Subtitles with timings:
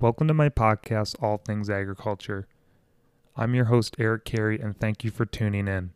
[0.00, 2.46] Welcome to my podcast, All Things Agriculture.
[3.36, 5.90] I'm your host, Eric Carey, and thank you for tuning in.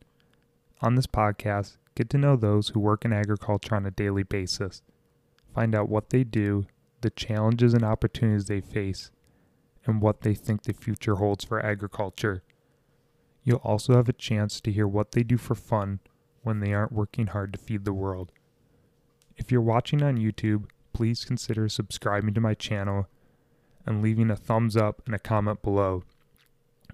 [0.81, 4.83] On this podcast, get to know those who work in agriculture on a daily basis.
[5.55, 6.67] Find out what they do,
[7.01, 9.13] the challenges and opportunities they face,
[9.87, 12.43] and what they think the future holds for agriculture.
[13.45, 16.01] You'll also have a chance to hear what they do for fun
[16.43, 18.33] when they aren't working hard to feed the world.
[19.37, 23.07] If you're watching on YouTube, please consider subscribing to my channel
[23.87, 26.05] and leaving a thumbs up and a comment below.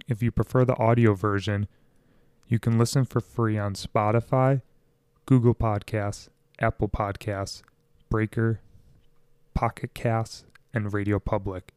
[0.06, 1.68] If you prefer the audio version,
[2.48, 4.62] you can listen for free on Spotify,
[5.26, 6.28] Google Podcasts,
[6.60, 7.62] Apple Podcasts,
[8.08, 8.60] Breaker,
[9.54, 11.72] Pocket Casts, and Radio Public.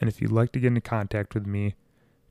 [0.00, 1.74] And if you'd like to get in contact with me,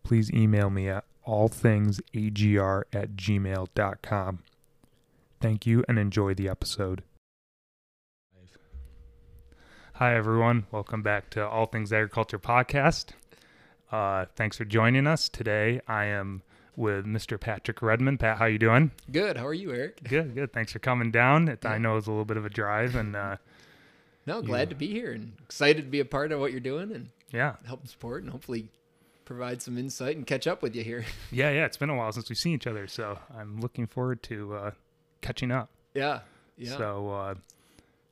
[0.04, 4.40] please email me at allthingsagr at gmail.com.
[5.42, 7.04] Thank you and enjoy the episode.
[9.96, 10.66] Hi, everyone.
[10.72, 13.12] Welcome back to All Things Agriculture Podcast.
[13.92, 15.80] Uh, thanks for joining us today.
[15.88, 16.42] I am
[16.76, 17.40] with Mr.
[17.40, 18.20] Patrick Redmond.
[18.20, 18.92] Pat, how you doing?
[19.12, 19.38] Good.
[19.38, 20.04] How are you, Eric?
[20.04, 20.52] Good, good.
[20.52, 21.48] Thanks for coming down.
[21.48, 21.78] It, I Yeah.
[21.80, 23.38] know it's a little bit of a drive, and uh,
[24.26, 26.92] No, glad to be here and excited to be a part of what you're doing
[26.92, 28.68] and yeah, help and support and hopefully
[29.24, 31.06] provide some insight and catch up with you here.
[31.32, 31.66] yeah, yeah.
[31.66, 34.72] It's been a while since we've seen each other, so I'm looking forward to uh,
[35.22, 35.70] catching up.
[35.94, 36.20] Yeah.
[36.58, 36.78] Yeah.
[36.78, 37.36] So uh,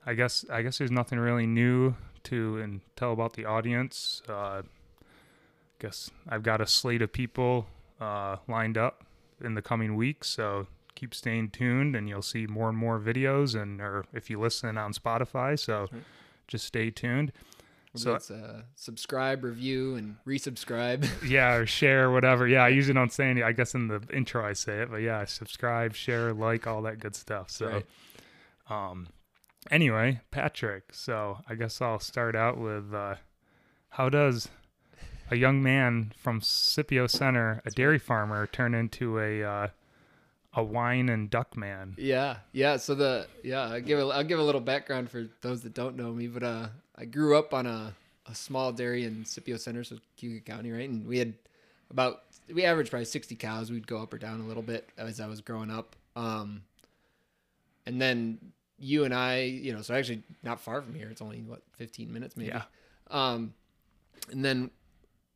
[0.06, 4.22] I guess I guess there's nothing really new to and tell about the audience.
[4.28, 4.64] Uh,
[5.80, 7.68] guess I've got a slate of people
[8.00, 9.06] uh, lined up
[9.44, 13.60] in the coming weeks, so keep staying tuned, and you'll see more and more videos.
[13.62, 16.04] And or if you listen on Spotify, so right.
[16.48, 17.32] just stay tuned.
[17.96, 21.08] so uh, subscribe, review, and resubscribe.
[21.28, 22.48] Yeah, or share, whatever.
[22.48, 23.44] Yeah, I usually don't say any.
[23.44, 27.00] I guess in the intro I say it, but yeah, subscribe, share, like, all that
[27.00, 27.50] good stuff.
[27.50, 27.86] So, Right.
[28.70, 29.08] um,
[29.72, 30.94] anyway, Patrick.
[30.94, 33.16] So I guess I'll start out with uh,
[33.90, 34.50] how does
[35.32, 39.68] a young man from Scipio Center, a dairy farmer, turn into a uh,
[40.56, 41.96] a wine and duck man?
[41.98, 42.38] yeah.
[42.52, 42.78] Yeah.
[42.78, 45.96] So the yeah, I'll give a, I'll give a little background for those that don't
[45.96, 47.94] know me, but uh, I grew up on a,
[48.30, 50.90] a small dairy in Scipio Center, so Cayuga County, right?
[50.90, 51.34] And we had
[51.90, 52.24] about
[52.54, 53.72] we averaged probably 60 cows.
[53.72, 55.96] We'd go up or down a little bit as I was growing up.
[56.16, 56.64] Um,
[57.86, 58.38] and then
[58.84, 61.10] you and I, you know, so actually not far from here.
[61.10, 62.50] It's only what 15 minutes maybe.
[62.50, 62.64] Yeah.
[63.10, 63.54] Um,
[64.32, 64.72] and then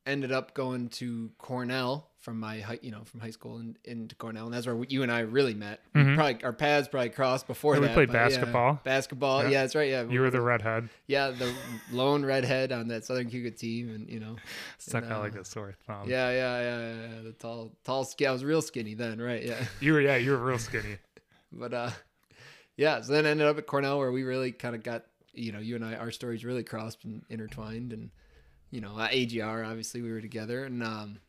[0.05, 4.15] ended up going to Cornell from my high, you know, from high school and into
[4.15, 5.81] Cornell, and that's where you and I really met.
[5.93, 6.15] Mhm.
[6.15, 8.79] Probably our paths probably crossed before Yeah, we played but yeah, basketball.
[8.83, 9.49] basketball, Yeah.
[9.49, 9.61] yeah.
[9.61, 9.89] that's right.
[9.89, 10.87] Yeah, You were the redhead.
[11.07, 11.53] yeah the
[11.91, 14.37] lone redhead on that Southern Cayuga team, and you know,
[14.77, 16.07] Stuck And, out uh, like a sore thumb.
[16.09, 18.27] yeah, yeah, yeah, yeah, yeah, the tall, tall, skinny.
[18.29, 19.43] I was real skinny then, right?
[19.43, 20.01] Yeah, You were.
[20.01, 20.97] Yeah, you were real skinny.
[21.51, 21.91] but uh,
[22.77, 23.01] yeah.
[23.01, 25.59] So then I ended up at Cornell where we really kind of got, you know,
[25.59, 28.11] you and I, our stories really crossed and intertwined, and
[28.71, 31.19] you know, at AGR obviously we were together, and um,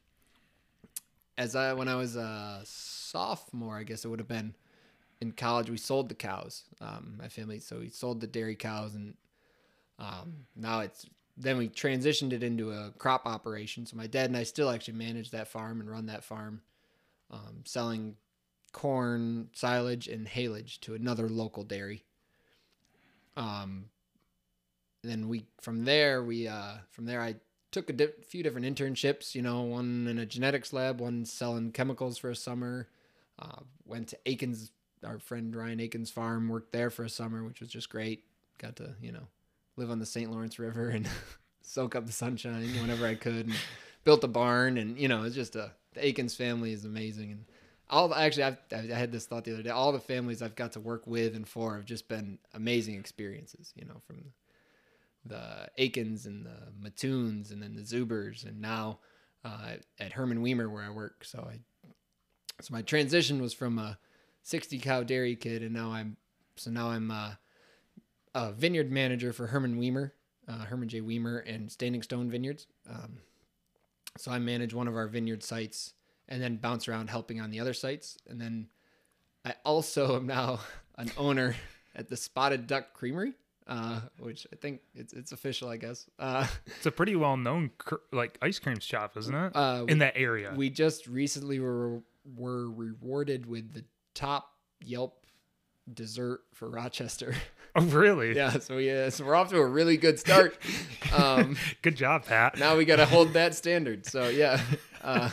[1.37, 4.55] as I when I was a sophomore, I guess it would have been
[5.21, 6.65] in college, we sold the cows.
[6.81, 9.15] Um, my family, so we sold the dairy cows, and
[9.99, 11.07] um, now it's
[11.37, 13.87] then we transitioned it into a crop operation.
[13.87, 16.63] So my dad and I still actually manage that farm and run that farm,
[17.31, 18.17] um, selling
[18.73, 22.05] corn, silage, and haylage to another local dairy.
[23.37, 23.87] Um,
[25.03, 27.37] then we from there we uh, from there I
[27.71, 29.35] took a di- few different internships.
[29.35, 32.89] You know, one in a genetics lab, one selling chemicals for a summer.
[33.39, 34.73] Uh, went to Aikens,
[35.05, 38.25] our friend Ryan Aikens' farm, worked there for a summer, which was just great.
[38.59, 39.29] Got to you know
[39.77, 40.31] live on the St.
[40.31, 41.09] Lawrence River and
[41.63, 43.47] soak up the sunshine whenever I could.
[43.47, 43.55] And
[44.09, 47.31] built a barn, and you know it's just a the Aikens family is amazing.
[47.31, 47.45] And
[47.91, 49.71] all actually, I've, I had this thought the other day.
[49.71, 53.73] All the families I've got to work with and for have just been amazing experiences.
[53.75, 54.33] You know, from
[55.25, 58.99] the Aikens and the Mattoons and then the Zubers and now
[59.45, 61.25] uh, at Hermann Wiemer where I work.
[61.25, 61.61] So I
[62.61, 63.99] so my transition was from a
[64.43, 66.17] 60 cow dairy kid and now I'm
[66.57, 67.33] so now I'm uh,
[68.35, 70.13] a vineyard manager for Hermann Wiemer,
[70.49, 71.01] uh, Hermann J.
[71.01, 72.67] Wiemer and Standing Stone Vineyards.
[72.89, 73.19] Um,
[74.17, 75.95] so I manage one of our vineyard sites
[76.29, 78.19] and then bounce around helping on the other sites.
[78.29, 78.69] And then
[79.45, 80.61] I also am now
[80.99, 81.57] an owner
[81.95, 83.33] at the Spotted Duck Creamery
[83.67, 86.09] uh, which I think it's it's official, I guess.
[86.19, 89.53] Uh, It's a pretty well known cr- like ice cream shop, isn't it?
[89.55, 90.55] uh, In that area.
[90.57, 92.01] we just recently were
[92.35, 93.85] were rewarded with the
[94.15, 95.27] top Yelp
[95.93, 97.35] dessert for Rochester.
[97.77, 98.35] oh, really?
[98.37, 100.57] yeah, so yeah, so we're off to a really good start.
[101.15, 102.59] Um, Good job, Pat.
[102.59, 104.07] now we got to hold that standard.
[104.07, 104.63] So yeah,
[105.03, 105.29] uh,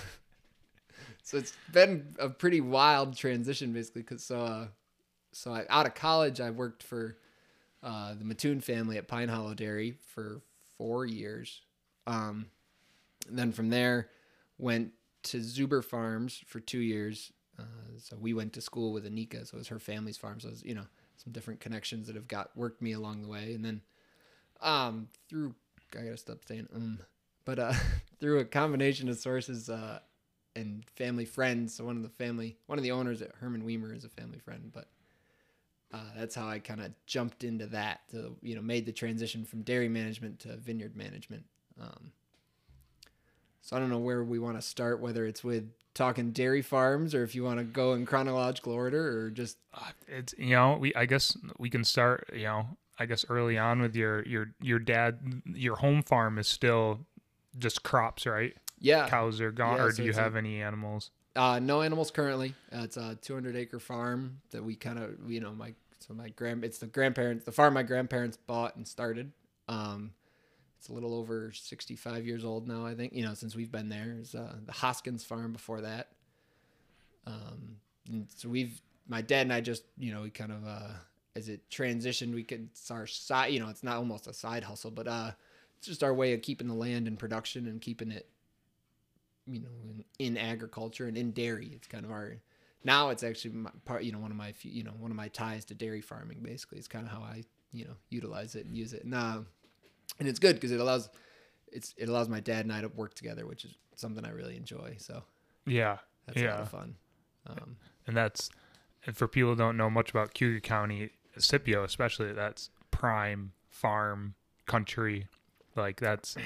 [1.25, 4.03] so it's been a pretty wild transition, basically.
[4.03, 4.67] Cause so uh,
[5.33, 7.17] so I, out of college, I worked for
[7.81, 10.41] uh, the Mattoon family at Pine Hollow Dairy for
[10.77, 11.61] four years.
[12.05, 12.45] Um,
[13.27, 14.09] then from there,
[14.59, 14.91] went
[15.23, 17.33] to Zuber Farms for two years.
[17.57, 17.63] Uh,
[17.97, 20.39] so we went to school with Anika, so it was her family's farm.
[20.39, 20.85] So it was, you know,
[21.17, 23.55] some different connections that have got worked me along the way.
[23.55, 23.81] And then
[24.61, 25.55] um, through,
[25.97, 26.99] I gotta stop saying um,
[27.45, 27.73] but uh,
[28.19, 29.99] through a combination of sources uh,
[30.55, 31.73] and family friends.
[31.73, 34.39] So one of the family, one of the owners at Hermann Wiemer is a family
[34.39, 34.87] friend, but
[35.93, 38.01] uh, that's how I kind of jumped into that.
[38.11, 41.45] To, you know, made the transition from dairy management to vineyard management.
[41.79, 42.11] Um,
[43.61, 47.15] so I don't know where we want to start, whether it's with talking dairy farms
[47.15, 50.77] or if you want to go in chronological order or just Uh, It's you know
[50.77, 52.67] we I guess we can start you know
[52.99, 56.99] I guess early on with your your your dad your home farm is still
[57.57, 59.07] just crops right yeah.
[59.09, 61.81] cows are gone Yeah, or so do you it's a- have any animals Uh, no
[61.81, 62.55] animals currently.
[62.73, 66.29] Uh, it's a 200 acre farm that we kind of, you know, my so my
[66.29, 69.31] grand it's the grandparents the farm my grandparents bought and started.
[69.67, 70.11] Um,
[70.77, 73.13] it's a little over 65 years old now, I think.
[73.13, 74.15] You know, since we've been there.
[74.19, 76.09] It's uh, the Hoskins farm before that.
[77.25, 80.91] Um, and so we've my dad and I just, you know, we kind of uh,
[81.35, 83.51] as it transitioned, we could it's our side.
[83.51, 85.31] You know, it's not almost a side hustle, but uh,
[85.77, 88.27] it's just our way of keeping the land in production and keeping it
[89.47, 92.37] you know in, in agriculture and in dairy it's kind of our
[92.83, 95.17] now it's actually my part you know one of my few- you know one of
[95.17, 96.77] my ties to dairy farming basically.
[96.77, 99.03] It's kind of how i you know utilize it and use it.
[99.03, 99.39] And uh,
[100.19, 101.09] and it's good because it allows
[101.71, 104.55] it's it allows my dad and i to work together which is something i really
[104.57, 105.23] enjoy so.
[105.65, 106.61] Yeah that's a lot Yeah.
[106.61, 106.95] of fun.
[107.47, 107.77] Um,
[108.07, 108.49] and that's
[109.05, 114.35] and for people who don't know much about Cayuga County Scipio especially that's prime farm
[114.65, 115.27] country.
[115.75, 116.37] Like that's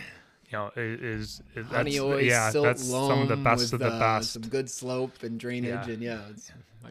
[0.49, 4.33] you know is, is that's, yeah that's some of the best of the uh, best
[4.33, 5.93] some good slope and drainage Yeah.
[5.93, 6.21] and yeah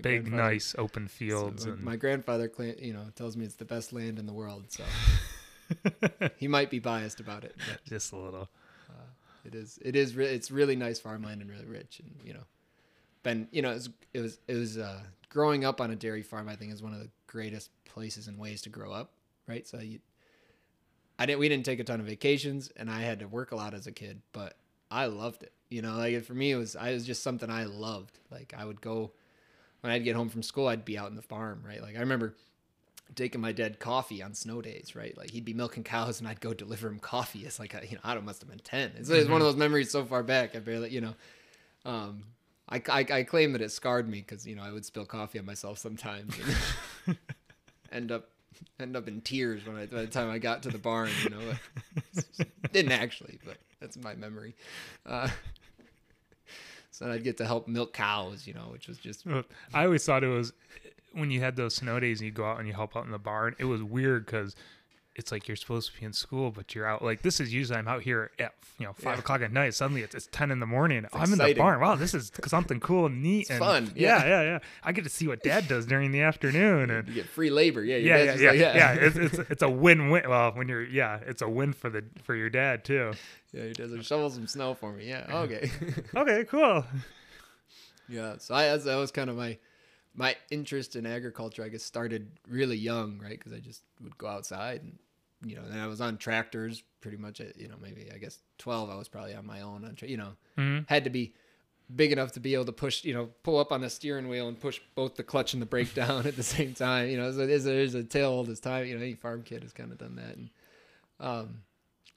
[0.02, 2.50] big nice open so fields my, and my grandfather
[2.80, 4.84] you know tells me it's the best land in the world so
[6.36, 8.48] he might be biased about it but just a little
[9.44, 9.78] It is.
[9.82, 10.14] It is.
[10.14, 12.44] Re- it's really nice farmland and really rich, and you know,
[13.22, 15.00] been you know, it was it was, it was uh,
[15.30, 16.48] growing up on a dairy farm.
[16.48, 19.12] I think is one of the greatest places and ways to grow up.
[19.46, 19.66] Right.
[19.66, 20.00] So you,
[21.18, 21.40] I didn't.
[21.40, 23.86] We didn't take a ton of vacations, and I had to work a lot as
[23.86, 24.56] a kid, but
[24.90, 25.52] I loved it.
[25.68, 26.76] You know, like for me, it was.
[26.76, 28.18] I was just something I loved.
[28.30, 29.12] Like I would go
[29.80, 31.62] when I'd get home from school, I'd be out in the farm.
[31.66, 31.82] Right.
[31.82, 32.34] Like I remember
[33.14, 35.16] taking my dad coffee on snow days, right?
[35.16, 37.40] Like he'd be milking cows and I'd go deliver him coffee.
[37.40, 38.92] It's like, a, you know, I don't must have been 10.
[38.98, 40.54] It's, it's one of those memories so far back.
[40.54, 41.14] I barely, you know,
[41.84, 42.24] um,
[42.68, 45.38] I, I, I claim that it scarred me because, you know, I would spill coffee
[45.38, 46.34] on myself sometimes
[47.06, 47.16] and
[47.92, 48.28] end up,
[48.80, 51.30] end up in tears when I, by the time I got to the barn, you
[51.30, 51.40] know,
[52.72, 54.54] didn't actually, but that's my memory.
[55.06, 55.28] Uh,
[56.90, 59.26] so I'd get to help milk cows, you know, which was just
[59.74, 60.52] I always thought it was
[61.12, 63.10] when you had those snow days and you go out and you help out in
[63.10, 63.54] the barn.
[63.58, 64.54] It was weird because
[65.18, 67.02] it's like you're supposed to be in school, but you're out.
[67.02, 69.20] Like this is usually I'm out here at you know five Yeah.
[69.20, 69.74] o'clock at night.
[69.74, 71.06] Suddenly it's, it's ten in the morning.
[71.12, 71.80] I'm in the barn.
[71.80, 73.40] Wow, this is something cool and neat.
[73.42, 74.18] It's and fun, Yeah.
[74.18, 74.28] yeah.
[74.28, 77.26] yeah, yeah, I get to see what Dad does during the afternoon, and you get
[77.26, 77.84] free labor.
[77.84, 78.92] Yeah, yeah, yeah, yeah, like, yeah.
[78.94, 80.28] It's, it's it's a win win.
[80.28, 83.12] Well, when you're yeah, it's a win for the for your dad too.
[83.52, 84.06] Yeah, he does.
[84.06, 85.08] Shovel some snow for me.
[85.08, 85.24] Yeah.
[85.34, 85.70] Okay.
[86.16, 86.84] Okay, cool.
[88.08, 88.34] yeah.
[88.38, 89.58] So I that was kind of my
[90.14, 91.62] my interest in agriculture.
[91.64, 93.38] I guess started really young, right?
[93.38, 94.98] Because I just would go outside and
[95.44, 97.40] you know, and I was on tractors pretty much.
[97.40, 98.90] At, you know, maybe I guess twelve.
[98.90, 99.84] I was probably on my own.
[99.84, 100.88] On tra- you know, Mhm.
[100.88, 101.34] had to be
[101.94, 103.04] big enough to be able to push.
[103.04, 105.66] You know, pull up on the steering wheel and push both the clutch and the
[105.66, 107.08] brake down at the same time.
[107.08, 108.86] You know, so there's a, there's a tale all this time.
[108.86, 110.36] You know, any farm kid has kind of done that.
[110.36, 110.50] And
[111.20, 111.62] um,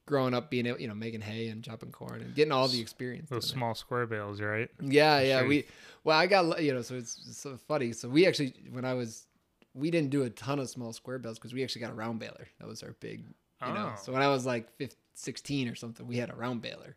[0.06, 2.82] growing up, being able, you know, making hay and chopping corn and getting all the
[2.82, 3.30] experience.
[3.30, 4.70] Those small square bales, right?
[4.82, 5.40] Yeah, yeah.
[5.40, 5.48] sure.
[5.48, 5.66] We
[6.04, 7.94] well, I got you know, so it's, it's so funny.
[7.94, 9.28] So we actually, when I was,
[9.74, 12.20] we didn't do a ton of small square bales because we actually got a round
[12.20, 12.48] baler.
[12.60, 13.24] That was our big,
[13.66, 13.94] you know.
[13.96, 14.00] Oh.
[14.02, 16.96] So when I was like 15, 16 or something, we had a round baler.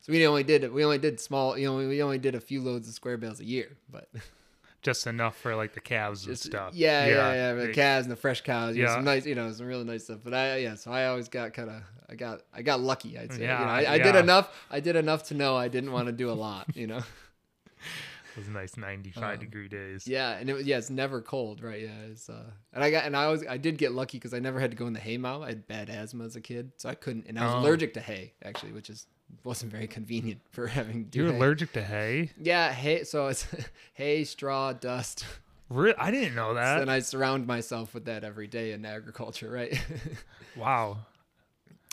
[0.00, 2.60] So we only did we only did small, you know, we only did a few
[2.62, 4.08] loads of square bales a year, but
[4.82, 6.72] Just enough for like the calves and stuff.
[6.74, 7.52] yeah, yeah, yeah.
[7.54, 8.94] The they- calves and the fresh cows, yeah, Yeah.
[8.94, 10.20] some nice, you know, some really nice stuff.
[10.22, 13.18] But I, yeah, so I always got kind of, I got, I got lucky.
[13.18, 14.48] I'd say, Yeah, you know, I, I did enough.
[14.70, 17.00] I did enough to know I didn't want to do a lot, you know.
[18.36, 20.06] Those nice 95 Um, degree days.
[20.06, 21.80] Yeah, and it was yeah, it's never cold, right?
[21.82, 24.38] Yeah, it's uh, and I got and I always I did get lucky because I
[24.40, 25.42] never had to go in the hay mow.
[25.42, 27.60] I had bad asthma as a kid, so I couldn't, and I was Oh.
[27.60, 29.06] allergic to hay actually, which is
[29.42, 31.36] wasn't very convenient for having You're hay.
[31.38, 32.30] allergic to hay?
[32.38, 33.04] Yeah, hay.
[33.04, 33.46] So it's
[33.94, 35.24] hay, straw, dust.
[35.68, 36.78] Re- I didn't know So that.
[36.80, 39.76] then I surround myself with that every day in agriculture, right?
[40.56, 40.98] wow.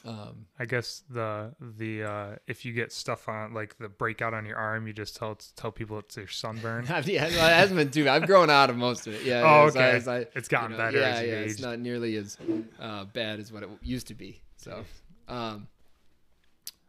[0.05, 4.45] Um, I guess the the uh if you get stuff on like the breakout on
[4.45, 6.85] your arm, you just tell tell people it's your sunburn.
[7.05, 8.09] yeah, it hasn't been too.
[8.09, 9.23] I've grown out of most of it.
[9.23, 9.41] Yeah.
[9.45, 9.95] Oh, as I- okay.
[9.97, 11.39] as I- It's gotten you know, better Yeah, as you yeah.
[11.39, 12.37] It's not nearly as
[12.81, 14.41] uh, bad as what it used to be.
[14.57, 14.83] So,
[15.29, 15.67] um,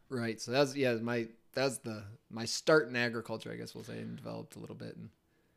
[0.09, 0.41] Right.
[0.41, 4.17] So that's yeah my that's the my start in agriculture I guess we'll say and
[4.17, 5.11] developed a little bit and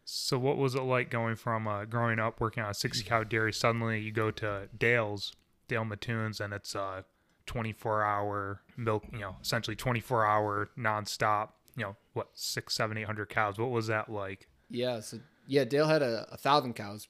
[0.05, 3.23] So what was it like going from uh, growing up working on a 60 cow
[3.23, 3.51] dairy?
[3.51, 5.33] Suddenly you go to Dale's,
[5.67, 7.03] Dale Mattoons, and it's a
[7.47, 13.05] 24 hour milk, you know, essentially 24 hour nonstop, you know, what, six, seven, eight
[13.05, 13.57] hundred cows.
[13.57, 14.47] What was that like?
[14.69, 17.07] yeah so yeah Dale had a, a thousand cows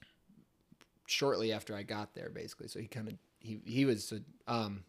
[1.06, 4.12] shortly after I got there basically so he kind of he he was
[4.46, 4.84] um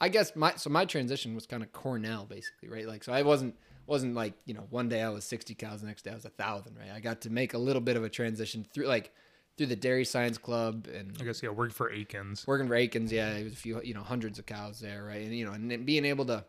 [0.00, 3.22] I guess my so my transition was kind of Cornell basically right like so I
[3.22, 3.56] wasn't
[3.86, 6.24] wasn't like you know one day I was 60 cows the next day I was
[6.24, 9.12] a thousand right I got to make a little bit of a transition through like
[9.56, 12.46] through the dairy science club and I guess, yeah, working for Aikens.
[12.46, 15.22] working for Aikens, yeah, it was a few, you know, hundreds of cows there, right?
[15.22, 16.44] And you know, and then being able to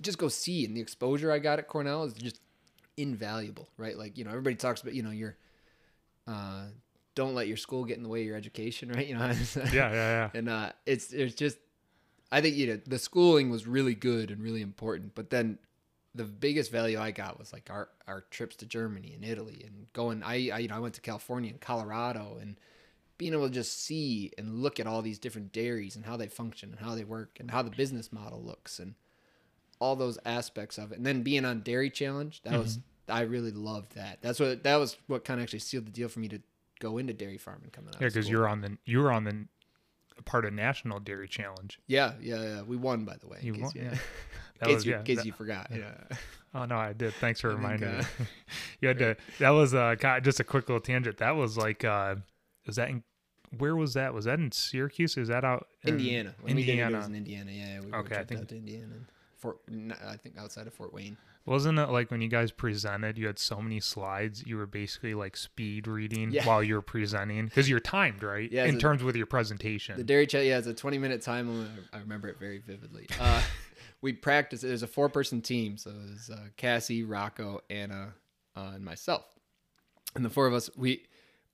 [0.00, 2.40] just go see and the exposure I got at Cornell is just
[2.96, 3.96] invaluable, right?
[3.96, 5.36] Like you know, everybody talks about you know your
[6.26, 6.64] uh,
[7.14, 9.06] don't let your school get in the way of your education, right?
[9.06, 10.30] You know, Yeah, yeah, yeah.
[10.34, 11.58] and uh, it's it's just
[12.32, 15.58] I think you know the schooling was really good and really important, but then
[16.16, 19.86] the biggest value I got was like our our trips to Germany and Italy and
[19.92, 20.22] going.
[20.22, 22.58] I, I you know I went to California and Colorado and
[23.18, 26.28] being able to just see and look at all these different dairies and how they
[26.28, 28.94] function and how they work and how the business model looks and
[29.78, 30.98] all those aspects of it.
[30.98, 33.12] And then being on Dairy Challenge, that was mm-hmm.
[33.12, 34.18] I really loved that.
[34.20, 36.40] That's what that was what kind of actually sealed the deal for me to
[36.80, 38.00] go into dairy farming coming out.
[38.00, 39.46] Yeah, because you're on the you were on the
[40.24, 41.78] part of National Dairy Challenge.
[41.86, 42.62] Yeah, yeah, yeah.
[42.62, 43.38] We won, by the way.
[43.42, 43.96] You won, yeah.
[44.60, 45.14] That case was you, yeah.
[45.14, 45.68] that- you forgot.
[45.74, 45.92] Yeah.
[46.54, 47.14] oh no, I did.
[47.14, 48.26] Thanks for I think, reminding uh, me.
[48.80, 49.16] you had to.
[49.38, 51.18] That was uh just a quick little tangent.
[51.18, 52.16] That was like uh,
[52.66, 53.02] was that in
[53.58, 54.12] where was that?
[54.12, 55.16] Was that in Syracuse?
[55.16, 56.34] Is that out in Indiana.
[56.42, 56.96] When we did it, Indiana.
[56.98, 57.50] was in Indiana.
[57.52, 58.94] Yeah, we Okay, I think- out to Indiana.
[59.36, 59.58] Fort,
[60.08, 61.18] I think outside of Fort Wayne.
[61.44, 65.12] Wasn't it like when you guys presented, you had so many slides, you were basically
[65.14, 66.44] like speed reading Yeah.
[66.46, 68.50] while you were presenting because you're timed, right?
[68.50, 69.96] Yeah, in the- terms with your presentation.
[69.98, 71.84] The dairy chat, yeah, it's a 20 minute time limit.
[71.92, 73.06] I remember it very vividly.
[73.20, 73.42] Uh,
[74.00, 74.64] we practiced.
[74.64, 78.14] It was a four person team, so it was uh, Cassie, Rocco, Anna,
[78.56, 79.24] uh, and myself.
[80.14, 81.04] And the four of us, we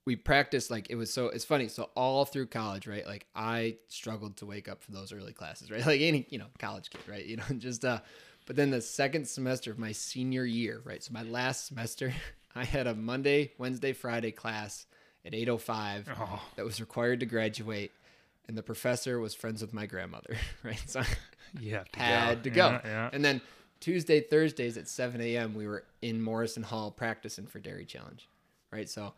[0.05, 1.27] we practiced like it was so.
[1.27, 1.69] It's funny.
[1.69, 3.07] So all through college, right?
[3.07, 5.85] Like I struggled to wake up for those early classes, right?
[5.87, 7.25] Like any you know college kid, right?
[7.25, 8.01] You know, just uh.
[8.45, 11.01] But then the second semester of my senior year, right?
[11.01, 12.13] So my last semester,
[12.57, 14.87] I had a Monday, Wednesday, Friday class
[15.25, 17.93] at 8:05 oh, that was required to graduate
[18.49, 21.03] and the professor was friends with my grandmother right so
[21.61, 22.43] you have to had go.
[22.45, 23.11] to go Yeah, yeah.
[23.13, 23.41] and then
[23.81, 28.29] tuesday thursdays at 7 a.m we were in morrison hall practicing for dairy challenge
[28.71, 29.13] right so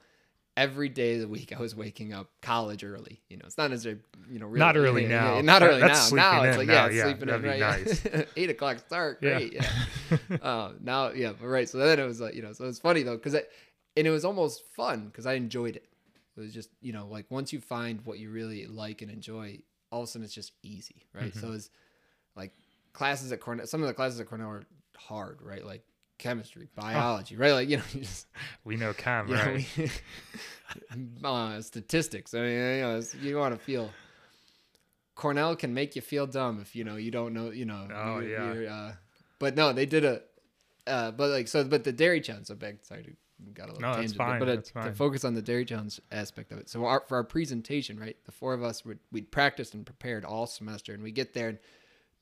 [0.56, 3.70] every day of the week i was waking up college early you know it's not
[3.70, 4.00] necessarily
[4.30, 5.34] you know really, Not early yeah, now.
[5.36, 8.02] yeah, not early that's now now it's like now, yeah, yeah, sleeping in right nice.
[8.36, 9.38] eight o'clock start Yeah.
[9.38, 12.64] great yeah, uh, now yeah but right so then it was like you know so
[12.66, 13.50] it's funny though because it
[13.96, 15.86] and it was almost fun because i enjoyed it
[16.36, 19.58] it was just you know like once you find what you really like and enjoy
[19.92, 21.40] all of a sudden it's just easy right Mm-hmm.
[21.40, 21.68] so it's
[22.94, 24.62] classes at cornell some of the classes at cornell are
[24.96, 25.64] hard right?
[25.66, 25.82] Like
[26.16, 27.52] chemistry biology right?
[27.52, 28.26] Like you know you just
[28.64, 29.66] we know yeah, right?
[29.76, 29.90] we-
[31.24, 32.32] uh, statistics.
[32.34, 33.90] I mean you know it's- you want to feel
[35.14, 38.18] cornell can make you feel dumb if you know you don't know you know Oh,
[38.18, 38.52] you're- yeah.
[38.54, 38.92] you're, uh,
[39.38, 40.22] but no they did a
[40.86, 43.14] uh, but like so but the dairy challenge so big sorry
[43.52, 46.00] got a little No, tangent, but- fine, but that's to focus on the dairy challenge
[46.12, 46.68] aspect of it.
[46.68, 50.24] So our, for our presentation right the four of us would we'd practiced and prepared
[50.24, 51.58] all semester and we get there and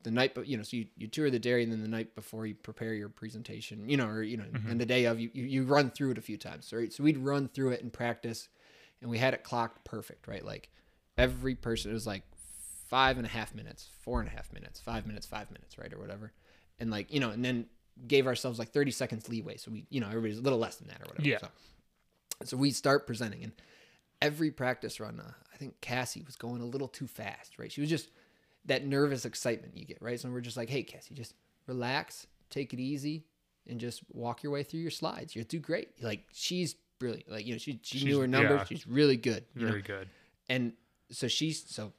[0.05, 2.15] the night but you know so you, you tour the dairy and then the night
[2.15, 4.71] before you prepare your presentation you know or you know Mm-hmm.
[4.71, 6.93] and the day of you, you you run through it a few times right?
[6.93, 8.49] So we'd run through it and practice
[9.01, 10.45] and we had it clocked perfect right?
[10.45, 10.71] Like
[11.17, 12.23] every person it was like
[12.89, 15.93] five and a half minutes four and a half minutes five minutes five minutes right
[15.93, 16.33] or whatever.
[16.79, 17.67] And like you know and then
[18.09, 20.89] gave ourselves like 30 seconds leeway so we you know everybody's a little less than
[20.89, 21.39] that or whatever Yeah.
[21.39, 21.49] so,
[22.45, 23.53] so we start presenting and
[24.23, 27.71] every practice run uh, i think cassie was going a little too fast right?
[27.71, 28.09] She was just
[28.66, 30.19] that nervous excitement you get right?
[30.21, 31.35] So we're just like hey cassie just
[31.66, 33.25] relax take it easy
[33.66, 35.35] and just walk your way through your slides.
[35.37, 36.02] You'll do great.
[36.02, 37.31] Like she's brilliant.
[37.31, 38.64] Like you know she, she She's- knew her numbers yeah.
[38.64, 39.69] she's really good you know?
[39.71, 40.09] Very good.
[40.49, 40.73] and
[41.11, 41.92] so she's so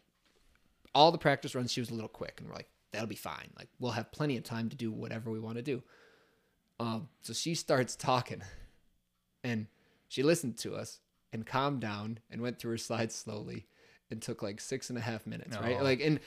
[0.96, 3.50] all the practice runs she was a little quick and we're like that'll be fine.
[3.58, 5.82] Like we'll have plenty of time to do whatever we want to do.
[6.79, 8.41] Um so she starts talking
[9.43, 9.67] and
[10.08, 11.00] she listened to us
[11.32, 13.65] and calmed down and went through her slides slowly
[14.12, 15.82] and took like six and a half minutes right?
[15.82, 16.20] Like and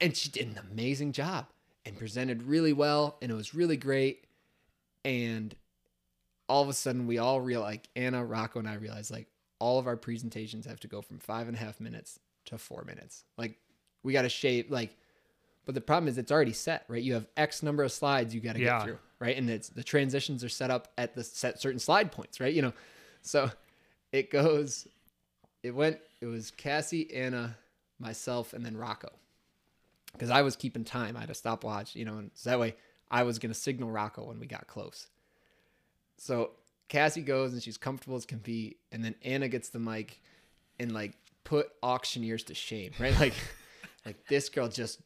[0.00, 1.46] and she did an amazing job
[1.84, 4.24] and presented really well and it was really great
[5.04, 5.54] and
[6.48, 9.26] all of a sudden we all real like Anna, Rocco, and I realized like
[9.58, 12.84] all of our presentations have to go from five and a half minutes to four
[12.84, 13.24] minutes.
[13.36, 13.58] Like
[14.02, 14.96] we got to shape like,
[15.66, 17.02] but the problem is it's already set, right?
[17.02, 18.78] You have X number of slides you got to Yeah.
[18.78, 19.36] get through, right?
[19.36, 22.54] And it's the transitions are set up at the set certain slide points, right?
[22.54, 22.72] You know,
[23.20, 23.50] so
[24.12, 24.88] it goes.
[25.62, 25.98] It went.
[26.22, 27.56] It was Cassie, Anna,
[27.98, 29.10] myself, and then Rocco,
[30.12, 31.16] because I was keeping time.
[31.16, 32.76] I had a stopwatch, you know, and so that way
[33.10, 35.08] I was gonna signal Rocco when we got close.
[36.16, 36.52] So
[36.88, 40.20] Cassie goes and she's comfortable as can be, and then Anna gets the mic
[40.80, 41.12] and like
[41.44, 43.18] put auctioneers to shame, right?
[43.18, 43.34] Like,
[44.06, 45.00] like this girl just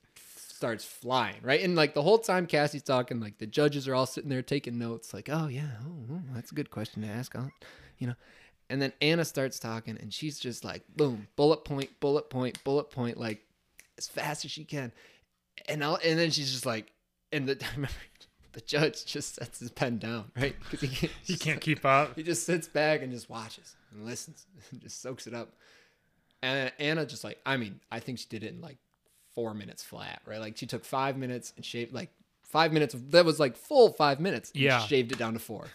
[0.62, 1.60] starts flying, right?
[1.62, 4.78] And like the whole time Cassie's talking, like the judges are all sitting there taking
[4.78, 7.50] notes, like, oh yeah, oh, oh, that's a good question to ask, I'll,
[7.98, 8.14] you know.
[8.70, 12.90] And then Anna starts talking, and she's just like, boom, bullet point, bullet point, bullet
[12.90, 13.44] point, like
[14.02, 14.92] as fast as she can.
[15.68, 16.92] And I'll, and then she's just like,
[17.32, 17.62] and the
[18.52, 20.54] the judge just sets his pen down, right?
[20.70, 22.16] Because he can't, He can't keep up.
[22.16, 25.50] he just sits back and just watches and listens and just soaks it up.
[26.42, 28.78] And Anna just like, I mean, I think she did it in like
[29.34, 30.40] four minutes flat, right?
[30.40, 32.10] Like she took five minutes and shaved like
[32.42, 32.94] five minutes.
[33.10, 34.50] That was like full five minutes.
[34.50, 34.80] and Yeah.
[34.80, 35.66] Shaved it down to four.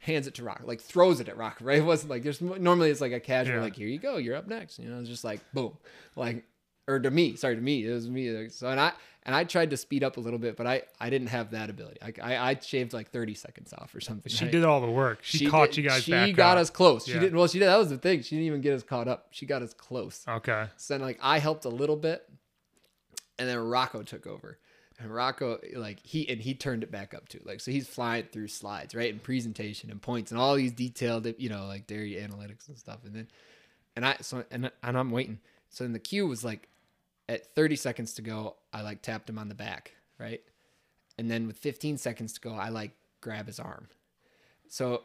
[0.00, 1.78] Hands it to Rock, like throws it at Rock, right?
[1.78, 3.62] It wasn't like there's normally it's like a casual, Yeah.
[3.62, 4.78] like here you go, you're up next.
[4.78, 5.76] You know, it's just like boom,
[6.16, 6.44] like
[6.88, 8.48] or to me, sorry to me, it was me.
[8.48, 8.92] So and I
[9.24, 11.68] and I tried to speed up a little bit, but I I didn't have that
[11.70, 11.98] ability.
[12.02, 14.30] I I, I shaved like 30 seconds off or something.
[14.30, 14.52] She right?
[14.52, 15.18] did all the work.
[15.22, 16.62] She, caught did- you guys She got up.
[16.62, 17.06] us close.
[17.06, 17.36] She didn't.
[17.36, 17.66] Well, she did.
[17.66, 18.22] That was the thing.
[18.22, 19.28] She didn't even get us caught up.
[19.30, 20.24] She got us close.
[20.28, 20.66] Okay.
[20.76, 22.28] So then, like, I helped a little bit,
[23.38, 24.58] and then Rocco took over.
[24.98, 27.40] And Rocco, like, he and he turned it back up too.
[27.44, 31.26] Like, so he's flying through slides, right, and presentation and points and all these detailed,
[31.36, 33.00] you know, like dairy analytics and stuff.
[33.04, 33.28] And then,
[33.94, 35.38] and I so and and I'm waiting.
[35.68, 36.68] So then the cue was like,
[37.28, 40.40] at 30 seconds to go, I like tapped him on the back, right,
[41.18, 43.88] and then with 15 seconds to go, I like grab his arm.
[44.68, 45.02] So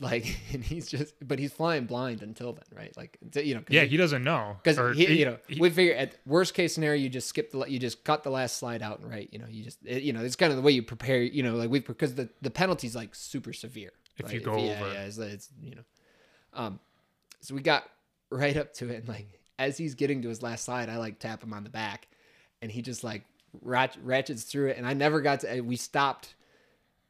[0.00, 3.82] like and he's just but he's flying blind until then right like you know Yeah,
[3.82, 4.56] he- he doesn't know.
[4.62, 7.78] because you know he- we figure at worst case scenario you just skip the you
[7.78, 10.24] just cut the last slide out and right you know you just it, you know
[10.24, 12.96] it's kind of the way you prepare you know like we because the the penalty's
[12.96, 14.34] like super severe If right?
[14.36, 14.92] you go yeah, over.
[14.94, 15.82] yeah it's, it's you know
[16.54, 16.80] um
[17.42, 17.84] so we got
[18.30, 21.18] right up to it and like as he's getting to his last slide I like
[21.18, 22.08] tap him on the back
[22.60, 23.24] and he just like
[23.60, 26.34] rat, ratchets through it and I never got to we stopped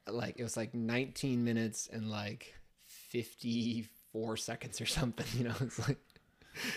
[0.09, 2.55] like it was like 19 minutes and like
[2.87, 5.99] 54 seconds or something you know it's like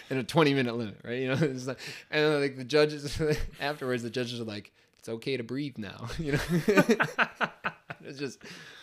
[0.10, 1.20] in a 20 minute limit right?
[1.20, 1.80] You know it's like
[2.12, 3.22] and like the judges
[3.60, 6.40] afterwards the judges are like it's okay to breathe now you know?
[8.04, 8.40] It's just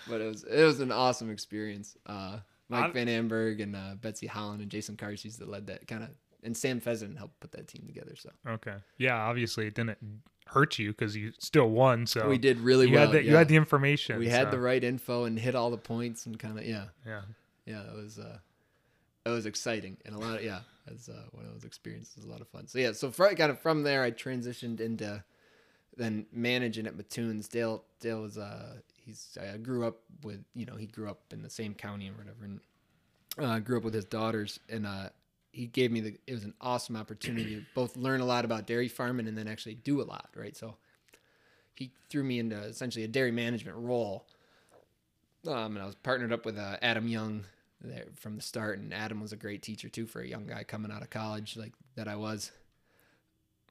[0.09, 1.97] but it was it was an awesome experience.
[2.07, 6.03] Uh mike van amburgh and uh, betsy holland and jason Karszes that led that kind
[6.03, 6.09] of
[6.43, 8.75] and sam Pheasant helped put that team together so Okay.
[8.99, 9.99] Yeah, obviously it didn't
[10.47, 12.07] hurt you because you still won.
[12.07, 14.19] So we did really you well had the, you had the information.
[14.19, 17.23] we had the right info and hit all the points and kind of yeah Yeah.
[17.65, 18.39] yeah, it was uh,
[19.25, 22.17] it was exciting and a lot of yeah, it's uh, one of those experiences.
[22.17, 22.67] Was a lot of fun.
[22.67, 25.23] So yeah, so fr- kind of from there, I transitioned into
[25.97, 27.49] then managing at Mattoons.
[27.49, 31.43] Dale Dale was uh he's I grew up with you know he grew up in
[31.43, 32.61] the same county or whatever and
[33.39, 35.09] uh, grew up with his daughters and uh
[35.53, 38.67] he gave me the it was an awesome opportunity to both learn a lot about
[38.67, 40.75] dairy farming and then actually do a lot right so
[41.75, 44.27] he threw me into essentially a dairy management role
[45.47, 47.45] um, and I was partnered up with uh, Adam Young
[47.81, 50.63] there from the start, and Adam was a great teacher too for a young guy
[50.63, 52.53] coming out of college like that I was.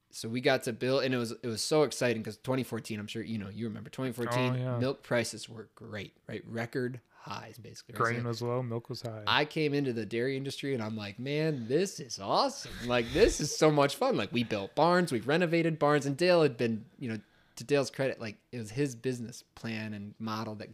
[0.10, 3.08] So we got to build, and it was it was so exciting because 2014, I'm
[3.08, 4.78] sure you know you remember 2014 Oh, yeah.
[4.80, 6.44] milk prices were great, right?
[6.46, 7.94] Record highs basically.
[7.94, 8.00] right?
[8.00, 9.24] So Grain was low, milk was high.
[9.28, 12.72] I came into the dairy industry and I'm like, man, this is awesome.
[12.86, 14.18] Like, this is so much fun.
[14.18, 17.20] Like, we built barns, we've renovated barns, and Dale had been, you know,
[17.58, 20.70] to Dale's credit, like, it was his business plan and model that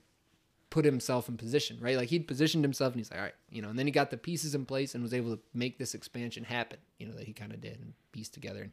[0.70, 1.98] put himself in position, right?
[1.98, 4.10] Like, he'd positioned himself and he's like, all right, you know, and then he got
[4.10, 7.26] the pieces in place and was able to make this expansion happen, you know, that
[7.26, 8.62] he kind of did and pieced together.
[8.62, 8.72] And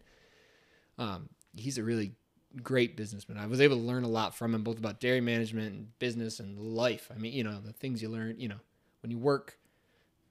[0.98, 2.12] um, he's a really
[2.62, 3.38] great businessman.
[3.38, 6.40] I was able to learn a lot from him, both about dairy management and business
[6.40, 7.10] and life.
[7.14, 8.60] I mean, you know, the things you learn, you know,
[9.02, 9.58] when you work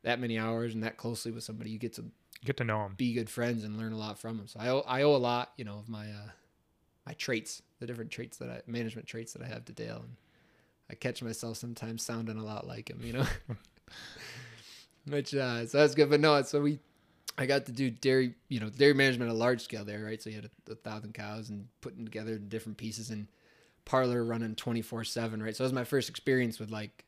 [0.04, 2.06] that many hours and that closely with somebody, you get to
[2.46, 4.48] Get to know them, be good friends and learn a lot from them.
[4.48, 6.30] So I owe, I owe a lot, you know, of my uh,
[7.06, 10.18] my traits, the different traits that I management traits that I have to Dale, and
[10.90, 13.26] I catch myself sometimes sounding a lot like him, you know.
[15.08, 16.80] Which uh, so that's good, but no, so we
[17.38, 20.22] I got to do dairy, you know, dairy management at a large scale there, right?
[20.22, 23.28] So you had a, a thousand cows and putting together different pieces and
[23.86, 25.56] parlor running 24 seven, right?
[25.56, 27.06] So that was my first experience with like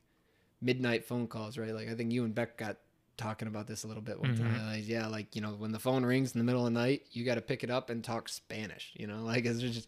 [0.62, 1.74] midnight phone calls, right?
[1.74, 2.78] Like I think you and Beck got
[3.18, 4.40] talking about this a little bit one Mhm.
[4.40, 4.68] time.
[4.68, 7.04] Like, yeah, like, you know, when the phone rings in the middle of the night,
[7.12, 9.88] you got to pick it up and talk Spanish, you know, like it's just,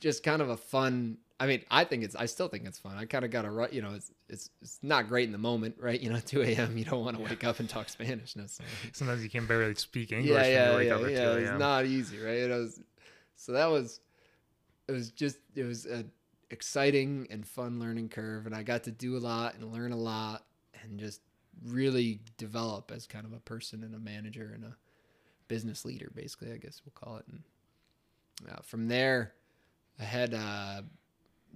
[0.00, 2.96] just kind of a fun, I mean, I think it's, I still think it's fun.
[2.96, 5.76] I kind of got to, you know, it's, it's, it's not great in the moment,
[5.78, 6.00] right?
[6.00, 6.78] You know, 2 a.m.
[6.78, 10.12] You don't want to wake up and talk Spanish necessarily Sometimes you can barely speak
[10.12, 11.48] English yeah, when yeah, you wake yeah, up at yeah.
[11.48, 12.38] 2 It not easy, right?
[12.38, 12.80] It was,
[13.36, 14.00] so that was,
[14.88, 16.04] it was just, it was a
[16.50, 19.96] exciting and fun learning curve, and I got to do a lot and learn a
[19.96, 20.44] lot,
[20.82, 21.20] and just
[21.64, 24.76] really develop as kind of a person and a manager and a
[25.48, 27.24] business leader, basically, I guess we'll call it.
[27.28, 27.42] And
[28.50, 29.32] uh, from there,
[29.98, 30.82] I had uh,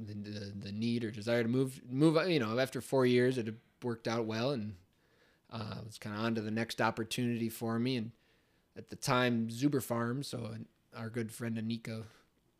[0.07, 2.17] the, the the need or desire to move move.
[2.29, 4.75] You know, after four years, it had worked out well, and
[5.53, 7.97] uh, it was kind of on to the next opportunity for me.
[7.97, 8.13] And
[8.77, 10.55] at the time, Zuber Farm, so
[10.97, 12.05] our good friend Anika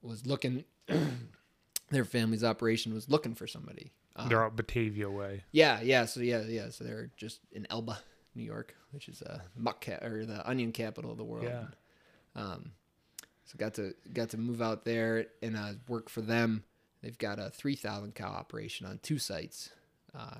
[0.03, 0.65] was looking.
[1.91, 3.93] their family's operation was looking for somebody.
[4.17, 5.45] Uh, They're out Batavia way.
[5.53, 6.05] yeah, yeah.
[6.05, 6.71] So yeah, yeah.
[6.71, 7.99] So they're just in Elba,
[8.35, 11.45] New York, which is a muck ca- or the onion capital of the world.
[11.45, 11.65] Yeah.
[12.35, 12.73] Um,
[13.45, 16.65] so got to got to move out there and uh, work for them.
[17.03, 19.71] They've got a three thousand cow operation on two sites.
[20.15, 20.37] Uh,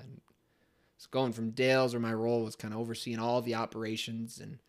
[0.97, 4.59] so going from Dales, where my role was kind of overseeing all the operations and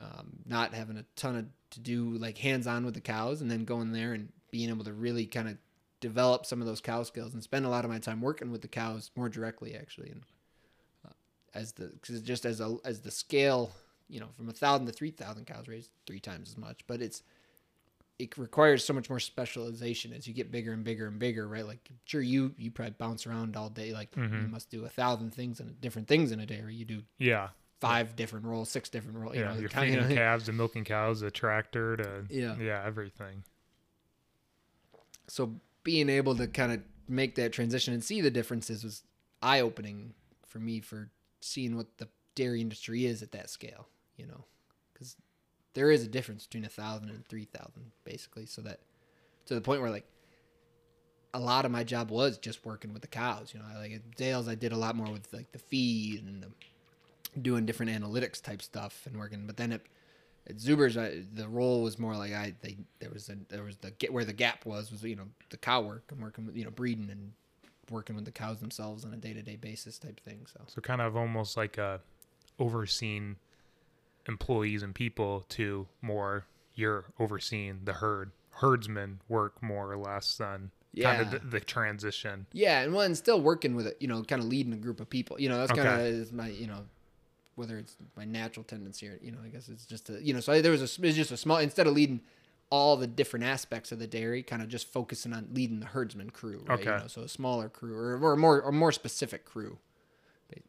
[0.00, 3.50] um, not having a ton of to do like hands on with the cows, and
[3.50, 5.58] then going there and being able to really kind of
[6.00, 8.62] develop some of those cow skills and spend a lot of my time working with
[8.62, 10.22] the cows more directly actually and
[11.04, 11.12] uh,
[11.54, 13.72] as the cause just as a as the scale
[14.08, 17.02] you know from a thousand to three thousand cows raised three times as much but
[17.02, 17.22] it's
[18.18, 21.66] it requires so much more specialization as you get bigger and bigger and bigger right
[21.66, 24.50] like sure you you probably bounce around all day like you Mhm.
[24.50, 27.50] must do a thousand things and different things in a day or you do Yeah.
[27.80, 29.48] five different roles six different roles you Yeah.
[29.54, 32.56] know You're of- feeding calves, the milking cows, a tractor, to Yeah.
[32.58, 33.44] yeah, everything.
[35.28, 39.02] so being able to kind of make that transition and see the differences was
[39.42, 40.14] eye opening
[40.46, 44.44] for me for seeing what the dairy industry is at that scale, you know,
[45.78, 48.46] there is a difference between a thousand and three thousand, basically.
[48.46, 48.80] So that
[49.46, 50.06] to the point where like
[51.32, 53.92] a lot of my job was just working with the cows, you know, I, like
[53.92, 57.92] at Dales, I did a lot more with like the feed and the, doing different
[57.92, 59.86] analytics type stuff and working, but then it
[60.48, 63.76] at Zuber's, I, the role was more like I they there was a there was
[63.76, 66.56] the get where the gap was was you know the cow work and working with
[66.56, 67.32] you know breeding and
[67.88, 70.44] working with the cows themselves on a day to day basis type thing.
[70.52, 72.00] So So kind of almost like a
[72.58, 73.36] overseeing
[74.28, 78.30] employees and people to more you're overseeing the herd.
[78.50, 82.46] Herdsmen work more or less than kind of the, the transition.
[82.52, 85.08] yeah, and one still working with it, you know, kind of leading a group of
[85.08, 85.40] people.
[85.40, 86.08] You know, that's kind of Okay.
[86.08, 86.84] is my you know
[87.54, 90.40] whether it's my natural tendency or you know I guess it's just a you know
[90.40, 92.20] so I, there was a it's just a small instead of leading
[92.70, 96.30] all the different aspects of the dairy, kind of just focusing on leading the herdsman
[96.30, 96.80] crew, right?
[96.80, 96.98] You Okay.
[96.98, 99.78] know, so a smaller crew or, or more or more specific crew,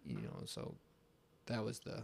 [0.05, 0.43] you know.
[0.45, 0.75] So
[1.47, 2.03] that was the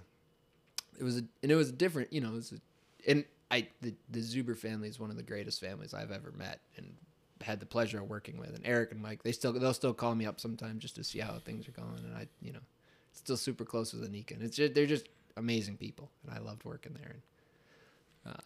[0.99, 2.29] it was a, and it was different, you know.
[2.29, 5.93] It was a, and I the the Zuber family is one of the greatest families
[5.93, 6.93] I've ever met and
[7.41, 8.55] had the pleasure of working with.
[8.55, 11.19] And Eric and Mike, they still they'll still call me up sometimes just to see
[11.19, 12.59] how things are going, and I you know
[13.13, 16.65] still super close with Anika, and it's just, they're just amazing people, and I loved
[16.65, 17.15] working there.
[18.25, 18.37] And uh,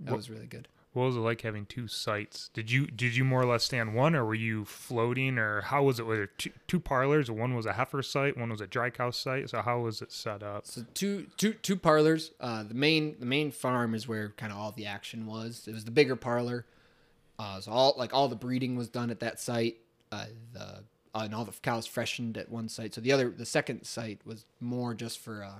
[0.00, 0.68] that What- was really good.
[0.96, 2.48] What was it like having two sites?
[2.54, 5.60] Did you did you more or less stay on one, or were you floating, or
[5.60, 6.06] how was it?
[6.06, 7.30] Were there two, two parlors?
[7.30, 9.50] One was a heifer site, one was a dry cow site.
[9.50, 10.66] So how was it set up?
[10.66, 12.30] So two two two parlors.
[12.40, 15.68] Uh, the main the main farm is where kind of all the action was.
[15.68, 16.64] It was the bigger parlor.
[17.38, 19.76] Uh, so all like all the breeding was done at that site.
[20.10, 20.82] Uh, the
[21.14, 22.94] uh, and all the cows freshened at one site.
[22.94, 25.44] So the other the second site was more just for.
[25.44, 25.58] Uh,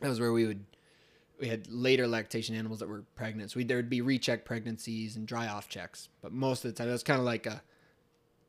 [0.00, 0.64] that was where we would
[1.40, 3.50] we had later lactation animals that were pregnant.
[3.52, 6.08] So we, there would be recheck pregnancies and dry off checks.
[6.22, 7.62] But most of the time, it was kind of like a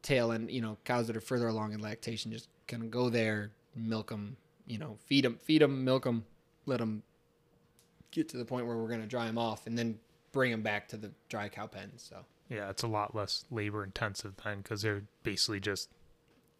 [0.01, 0.49] tail end.
[0.51, 4.09] You know, cows that are further along in lactation just kind of go there, milk
[4.09, 4.37] them.
[4.65, 6.25] You know, feed them, feed them, milk them,
[6.65, 7.01] let them
[8.11, 9.99] get to the point where we're gonna dry them off, and then
[10.31, 12.05] bring them back to the dry cow pens.
[12.07, 12.17] So
[12.49, 15.89] Yeah, it's a lot less labor intensive then because they're basically just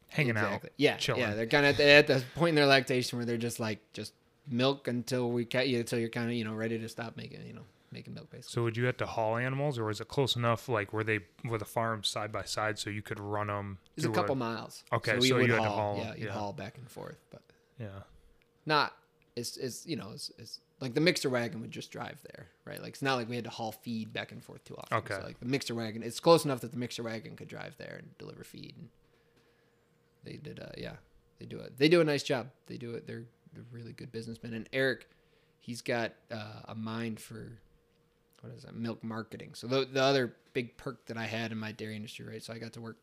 [0.10, 0.70] hanging Exactly.
[0.70, 0.74] out.
[0.78, 1.22] Yeah, chilling.
[1.22, 1.36] yeah.
[1.36, 3.80] They're kind of at the, at the point in their lactation where they're just like
[3.94, 4.14] just
[4.50, 7.46] milk until we cat you until you're kind of you know ready to stop making
[7.46, 8.52] you know making milk basically.
[8.54, 10.70] So would you have to haul animals, or was it close enough?
[10.70, 13.80] Like were they were the farms side by side so you could run them?
[13.98, 14.84] It's a couple miles.
[14.94, 16.34] Okay, we so would you had to haul, haul, Yeah, you yeah.
[16.34, 17.42] haul back and forth, but
[17.80, 17.88] Yeah.
[18.66, 18.94] not.
[19.36, 22.82] It's it's you know it's, it's like the mixer wagon would just drive there, right?
[22.82, 24.98] Like it's not like we had to haul feed back and forth too often.
[24.98, 25.16] Okay.
[25.16, 27.98] So like the mixer wagon, it's close enough that the mixer wagon could drive there
[28.00, 28.76] and deliver feed.
[28.78, 28.90] And
[30.24, 30.96] they did, uh, yeah,
[31.40, 31.78] they do it.
[31.78, 32.48] They do a nice job.
[32.68, 33.08] They do it.
[33.08, 34.54] They're they're really good businessmen.
[34.54, 35.08] And Eric,
[35.60, 37.60] he's got uh, a mind for
[38.42, 39.52] what is that milk marketing.
[39.54, 42.44] So the the other big perk that I had in my dairy industry, right?
[42.44, 42.98] So I got to work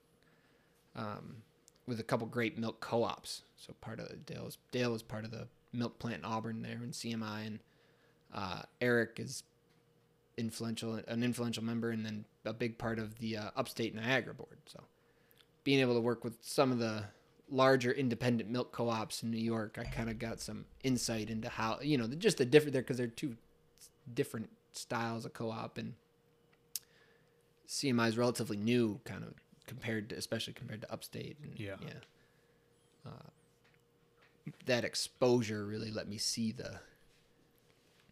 [0.94, 1.36] um,
[1.86, 3.42] with a couple great milk co-ops.
[3.56, 6.80] So part of Dale was Dale is part of the milk plant in Auburn there
[6.82, 7.58] in CMI, and
[8.34, 9.42] uh, Eric is
[10.36, 14.58] influential, an influential member, and then a big part of the uh, Upstate Niagara board.
[14.66, 14.82] So
[15.64, 17.04] being able to work with some of the
[17.50, 21.78] larger independent milk co-ops in New York, I kind of got some insight into how
[21.80, 23.36] you know just the different there because they're two
[24.12, 25.94] different styles of co-op and
[27.68, 29.34] CMI is relatively new, kind of
[29.66, 31.36] compared to, especially compared to Upstate.
[31.42, 31.74] And, Yeah.
[31.82, 31.92] yeah.
[33.04, 33.10] Uh,
[34.66, 36.78] that exposure really let me see the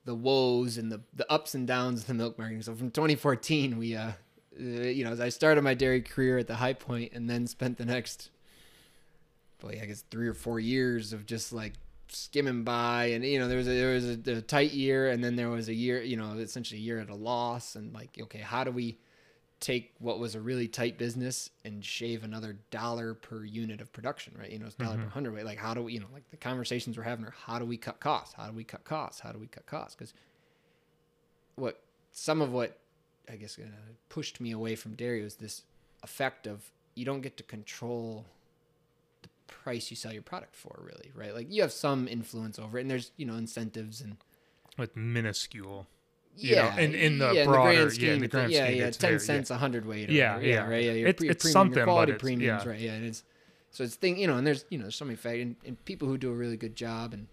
[0.04, 2.62] the woes and the the ups and downs of the milk marketing.
[2.62, 4.12] So from 2014, we uh,
[4.58, 7.78] you know, as I started my dairy career at the high point, and then spent
[7.78, 8.30] the next,
[9.64, 11.72] boy, I guess three or four years of just like
[12.08, 15.24] skimming by, and you know, there was a, there was a, a tight year, and
[15.24, 18.18] then there was a year, you know, essentially a year at a loss, and like,
[18.20, 18.98] okay, how do we
[19.60, 24.34] take what was a really tight business and shave another dollar per unit of production,
[24.38, 24.50] right?
[24.50, 25.46] You know, it's dollar per hundredweight.
[25.46, 27.78] Like, how do we, you know, like the conversations we're having are how do we
[27.78, 28.34] cut costs?
[28.34, 29.20] How do we cut costs?
[29.20, 29.94] How do we cut costs?
[29.94, 30.12] Because
[31.56, 31.80] what
[32.12, 32.78] some of what
[33.30, 33.62] I guess uh,
[34.10, 35.62] pushed me away from dairy was this
[36.02, 38.26] effect of you don't get to control
[39.46, 41.34] price you sell your product for, really, right?
[41.34, 44.16] Like you have some influence over it, and there's you know incentives and
[44.78, 45.86] With minuscule.
[46.36, 48.66] you yeah, know, in- in the yeah, broader- grand yeah, in scheme the grand yeah,
[48.66, 50.68] scheme, yeah, ten very- cents a hundredweight, or Yeah, whatever, yeah.
[50.68, 52.70] right, yeah, your, It's- your it's premium, something, your quality premiums, yeah.
[52.70, 52.80] right?
[52.80, 53.22] Yeah, and it's
[53.70, 55.84] so it's thing, you know, and there's you know there's so many factors, and, and
[55.84, 57.28] people who do a really good job, and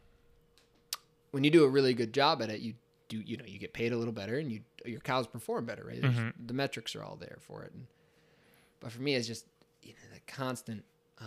[1.31, 2.73] when you do a really good job at it, you
[3.09, 5.83] do you know you get paid a little better, and you your cows perform better,
[5.85, 6.01] right?
[6.01, 6.33] Mhm.
[6.47, 7.87] The metrics are all there for it, and
[8.79, 9.45] but for me, it's just
[9.81, 10.83] you know the constant,
[11.19, 11.25] uh,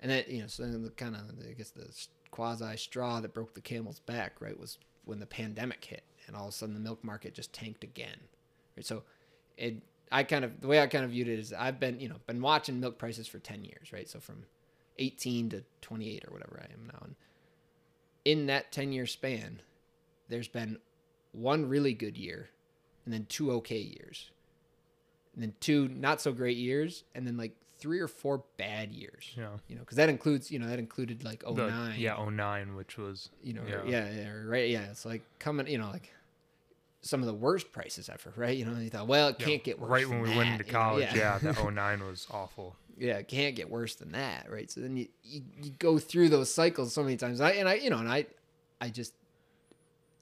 [0.00, 1.88] and that you know so the kind of I guess the
[2.30, 6.44] quasi straw that broke the camel's back, right, was when the pandemic hit, and all
[6.44, 8.18] of a sudden the milk market just tanked again,
[8.76, 8.86] right?
[8.86, 9.02] So
[9.56, 12.08] it I kind of the way I kind of viewed it is I've been you
[12.08, 14.08] know been watching milk prices for ten years, right?
[14.08, 14.44] So from
[14.98, 17.14] eighteen to twenty eight or whatever I am now, and
[18.24, 19.60] in that ten year span,
[20.28, 20.78] there's been
[21.32, 22.50] one really good year,
[23.04, 24.30] and then two okay years,
[25.34, 29.30] and then two not so great years, and then like three or four bad years.
[29.36, 29.48] Yeah.
[29.68, 31.98] You know, because that includes you know that included like oh The- nine.
[31.98, 33.82] yeah, 09, which was You know, Yeah.
[33.86, 34.90] yeah, yeah, right, yeah.
[34.90, 36.12] It's like coming, you know, like
[37.02, 38.56] some of the worst prices ever, right?
[38.56, 39.90] You know, you thought, well, it yeah, can't get worse.
[39.90, 40.78] right when we went that, into you know?
[40.78, 41.08] college.
[41.14, 42.76] yeah, Yeah, the 09 was awful.
[42.98, 44.70] yeah, it can't get worse than that, right?
[44.70, 47.40] So then you, you, you go through those cycles so many times.
[47.40, 48.26] And I and I, you know, and I,
[48.82, 49.14] I just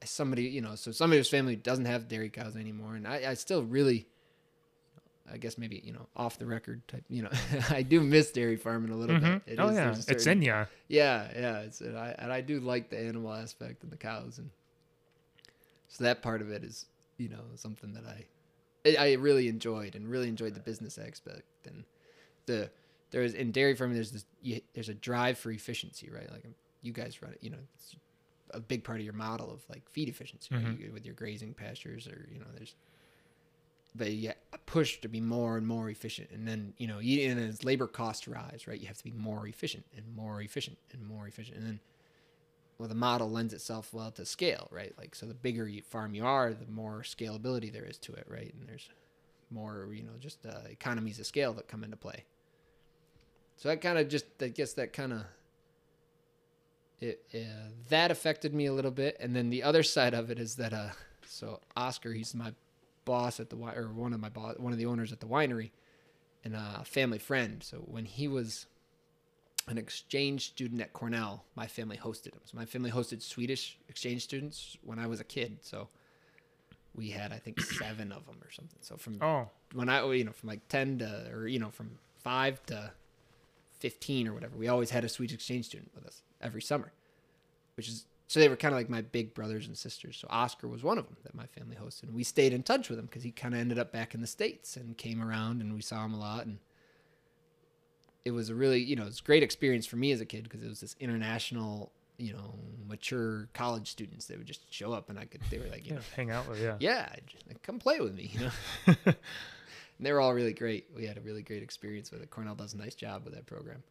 [0.05, 3.35] somebody, you know, so somebody whose family doesn't have dairy cows anymore, and I, I
[3.35, 4.07] still really,
[5.33, 7.31] I guess maybe you know, off the record type, you know,
[7.71, 9.43] I do miss dairy farming a little Mhm.
[9.45, 9.53] bit.
[9.55, 10.67] It Oh is- yeah, a it's in ya.
[10.89, 11.59] yeah, yeah.
[11.61, 14.51] It's and I and I do like the animal aspect and the cows, and
[15.89, 16.87] so that part of it is
[17.17, 21.85] you know something that I I really enjoyed and really enjoyed the business aspect and
[22.47, 22.71] the
[23.11, 26.45] there's in dairy farming there's this you, there's a drive for efficiency right like
[26.83, 27.97] you guys run it you know it's
[28.53, 30.65] a big part of your model of like feed efficiency right?
[30.65, 30.81] Mhm.
[30.81, 32.75] You- with your grazing pastures or you know there's
[33.97, 36.31] get push to be more and more efficient.
[36.31, 39.47] And then you know and as labor costs rise right you have to be more
[39.47, 41.59] efficient and more efficient and more efficient.
[41.59, 41.81] And then
[42.79, 44.93] well the model lends itself well to scale right?
[44.99, 48.27] Like so the bigger you farm you are the more scalability there is to it
[48.29, 48.55] right?
[48.59, 48.89] And there's
[49.51, 52.25] more you know just uh, economies of scale that come into play.
[53.57, 55.23] So that kind of just i guess that kind of
[57.01, 59.17] it uh, that affected me a little bit.
[59.21, 60.91] And then the other side of it is that uh
[61.27, 62.53] so oscar he's my
[63.09, 65.71] boss at the or one of my boss one of the owners at the winery
[66.45, 68.67] and a family friend so when he was
[69.69, 71.45] an exchange student at Cornell.
[71.55, 72.41] My family hosted him.
[72.45, 75.59] So my family hosted Swedish exchange students when I was a kid.
[75.61, 75.89] So
[76.95, 78.79] we had I think seven of them or something.
[78.81, 81.99] So from Oh, when I you know from like ten to or you know from
[82.23, 82.93] five to
[83.79, 86.93] fifteen or whatever, we always had a Swedish exchange student with us every summer,
[87.77, 90.19] which is so they were kind of like my big brothers and sisters.
[90.19, 92.91] So Oscar was one of them that my family hosted, and we stayed in touch
[92.91, 95.63] with him because he kind of ended up back in the states and came around,
[95.63, 96.59] and we saw him a lot, and
[98.27, 100.45] it was a really you know it's a great experience for me as a kid
[100.45, 102.55] because it was this international you know
[102.87, 105.93] mature college students they would just show up and I could they were like you
[105.93, 106.77] yeah, know hang out with yeah.
[106.79, 108.95] yeah, just, like, come play with me, you know.
[109.07, 109.17] and
[110.07, 110.87] they were all really great.
[110.95, 112.31] We had a really great experience with it.
[112.31, 113.83] Cornell does a nice job with that program.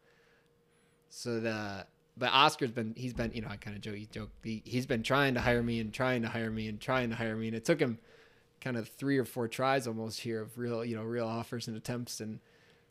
[1.10, 1.86] So the
[2.18, 4.86] but Oscar's been he's been you know I kind of joke he joke he, he's
[4.86, 7.48] been trying to hire me and trying to hire me and trying to hire me
[7.48, 7.98] and it took him
[8.60, 11.76] kind of three or four tries almost here of real you know real offers and
[11.76, 12.40] attempts and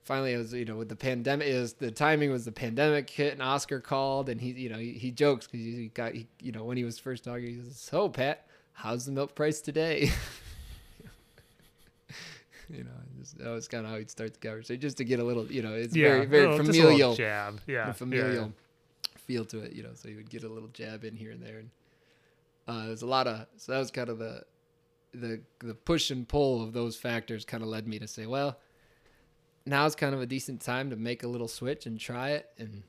[0.04, 3.34] finally it was you know with the pandemic is the timing was the pandemic hit
[3.34, 6.52] and Oscar called and he you know he, he jokes because he got he, you
[6.52, 10.10] know when he was first talking he says so Pat how's the milk price today
[12.70, 15.20] you know just, that was kind of how he'd start the conversation just to get
[15.20, 17.60] a little you know it's yeah, very very little- just a familial jab.
[17.68, 18.48] Yeah, familial yeah.
[19.28, 19.92] Feel to it, you know.
[19.94, 21.70] So you would get a little jab in here and there, and
[22.68, 24.44] uh, there's a lot of so that was kind of the
[25.13, 28.58] the the push and pull of those factors kind of led me to say, well,
[29.66, 32.84] now's kind of a decent time to make a little switch and try it, and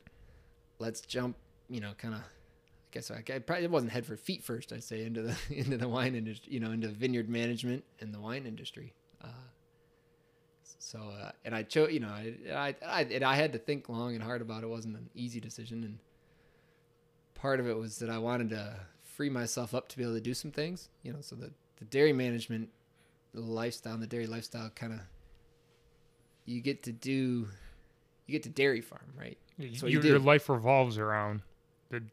[0.79, 1.35] let's jump,
[1.69, 2.21] you know, kind of.
[2.21, 4.73] I guess I, I probably it wasn't head for feet first.
[4.73, 8.19] I'd say into the into the wine industry, you know, into vineyard management and the
[8.19, 8.93] wine industry.
[9.23, 9.27] Uh,
[10.79, 14.15] so uh, and I chose, you know, I I I, I had to think long
[14.15, 14.65] and hard about it.
[14.65, 14.69] it.
[14.69, 15.99] wasn't an easy decision, and
[17.41, 20.21] part of it was that I wanted to free myself up to be able to
[20.21, 21.19] do some things, you know.
[21.21, 22.69] So the the dairy management
[23.33, 24.99] the lifestyle and the dairy lifestyle kind of
[26.45, 27.47] you get to do
[28.25, 29.37] you get to dairy farm, right?
[29.57, 31.41] That's what you your, life revolves around
[31.89, 32.03] the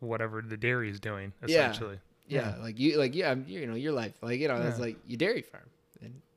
[0.00, 1.68] whatever the dairy is doing Yeah.
[1.68, 2.00] essentially.
[2.26, 4.14] Yeah, like you like yeah, you know, your life.
[4.20, 5.70] Like, you know, it's like you dairy farm.
[6.02, 6.27] And So,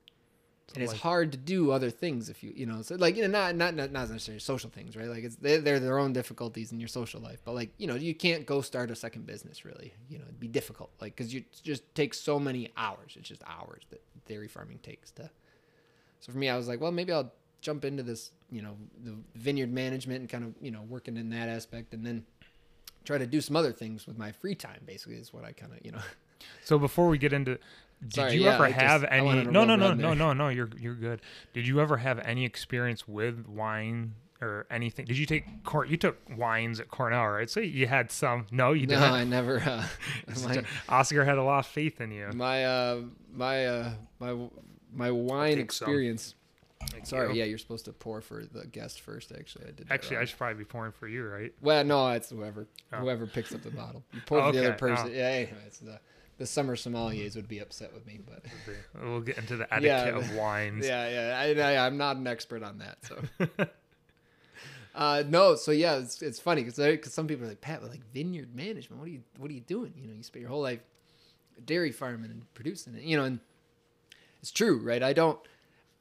[0.73, 3.21] and it's like, hard to do other things if you you know so like you
[3.21, 5.07] know not not not not necessarily social things right?
[5.07, 7.95] Like it's they're, they're their own difficulties in your social life but like you know
[7.95, 9.93] you can't go start a second business really.
[10.09, 13.15] You know it'd be difficult like because you just takes so many hours.
[13.17, 15.29] It's just hours that dairy farming takes to
[16.19, 19.15] so for me i was like well maybe i'll jump into this you know the
[19.35, 22.23] vineyard management and kind of you know working in that aspect and then
[23.03, 25.73] try to do some other things with my free time basically is what i kind
[25.73, 25.99] of you know.
[26.63, 27.59] So before we get into,
[28.01, 29.27] did Sorry, you yeah, ever I have I any?
[29.27, 30.15] went on a No, no, no, no, there.
[30.15, 30.49] no, no.
[30.49, 31.21] You're you're good.
[31.53, 35.05] Did you ever have any experience with wine or anything?
[35.05, 37.49] Did you take Cor- You took wines at Cornell, right?
[37.49, 38.47] So you had some.
[38.51, 39.01] No, you didn't.
[39.01, 39.85] No, I never uh,
[40.45, 42.29] my, Oscar had a lot of faith in you.
[42.33, 43.01] my uh
[43.33, 44.35] my uh my
[44.93, 46.35] my wine experience
[47.03, 47.35] sorry you.
[47.39, 50.37] yeah you're supposed to pour for the guest first actually i did Actually, I should
[50.37, 51.53] probably be pouring for you, right?
[51.61, 52.97] well no it's whoever Oh.
[52.97, 55.13] whoever picks up the bottle you pour Oh, for the other person Oh.
[55.15, 55.99] yeah anyways the
[56.37, 58.43] the summer sommeliers would be upset with me but
[59.01, 60.85] We'll get into the etiquette Yeah, of wines.
[60.85, 61.65] yeah yeah.
[61.65, 63.67] I, i'm not an expert on that so.
[64.93, 68.53] Uh no so yeah it's, it's funny because some people are like pat like vineyard
[68.53, 69.93] management what are you what are you doing?
[69.95, 70.81] You know you spend your whole life
[71.65, 73.39] dairy farming and producing it you know and
[74.41, 75.01] it's true right?
[75.01, 75.39] I don't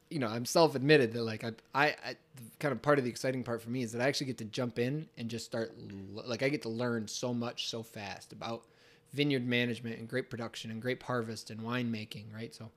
[0.08, 2.16] you know i'm self-admitted that like i i, I
[2.58, 4.44] kind of part of the exciting part for me is that i actually get to
[4.44, 5.72] jump in and just start
[6.12, 8.64] like i get to learn so much so fast about
[9.12, 12.70] vineyard management and grape production and grape harvest and winemaking right so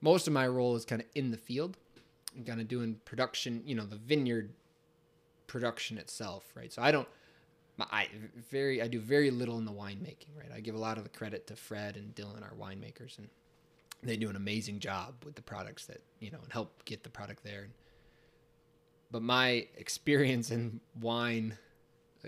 [0.00, 1.76] most of my role is kind of in the field
[2.46, 4.52] kind of doing production you know the vineyard
[5.46, 7.08] production itself right so i don't
[7.78, 8.08] I
[8.50, 10.50] very I do very little in the winemaking, right?
[10.54, 13.28] I give a lot of the credit to Fred and Dylan, our winemakers, and
[14.02, 17.10] they do an amazing job with the products that you know and help get the
[17.10, 17.68] product there.
[19.10, 21.58] But my experience in wine,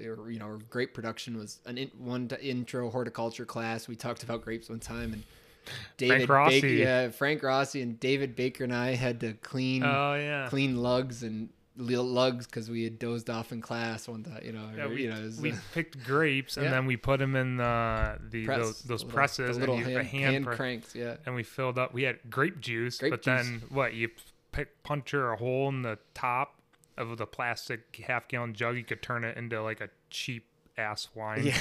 [0.06, 3.88] or you know, grape production was an in, one intro horticulture class.
[3.88, 5.22] We talked about grapes one time, and
[5.96, 6.60] David Rossi.
[6.60, 10.46] Baker, yeah, Frank Rossi and David Baker and I had to clean Oh yeah.
[10.48, 14.40] clean lugs and lugs because we had dozed off in class one time.
[14.44, 16.72] You know, Yeah, or, we, you know, was, we uh, picked grapes and Yeah.
[16.72, 19.84] then we put them in the the press, those, those little- presses the little and
[19.84, 20.94] hand, hand, hand cranks.
[20.94, 21.92] Yeah, and we filled up.
[21.94, 23.46] We had grape juice, Grape but juice.
[23.46, 23.94] then what?
[23.94, 24.08] You
[24.52, 26.54] pick, puncture a hole in the top
[26.98, 28.76] of the plastic half gallon jug.
[28.76, 30.44] You could turn it into like a cheap
[30.76, 31.44] ass wine.
[31.46, 31.56] yeah.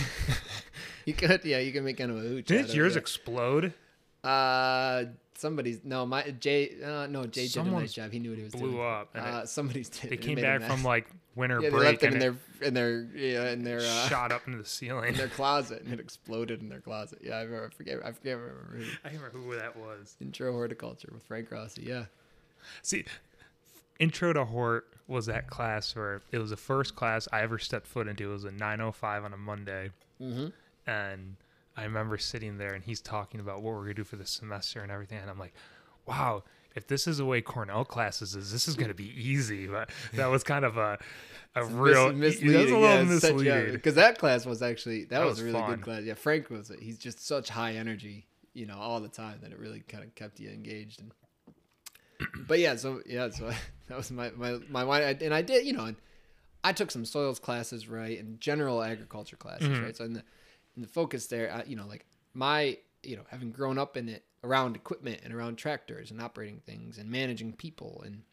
[1.05, 2.43] you could, yeah, you can make kind of a hooch.
[2.51, 2.99] out Did of yours it.
[2.99, 3.73] explode?
[4.23, 6.71] Uh, somebody's no, my Jay.
[6.83, 8.11] Uh, no, Jay did a nice job.
[8.11, 8.83] He knew what he was Blew doing.
[8.85, 9.09] up.
[9.15, 10.09] And Uh, somebody's did.
[10.09, 13.51] they came back from like winter yeah, break and in it their in their yeah
[13.51, 15.09] in their uh, shot up into the ceiling.
[15.09, 17.19] in their closet and it exploded in their closet.
[17.23, 17.69] Yeah, I remember.
[17.71, 17.99] I forget.
[18.03, 18.33] I forget.
[18.37, 20.15] I remember who- I remember who that was.
[20.19, 21.83] Intro horticulture with Frank Rossi.
[21.83, 22.05] Yeah.
[22.81, 23.05] See,
[23.99, 27.87] Intro to Hort was that class where it was the first class I ever stepped
[27.87, 28.29] foot into.
[28.29, 29.91] It was a 9:05 on a Monday,
[30.21, 30.47] Mm-hmm.
[30.89, 31.35] and
[31.75, 34.81] I remember sitting there and he's talking about what we're gonna do for the semester
[34.81, 35.53] and everything, and I'm like,
[36.05, 36.43] wow.
[36.75, 39.65] If this is the way Cornell classes is, this is going to be easy.
[39.65, 40.99] But that was kind of a
[41.55, 43.73] a real Mis- that was a little yeah, misleading.
[43.73, 45.69] because that class was actually that, That was, was a really fun.
[45.71, 46.03] good class.
[46.03, 46.71] Yeah, Frank was.
[46.79, 50.13] He's just such high energy, you know, all the time that it really kind of
[50.13, 50.99] kept you engaged.
[51.01, 51.11] And
[52.47, 53.49] but yeah, so yeah, so
[53.87, 55.95] that was my my my wine, and I did, you know, and
[56.63, 59.83] I took some soils classes, right, and general agriculture classes, Mhm.
[59.83, 59.95] right.
[59.95, 60.23] So in the
[60.75, 64.09] in the focus there, I, you know, like my you know having grown up in
[64.09, 68.23] it around equipment and around tractors and operating things and managing people and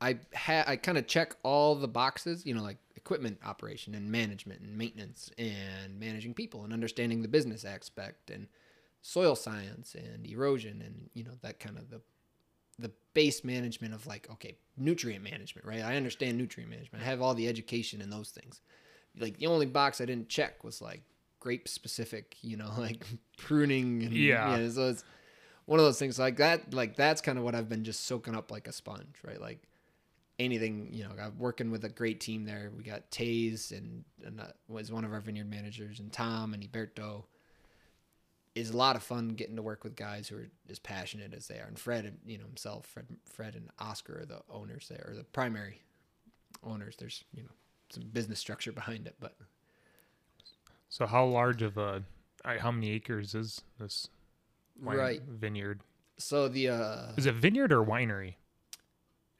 [0.00, 4.10] I ha- I kind of check all the boxes, you know, like equipment operation and
[4.10, 8.48] management and maintenance and managing people and understanding the business aspect and
[9.02, 12.00] soil science and erosion and you know that kind of the
[12.78, 15.82] the base management of like okay nutrient management right?
[15.82, 17.04] I understand nutrient management.
[17.04, 18.60] I have all the education in those things.
[19.18, 21.02] Like the only box i didn't check was like
[21.40, 23.04] grape specific you know like
[23.36, 24.68] pruning and Yeah.
[24.70, 25.04] so it's
[25.66, 28.34] one of those things like that like that's kind of what i've been just soaking
[28.34, 29.40] up like a sponge right?
[29.40, 29.62] Like
[30.40, 32.72] anything you know i'm working with a great team there.
[32.76, 36.62] We got taze and, and uh, was one of our vineyard managers and tom and
[36.62, 37.24] Iberto
[38.54, 41.48] is a lot of fun getting to work with guys who are as passionate as
[41.48, 45.04] they are and fred you know himself fred fred and oscar are the owners there
[45.08, 45.82] or the primary
[46.62, 47.48] owners there's you know
[47.90, 49.36] some business structure behind it but
[50.88, 52.02] So how large of a,
[52.44, 54.08] how many acres is this
[54.80, 55.80] right vineyard?
[56.18, 58.34] so the uh Is it vineyard or winery?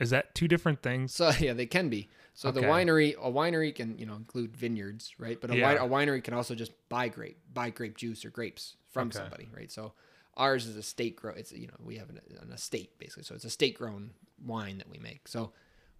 [0.01, 1.15] Is that two different things?
[1.15, 2.09] So yeah, they can be.
[2.35, 5.41] So the winery, a winery can you know include vineyards, right?
[5.41, 5.85] But a, Yeah.
[5.85, 9.19] a winery can also just buy grape, buy grape juice or grapes from Okay.
[9.19, 9.71] somebody, right?
[9.71, 9.93] So
[10.37, 11.33] ours is a state grow.
[11.35, 14.13] It's you know we have an, an estate basically, so it's a state grown
[14.45, 15.29] wine that we make.
[15.29, 15.53] So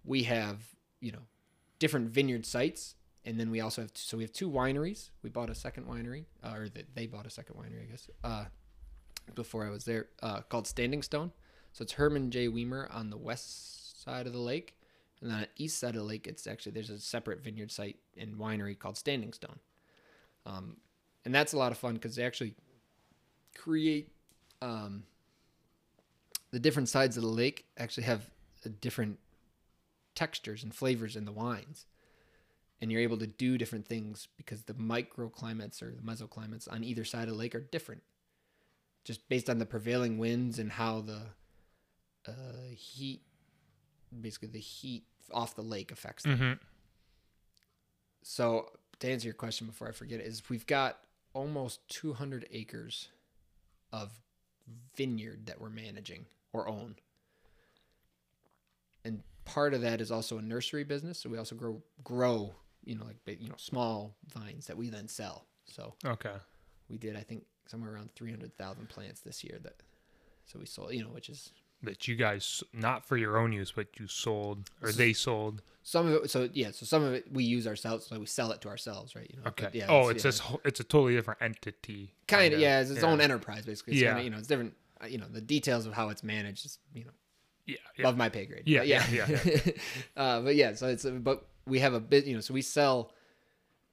[0.03, 0.61] we have
[1.01, 1.23] you know
[1.79, 5.09] different vineyard sites, and then we also have so we have two wineries.
[5.23, 8.09] We bought a second winery, uh, or they, they bought a second winery, I guess,
[8.23, 8.45] uh,
[9.35, 11.31] before I was there, uh, called Standing Stone.
[11.73, 12.47] So it's Hermann J.
[12.47, 14.75] Wiemer on the west side of the lake,
[15.21, 17.71] and then on the east side of the lake, it's actually there's a separate vineyard
[17.71, 19.59] site and winery called Standing Stone.
[20.45, 20.77] Um,
[21.25, 22.53] and that's a lot of fun because they actually
[23.55, 24.11] create
[24.61, 25.03] um,
[26.51, 28.29] the different sides of the lake actually have
[28.65, 29.19] a different
[30.15, 31.85] textures and flavors in the wines.
[32.81, 37.05] And you're able to do different things because the microclimates or the mesoclimates on either
[37.05, 38.03] side of the lake are different.
[39.03, 41.21] Just based on the prevailing winds and how the
[42.27, 42.31] uh,
[42.75, 43.21] heat
[44.21, 46.37] basically the heat off the lake affects them.
[46.37, 46.53] Mm-hmm.
[48.23, 50.99] so to answer your question before I forget it, is we've got
[51.33, 53.09] almost 200 acres
[53.91, 54.11] of
[54.95, 56.95] vineyard that we're managing or own.
[59.03, 62.95] And part of that is also a nursery business, so we also grow grow, you
[62.95, 65.45] know, like you know, small vines that we then sell.
[65.65, 66.35] So Okay.
[66.89, 69.75] we did I think somewhere around 300,000 plants this year that
[70.45, 71.51] so we sold, you know, which is
[71.85, 75.61] That you guys not for your own use, but you sold or they sold.
[75.83, 78.51] some of it so yeah, so some of it we use ourselves, so we sell
[78.51, 79.29] it to ourselves, right?
[79.31, 79.47] You know.
[79.49, 79.65] Okay.
[79.65, 80.31] but yeah, oh, it's yeah.
[80.31, 80.41] this.
[80.65, 82.13] It's a totally different entity.
[82.27, 84.09] kind of yeah it's its own enterprise basically it's Yeah.
[84.09, 86.79] kinda, you know it's different uh, you know the details of how it's managed is
[86.93, 87.11] you know
[87.65, 87.77] Yeah.
[87.97, 88.03] Yeah.
[88.05, 89.59] above my pay grade Yeah, But yeah, yeah,
[90.17, 93.11] uh, but yeah so it's but we have a bit you know so we sell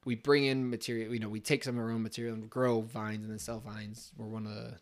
[0.05, 2.81] we bring in material you know we take some of our own material and grow
[2.81, 4.75] vines and then sell vines we're one of the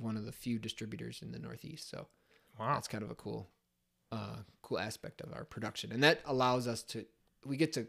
[0.00, 2.06] one of the few distributors in the northeast so
[2.58, 2.74] Wow.
[2.74, 3.48] that's kind of a cool
[4.12, 5.92] uh cool aspect of our production.
[5.92, 7.04] And that allows us to
[7.44, 7.86] we get to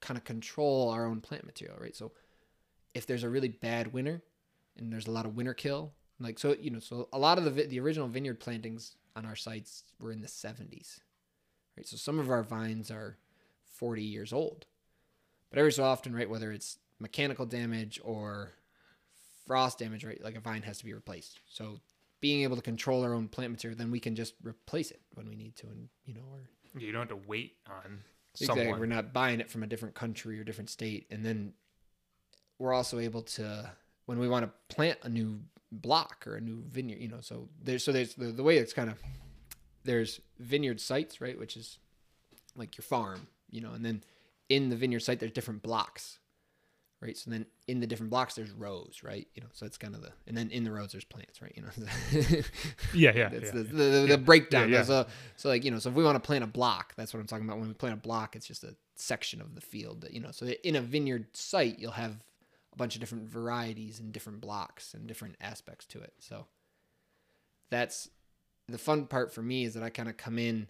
[0.00, 1.96] kind of control our own plant material right?
[1.96, 2.12] So
[2.94, 4.22] if there's a really bad winter
[4.76, 7.44] and there's a lot of winter kill like so you know so a lot of
[7.44, 11.00] the the original vineyard plantings on our sites were in the 70s
[11.76, 11.86] right?
[11.86, 13.16] So some of our vines are
[13.76, 14.66] 40 years old.
[15.50, 18.52] But every so often right whether it's mechanical damage or
[19.46, 21.38] frost damage right like a vine has to be replaced.
[21.48, 21.80] So
[22.20, 25.28] being able to control our own plant material then we can just replace it when
[25.28, 28.00] we need to and you know or You don't have to wait on
[28.40, 28.64] Exactly.
[28.64, 28.80] someone.
[28.80, 31.06] We're not buying it from a different country or different state.
[31.10, 31.54] And then
[32.58, 33.70] we're also able to,
[34.06, 35.40] when we want to plant a new
[35.72, 38.72] block or a new vineyard, you know, so there's, so there's the, the way it's
[38.72, 38.98] kind of,
[39.84, 41.38] there's vineyard sites, right?
[41.38, 41.78] Which is
[42.54, 44.04] like your farm, you know, and then
[44.48, 46.18] in the vineyard site, there's different blocks,
[47.00, 47.16] right?
[47.16, 49.26] So then in the different blocks, there's rows, right?
[49.34, 51.52] You know, so that's kind of the, and then in the rows, there's plants, right?
[51.54, 51.68] You know,
[52.94, 53.12] Yeah.
[53.14, 53.28] Yeah.
[53.28, 53.50] that's yeah.
[53.50, 54.70] the, the, the, the breakdown.
[54.70, 55.04] Yeah, yeah.
[55.36, 57.26] So, like you know, so if we want to plant a block, that's what I'm
[57.26, 57.58] talking about.
[57.58, 60.30] When we plant a block, it's just a section of the field that you know.
[60.32, 62.22] So that in a vineyard site, you'll have
[62.72, 66.12] a bunch of different varieties and different blocks and different aspects to it.
[66.18, 66.46] So
[67.70, 68.08] that's
[68.68, 70.68] the fun part for me is that I kind of come in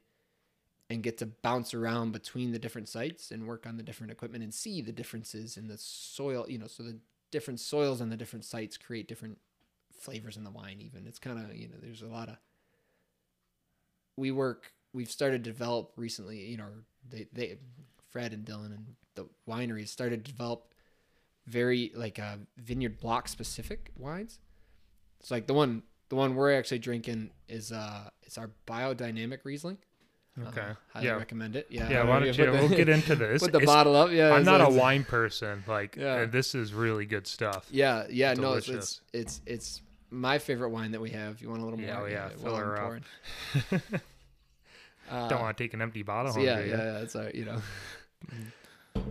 [0.91, 4.43] and get to bounce around between the different sites and work on the different equipment
[4.43, 6.47] and see the differences in the soil.
[6.49, 6.99] You know, so the
[7.31, 9.39] different soils and the different sites create different
[9.99, 12.37] flavors in the wine even it's kind of you know there's a lot of
[14.17, 16.69] we work we've started to develop recently you know
[17.09, 17.59] they, they
[18.11, 20.73] fred and dylan and the wineries started to develop
[21.47, 24.39] very like uh, vineyard block specific wines
[25.21, 29.79] it's like the one the one we're actually drinking is uh it's our biodynamic riesling
[30.47, 30.61] Okay.
[30.61, 31.13] uh, highly yeah.
[31.15, 32.05] recommend it yeah Yeah.
[32.05, 32.33] Why don't you?
[32.47, 33.43] the- we'll get into this.
[33.43, 35.65] put the It's- bottle up yeah I'm it's- not a wine person.
[35.67, 36.15] Like Yeah.
[36.15, 37.67] uh, this is really good stuff.
[37.71, 41.41] Yeah, yeah, no, it's, it's it's it's my favorite wine that we have.
[41.43, 42.03] You want a little more?
[42.03, 43.83] oh, yeah, fill while I'm her up.
[45.11, 46.47] Uh, Don't want to take an empty bottle so home.
[46.47, 47.61] yeah, yeah, yeah, it's our, you know.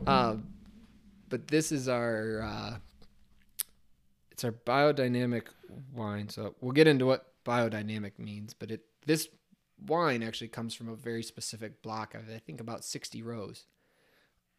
[0.05, 0.47] um,
[1.29, 2.77] but this is our uh,
[4.31, 5.43] it's our biodynamic
[5.93, 6.29] wine.
[6.29, 9.27] So we'll get into what biodynamic means, but it this
[9.85, 13.65] wine actually comes from a very specific block of I think about 60 rows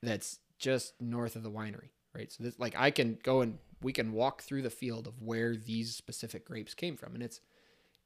[0.03, 2.33] that's just north of the winery, right?
[2.33, 5.57] So this like I can go and we can walk through the field of where
[5.57, 7.15] these specific grapes came from.
[7.15, 7.41] And it's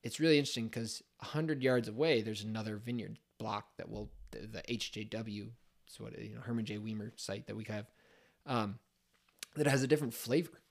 [0.02, 4.62] it's really interesting because 100 yards away there's another vineyard block that will the, the
[4.62, 5.50] HJW
[5.86, 6.78] so what you know Hermann J.
[6.78, 7.86] Wiemer site that we have
[8.46, 8.78] um,
[9.54, 10.62] that has a different flavor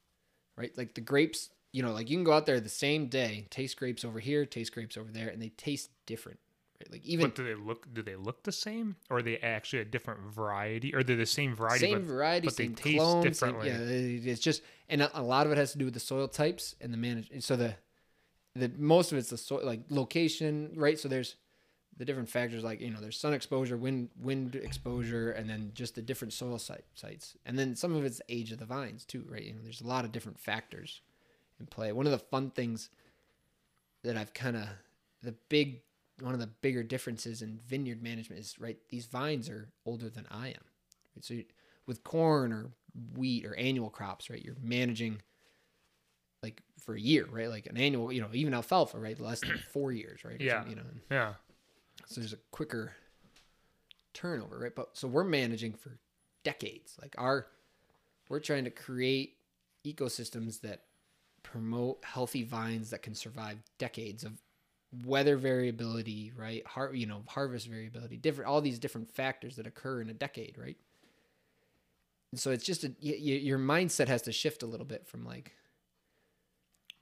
[0.57, 0.77] right?
[0.77, 3.78] Like the grapes you know like you can go out there the same day taste
[3.78, 6.39] grapes over here taste grapes over there and they taste different
[6.80, 7.93] right like even But do they look?
[7.93, 11.26] Do they look the same, or are they actually a different variety, or they're the
[11.26, 11.86] same variety?
[11.86, 13.67] same but variety, but they same taste clone, same- differently.
[13.67, 13.78] yeah,
[14.32, 16.76] it's just, and a, a lot of it has to do with the soil types
[16.82, 17.30] and the manage.
[17.43, 17.76] So the,
[18.55, 20.99] the most of it's the soil, like location, right?
[20.99, 21.36] So there's
[21.97, 25.93] the different factors, like you know, there's sun exposure, wind wind exposure, and then just
[25.93, 29.05] the different soil site, sites, and then some of it's the age of the vines
[29.05, 29.43] too, right?
[29.43, 31.01] You know, there's a lot of different factors
[31.62, 31.91] in play.
[31.93, 32.89] One of the fun things
[34.03, 34.68] that I've kind of
[35.24, 35.82] the big
[36.20, 38.78] one of the bigger differences in vineyard management is right.
[38.89, 40.66] These vines are older than I am.
[41.16, 41.24] Right?
[41.24, 41.36] So
[41.88, 42.72] with corn or
[43.16, 44.43] wheat or annual crops, right?
[44.43, 45.22] You're managing
[46.43, 47.49] like for a year, right?
[47.49, 49.20] Like an annual, you know, even alfalfa, right?
[49.20, 50.39] Less than four years, right?
[50.39, 50.68] Yeah.
[50.68, 51.34] You know, and Yeah.
[52.07, 52.93] so there's a quicker
[54.14, 54.76] turnover, right?
[54.76, 55.97] But so we're managing for
[56.43, 56.97] decades.
[57.01, 57.47] Like our,
[58.30, 59.36] we're trying to create
[59.86, 60.84] ecosystems that
[61.52, 64.34] promote healthy vines that can survive decades of
[65.06, 66.66] weather variability, right?
[66.66, 70.56] Har- you know, harvest variability, different, all these different factors that occur in a decade,
[70.58, 70.78] right?
[72.32, 75.06] And so it's just a, y- y- your mindset has to shift a little bit
[75.08, 75.54] from like,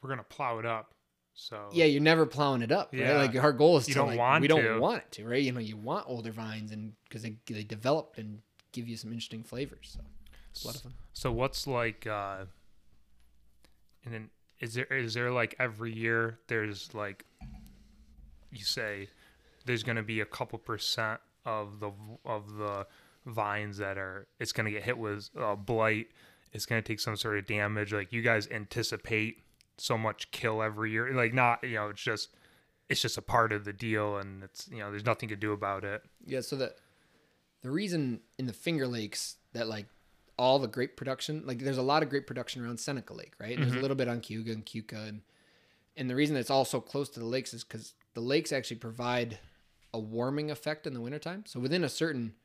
[0.01, 0.93] We're gonna plow it up.
[1.35, 3.01] So yeah, you're never plowing it up, right?
[3.01, 3.17] Yeah.
[3.17, 4.79] Like our goal is You to don't like, want we don't to.
[4.79, 5.41] want it to, right?
[5.41, 8.41] You know, you want older vines and because they they develop and
[8.71, 9.95] give you some interesting flavors.
[9.95, 10.01] So
[10.51, 10.93] it's a lot of fun.
[11.13, 12.45] So what's like uh
[14.03, 14.29] and then
[14.59, 17.25] is there is there like every year there's like
[18.51, 19.07] you say
[19.65, 21.91] there's going to be a couple percent of the
[22.25, 22.85] of the
[23.25, 26.07] vines that are it's going to get hit with uh, blight.
[26.51, 27.93] It's going to take some sort of damage.
[27.93, 29.43] Like you guys anticipate
[29.77, 31.13] so much kill every year.
[31.13, 32.29] Like not you know it's just
[32.89, 35.51] it's just a part of the deal and it's you know there's nothing to do
[35.53, 36.03] about it.
[36.25, 36.41] Yeah.
[36.41, 36.73] So the
[37.61, 39.87] the reason in the Finger Lakes that like
[40.39, 43.51] all the great production, like there's a lot of great production around Seneca Lake, right?
[43.51, 43.81] And There's a mm-hmm.
[43.81, 45.21] little bit on Cayuga and Keuka, and
[45.97, 48.77] and the reason it's all so close to the lakes is because the lakes actually
[48.77, 49.37] provide
[49.93, 51.43] a warming effect in the wintertime.
[51.45, 52.35] So within a certain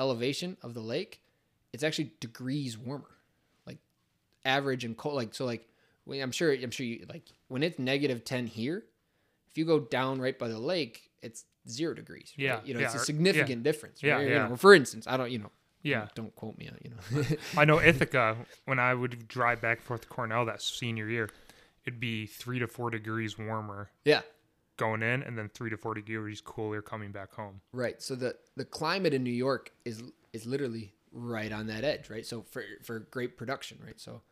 [0.00, 1.20] elevation of the lake,
[1.74, 3.10] it's actually degrees warmer,
[3.66, 3.78] like
[4.46, 5.16] average and cold.
[5.16, 5.68] Like so, like
[6.10, 8.84] I'm sure I'm sure you like when it's negative ten here,
[9.50, 12.32] if you go down right by the lake, it's zero degrees.
[12.38, 12.44] right?
[12.44, 14.02] Yeah, you know, yeah, it's a or- significant difference.
[14.02, 14.28] Yeah, right?
[14.28, 14.48] You yeah.
[14.48, 15.50] know, for instance, I don't, you know,
[15.84, 17.36] yeah don't quote me on, you know.
[17.56, 21.30] I know Ithaca, when I would drive back and forth to Cornell that senior year,
[21.86, 24.22] it'd be three to four degrees warmer yeah,
[24.76, 27.60] going in and then three to four degrees cooler coming back home.
[27.72, 28.02] right.
[28.02, 32.26] So the the climate in New York is is literally right on that edge, right?
[32.26, 34.00] So for for grape production, right?
[34.00, 34.22] So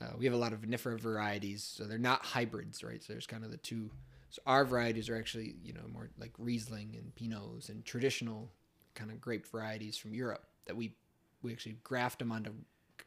[0.00, 3.02] uh, we have a lot of vinifera varieties, so they're not hybrids, right?
[3.02, 3.90] So there's kind of the two.
[4.28, 8.50] So our varieties are actually, you know, more like Riesling and Pinots and traditional
[8.94, 10.94] kind of grape varieties from Europe that we
[11.42, 12.52] we actually graft them onto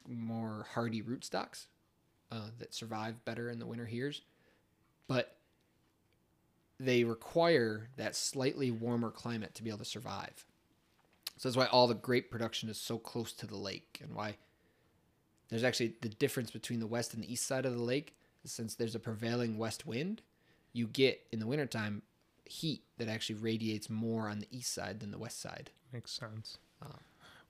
[0.07, 1.67] more hardy rootstocks
[2.31, 4.21] uh, that survive better in the winter heres,
[5.07, 5.37] but
[6.79, 10.45] they require that slightly warmer climate to be able to survive.
[11.37, 14.37] So that's why all the grape production is so close to the lake, and why
[15.49, 18.15] there's actually the difference between the west and the east side of the lake.
[18.45, 20.21] Since there's a prevailing west wind,
[20.71, 22.03] you get in the wintertime
[22.45, 25.71] heat that actually radiates more on the east side than the west side.
[25.91, 26.57] Makes sense.
[26.81, 26.99] Um,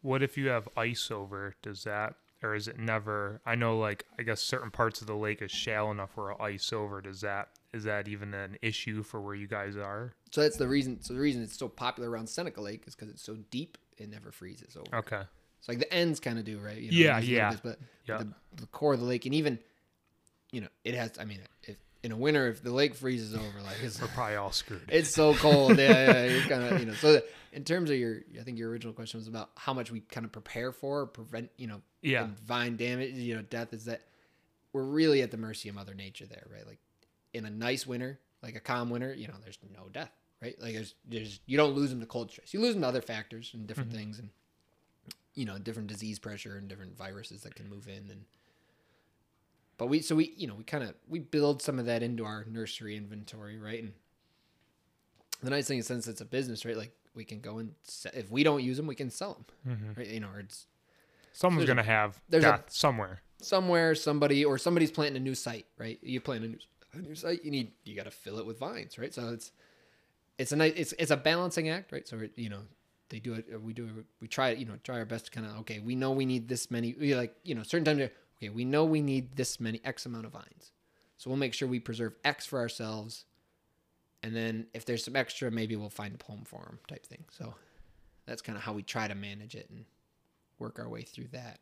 [0.02, 1.56] What if you have ice over?
[1.62, 3.42] Does that, or is it never?
[3.46, 6.72] I know, like, I guess certain parts of the lake is shallow enough where ice
[6.72, 7.02] over.
[7.02, 10.14] Does that, is that even an issue for where you guys are?
[10.32, 11.02] So that's the reason.
[11.02, 14.10] So the reason it's so popular around Seneca Lake is because it's so deep, it
[14.10, 14.96] never freezes over.
[15.00, 15.22] Okay.
[15.62, 16.78] So like the ends kind of do, right?
[16.78, 17.50] You Yeah, yeah.
[17.50, 18.20] bits, but Yeah.
[18.20, 19.60] the, the core of the lake, and even,
[20.52, 21.12] you know, it has.
[21.20, 24.36] I mean, if in a winter, if the lake freezes over, like it's We're probably
[24.36, 24.82] all screwed.
[24.90, 25.78] it's so cold.
[25.78, 26.26] Yeah, yeah.
[26.26, 26.94] You're kind of, you know.
[26.94, 27.22] So
[27.52, 30.26] in terms of your, I think your original question was about how much we kind
[30.26, 32.28] of prepare for, prevent, you know, Yeah.
[32.46, 33.74] vine damage, you know, death.
[33.74, 34.02] Is that
[34.72, 36.66] we're really at the mercy of Mother Nature there, right?
[36.66, 36.80] Like
[37.34, 40.56] in a nice winter, like a calm winter, you know, there's no death, right?
[40.62, 42.54] Like there's, there's, you don't lose them to cold stress.
[42.54, 44.00] You lose them to other factors and different mm-hmm.
[44.00, 44.30] things, and
[45.34, 48.26] you know, different disease pressure and different viruses that can move in and.
[49.80, 52.26] But we, so we, you know, we kind of we build some of that into
[52.26, 53.82] our nursery inventory, right?
[53.82, 53.94] And
[55.42, 56.78] the nice thing is, since it's a business, right?
[56.78, 59.34] Like we can go and se- if we don't use them, we can sell
[59.66, 59.98] them, Mhm.
[59.98, 60.08] right?
[60.08, 60.68] You know, or it's
[61.32, 63.22] Someone's a- gonna have there's a- somewhere.
[63.42, 65.98] somewhere somebody or somebody's planting a new site, right?
[66.04, 66.58] You plant a new,
[66.94, 69.14] a new site, you need you got to fill it with vines, right?
[69.14, 69.52] So it's
[70.38, 72.06] it's a nice it's it's a balancing act, right?
[72.06, 72.64] So it, you know
[73.08, 75.32] they do it, we do it, we try it, you know, try our best to
[75.32, 78.10] kind of okay, we know we need this many, we like you know certain times
[78.40, 80.72] okay, we know we need this many X amount of vines,
[81.18, 83.26] so we'll make sure we preserve X for ourselves,
[84.24, 87.26] and then if there's some extra, maybe we'll find a home for them type thing.
[87.32, 87.54] So
[88.26, 89.86] that's kind of how we try to manage it and
[90.60, 91.60] work our way through that.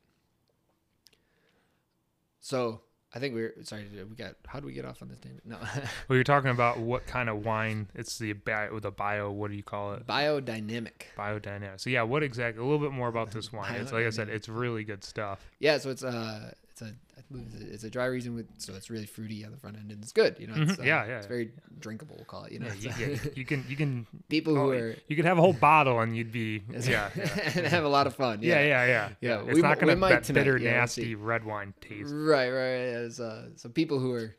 [2.40, 2.82] So
[3.14, 3.86] I think we're sorry.
[4.10, 5.46] We got how do we get off on this tangent?
[5.46, 5.58] No,
[6.08, 7.88] Well, you're talking about what kind of wine?
[7.96, 9.32] It's the bio, the bio.
[9.32, 10.06] What do you call it?
[10.06, 11.04] biodynamic.
[11.18, 11.80] Biodynamic.
[11.80, 12.62] So yeah, what exactly?
[12.62, 13.76] A little bit more about this wine.
[13.76, 15.40] It's like I said, it's really good stuff.
[15.60, 16.92] Yeah, so it's a it's
[17.64, 20.02] a it's a, dry Riesling with so it's really fruity on the front end and
[20.04, 20.38] it's good.
[20.40, 20.86] You know, it's, Mhm.
[20.86, 21.30] Yeah, yeah, it's yeah.
[21.30, 22.16] very drinkable.
[22.16, 22.52] We'll call it.
[22.52, 25.26] You know, Yeah, you, uh, yeah, you can you can people who are you could
[25.26, 28.40] have a whole bottle and you'd be yeah and have a lot of fun.
[28.42, 29.10] yeah yeah yeah.
[29.22, 32.14] Yeah, It's we not gonna that tonight, bitter nasty red wine taste.
[32.14, 32.88] Right, right.
[33.06, 34.36] As uh, so people who are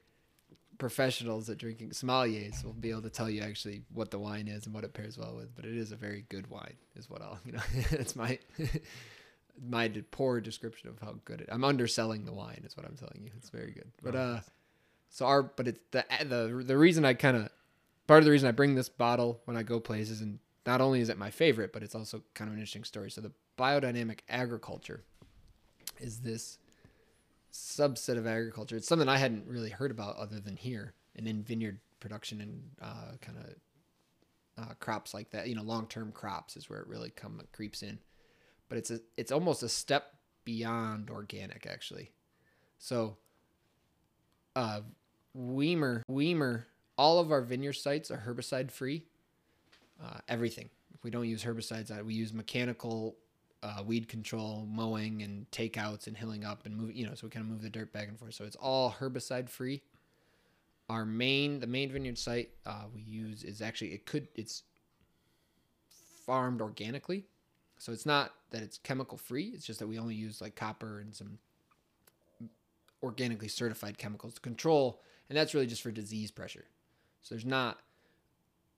[0.79, 4.65] professionals at drinking sommeliers will be able to tell you actually what the wine is
[4.67, 5.53] and what it pairs well with.
[5.57, 7.63] But it is a very good wine, is what I'll you know.
[7.91, 8.39] it's my
[9.67, 11.49] my poor description of how good it.
[11.51, 13.31] I'm underselling the wine, is what I'm telling you.
[13.37, 13.91] It's very good.
[14.03, 14.41] But uh,
[15.09, 17.49] so our but it's the the the reason I kind of
[18.07, 21.01] part of the reason I bring this bottle when I go places and not only
[21.01, 23.11] is it my favorite, but it's also kind of an interesting story.
[23.11, 25.03] So the biodynamic agriculture
[25.99, 26.59] is this
[27.53, 28.77] subset of agriculture.
[28.77, 32.63] It's something I hadn't really heard about other than here and in vineyard production and
[32.83, 35.49] uh, kind of uh, crops like that.
[35.49, 37.99] You know, long term crops is where it really come creeps in.
[38.69, 40.15] But it's a it's almost a step
[40.45, 42.11] beyond organic actually.
[42.79, 43.17] So,
[44.57, 44.81] uh,
[45.37, 46.65] Wiemer Wiemer,
[46.97, 49.05] all of our vineyard sites are herbicide free.
[50.03, 50.69] Uh, everything.
[51.03, 51.91] We don't use herbicides.
[51.91, 53.17] Uh, we use mechanical
[53.63, 56.95] uh, weed control, mowing, and takeouts and hilling up and move.
[56.95, 58.35] You know, so we kind of move the dirt back and forth.
[58.35, 59.83] So it's all herbicide free.
[60.89, 64.63] Our main, the main vineyard site uh, we use is actually it could it's
[66.25, 67.25] farmed organically,
[67.79, 69.53] so it's not that it's chemical free.
[69.55, 71.39] It's just that we only use like copper and some
[73.03, 76.65] organically certified chemicals to control, and that's really just for disease pressure.
[77.23, 77.79] So there's not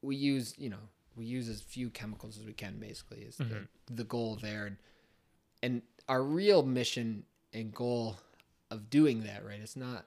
[0.03, 3.65] we use you know we use as few chemicals as we can basically is mm-hmm.
[3.87, 4.77] the, the goal there and
[5.63, 8.17] and our real mission and goal
[8.71, 10.07] of doing that right it's not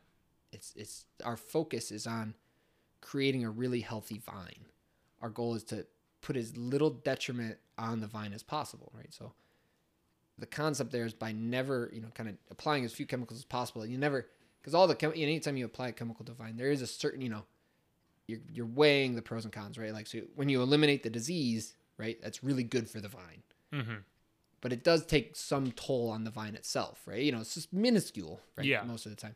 [0.51, 2.33] it's it's our focus is on
[3.01, 4.65] creating a really healthy vine
[5.21, 5.85] our goal is to
[6.23, 9.31] put as little detriment on the vine as possible right so
[10.39, 13.45] the concept there is by never you know kind of applying as few chemicals as
[13.45, 14.25] possible you never
[14.59, 17.21] because all the chem- anytime you apply a chemical to vine there is a certain
[17.21, 17.43] you know
[18.27, 19.93] you're you're weighing the pros and cons, right?
[19.93, 23.43] Like so when you eliminate the disease, right, that's really good for the vine.
[23.73, 23.95] Mm-hmm.
[24.61, 27.21] But it does take some toll on the vine itself, right?
[27.21, 28.65] You know, it's just minuscule, right?
[28.65, 28.83] Yeah.
[28.83, 29.35] Most of the time.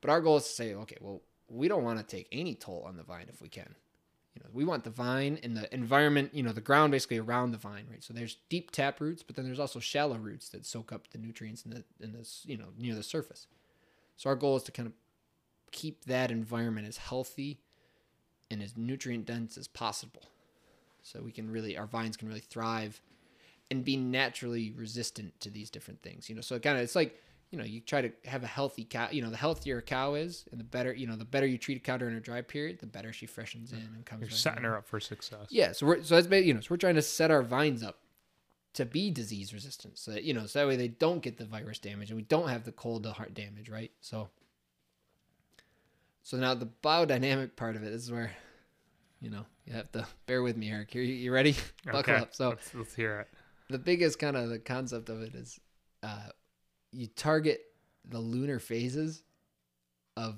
[0.00, 2.84] But our goal is to say, okay, well, we don't want to take any toll
[2.86, 3.74] on the vine if we can.
[4.34, 7.52] You know, we want the vine and the environment, you know, the ground basically around
[7.52, 8.02] the vine, right?
[8.02, 11.18] So there's deep tap roots, but then there's also shallow roots that soak up the
[11.18, 13.46] nutrients in the in this, you know, near the surface.
[14.16, 14.92] So our goal is to kind of
[15.70, 17.60] keep that environment as healthy
[18.50, 20.22] and as nutrient dense as possible.
[21.02, 23.00] So we can really, our vines can really thrive
[23.70, 26.28] and be naturally resistant to these different things.
[26.28, 27.20] You know, so kind of, it's like,
[27.50, 30.14] you know, you try to have a healthy cow, you know, the healthier a cow
[30.14, 32.40] is and the better, you know, the better you treat a cow during her dry
[32.40, 34.22] period, the better she freshens in and comes.
[34.22, 35.46] You're setting her up for success.
[35.50, 35.72] Yeah.
[35.72, 37.98] So we're, so that's, you know, so we're trying to set our vines up
[38.74, 41.44] to be disease resistant so that, you know, so that way they don't get the
[41.44, 43.68] virus damage and we don't have the cold to heart damage.
[43.68, 43.92] Right.
[44.00, 44.30] So,
[46.22, 48.32] so now the biodynamic part of it is where
[49.24, 50.94] you know, you have to bear with me, Eric.
[50.94, 51.56] You, you ready?
[51.90, 52.34] Buckle up.
[52.34, 53.28] So let's, let's, hear it.
[53.70, 55.58] The biggest kind of the concept of it is
[56.02, 56.28] uh,
[56.94, 57.60] you target
[58.08, 59.22] the lunar phases
[60.16, 60.36] of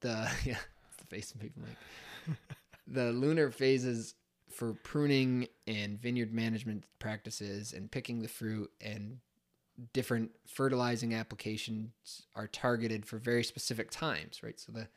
[0.00, 0.58] the yeah,
[0.98, 2.36] the face of people like
[2.86, 4.14] the lunar phases
[4.50, 9.18] for pruning and vineyard management practices and picking the fruit and
[9.92, 14.58] different fertilizing applications are targeted for very specific times, right?
[14.58, 14.88] So the,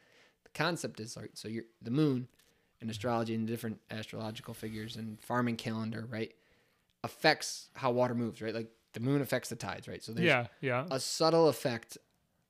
[0.44, 1.32] the concept is right.
[1.34, 2.28] So you're the moon
[2.80, 2.90] and mm-hmm.
[2.92, 6.34] astrology and different astrological figures and farming calendar, right,
[7.04, 8.56] affects how water moves, right?
[8.56, 10.04] Like the moon affects the tides, right?
[10.04, 10.86] So there's yeah, yeah.
[10.92, 11.98] a subtle effect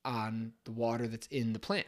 [0.05, 1.87] on the water that's in the plant,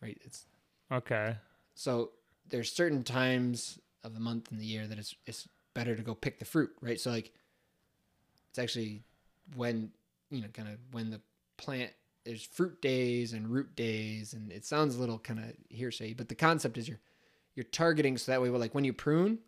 [0.00, 0.18] right?
[0.24, 0.46] It's
[0.90, 1.36] okay.
[1.74, 2.10] So
[2.48, 6.14] there's certain times of the month and the year that it's it's better to go
[6.14, 7.00] pick the fruit, right?
[7.00, 7.32] So like
[8.48, 9.02] it's actually
[9.56, 9.90] when
[10.30, 11.20] you know kind of when the
[11.56, 11.90] plant
[12.24, 16.28] there's fruit days and root days and it sounds a little kind of hearsay, but
[16.28, 17.00] the concept is you're
[17.54, 19.38] you're targeting so that way, like when you prune,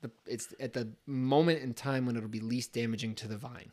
[0.00, 3.72] the, it's at the moment in time when it'll be least damaging to the vine,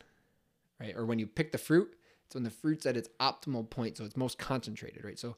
[0.80, 0.94] right?
[0.96, 4.04] Or when you pick the fruit, it's when the fruit's at its optimal point, so
[4.04, 5.18] it's most concentrated, right?
[5.18, 5.36] So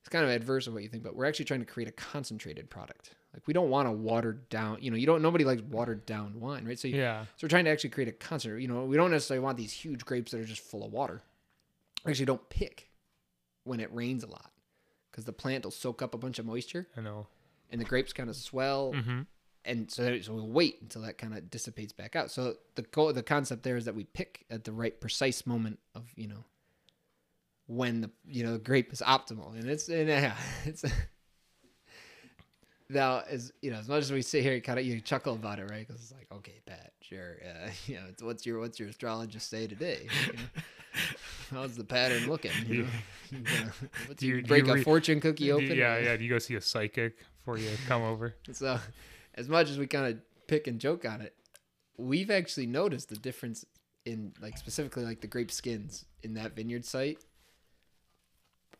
[0.00, 1.92] it's kind of adverse of what you think, but we're actually trying to create a
[1.92, 3.14] concentrated product.
[3.32, 6.40] Like we don't want a watered down, you know, you don't nobody likes watered down
[6.40, 6.78] wine, right?
[6.78, 8.62] So you, yeah, so we're trying to actually create a concentrate.
[8.62, 11.22] You know, we don't necessarily want these huge grapes that are just full of water.
[12.04, 12.90] We actually don't pick
[13.64, 14.52] when it rains a lot
[15.10, 16.86] because the plant will soak up a bunch of moisture.
[16.96, 17.26] I know
[17.70, 18.92] and the grapes kind of swell.
[18.94, 19.22] Mm-hmm.
[19.66, 22.30] And so, so we'll wait until that kind of dissipates back out.
[22.30, 25.80] So the co- the concept there is that we pick at the right precise moment
[25.94, 26.44] of you know
[27.66, 30.84] when the you know the grape is optimal, and it's and yeah, it's
[32.88, 35.34] now as you know as much as we sit here, you kind of you chuckle
[35.34, 35.86] about it, right?
[35.86, 39.66] Because it's like okay, Pat, sure, uh, you know, what's your what's your astrologist say
[39.66, 40.06] today?
[40.26, 40.62] You know?
[41.50, 42.52] How's the pattern looking?
[42.66, 42.88] You know?
[44.06, 45.76] What's you, break you re- a fortune cookie open?
[45.76, 46.16] Yeah, yeah.
[46.16, 48.34] Do you go see a psychic before you come over?
[48.52, 48.78] So,
[49.36, 51.34] as much as we kind of pick and joke on it,
[51.96, 53.64] we've actually noticed the difference
[54.04, 57.18] in like specifically like the grape skins in that vineyard site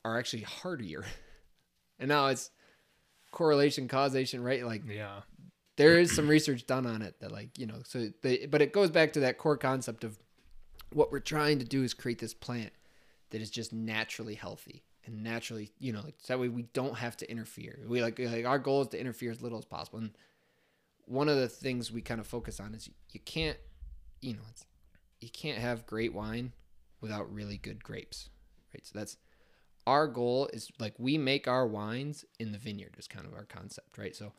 [0.05, 1.05] are actually hardier
[1.99, 2.51] And now it's
[3.33, 4.65] correlation, causation, right?
[4.67, 5.23] Like Yeah.
[5.79, 8.73] there is some research done on it that like you know so they but it
[8.73, 10.19] goes back to that core concept of
[10.93, 12.73] what we're trying to do is create this plant
[13.31, 16.97] that is just naturally healthy and naturally you know like so that way we don't
[16.97, 19.99] have to interfere we like, like our goal is to interfere as little as possible
[19.99, 20.11] and
[21.07, 23.57] one of the things we kind of focus on is you, can't
[24.21, 24.67] you know it's
[25.21, 26.53] you can't have great wine
[27.01, 28.29] without really good grapes
[28.75, 28.87] right?
[28.87, 29.17] So that's
[29.87, 33.45] our goal is like we make our wines in the vineyard is kind of our
[33.45, 34.15] concept right?
[34.15, 34.33] So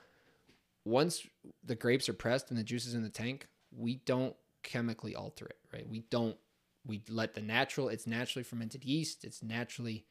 [0.85, 1.25] once
[1.63, 5.45] the grapes are pressed and the juice is in the tank, we don't chemically alter
[5.45, 5.87] it, right?
[5.87, 6.37] We don't
[6.85, 10.05] we let the natural it's naturally fermented yeast, it's naturally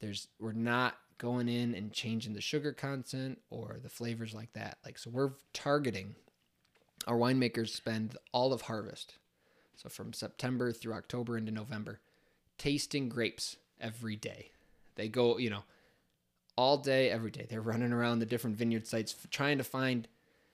[0.00, 4.78] there's we're not going in and changing the sugar content or the flavors like that.
[4.84, 6.14] Like so we're targeting
[7.06, 9.14] our winemakers spend all of harvest.
[9.76, 12.00] So from September through October into November
[12.56, 14.50] tasting grapes every day.
[14.94, 15.64] They go, you know,
[16.56, 17.46] all day, every day.
[17.48, 20.06] They're running around the different vineyard sites trying to find,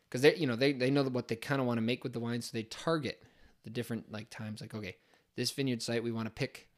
[0.08, 2.14] because they, you know, they they know what they kind of want to make with
[2.14, 3.22] the wine, so they target
[3.64, 4.62] the different like times.
[4.62, 4.96] Like, okay,
[5.36, 6.68] this vineyard site, we want to pick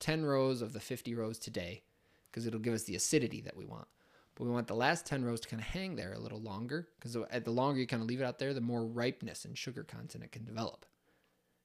[0.00, 1.84] ten rows of the fifty rows today,
[2.32, 3.86] because it'll give us the acidity that we want.
[4.34, 6.88] But we want the last ten rows to kind of hang there a little longer,
[6.98, 9.84] because the longer you kind of leave it out there, the more ripeness and sugar
[9.84, 10.86] content it can develop,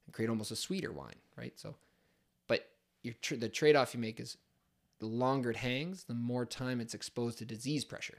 [0.06, 1.58] and create almost a sweeter wine, right?
[1.58, 1.76] So,
[2.48, 2.68] but
[3.22, 4.36] tr- the trade off you make is
[5.00, 8.18] the longer it hangs, the more time it's exposed to disease pressure.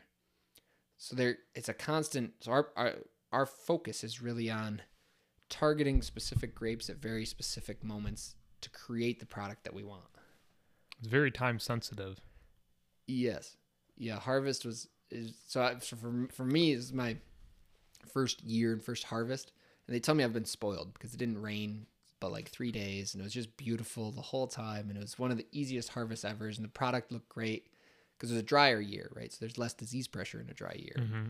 [0.97, 2.33] So there, it's a constant.
[2.41, 2.95] So our our,
[3.33, 4.81] our focus is really on
[5.51, 10.05] targeting specific grapes at very specific moments to create the product that we want.
[10.99, 12.21] It's very time sensitive.
[13.09, 13.57] Yes,
[13.97, 14.21] yeah.
[14.21, 17.17] Harvest was is so, I, so for for me is my
[18.13, 19.51] first year and first harvest,
[19.87, 21.87] and they tell me I've been spoiled because it didn't rain
[22.21, 25.21] but like three days and it was just beautiful the whole time and it was
[25.21, 27.69] one of the easiest harvests ever and the product looked great
[28.17, 30.75] because it was a drier year right so there's less disease pressure in a dry
[30.77, 31.29] year Mm-hmm.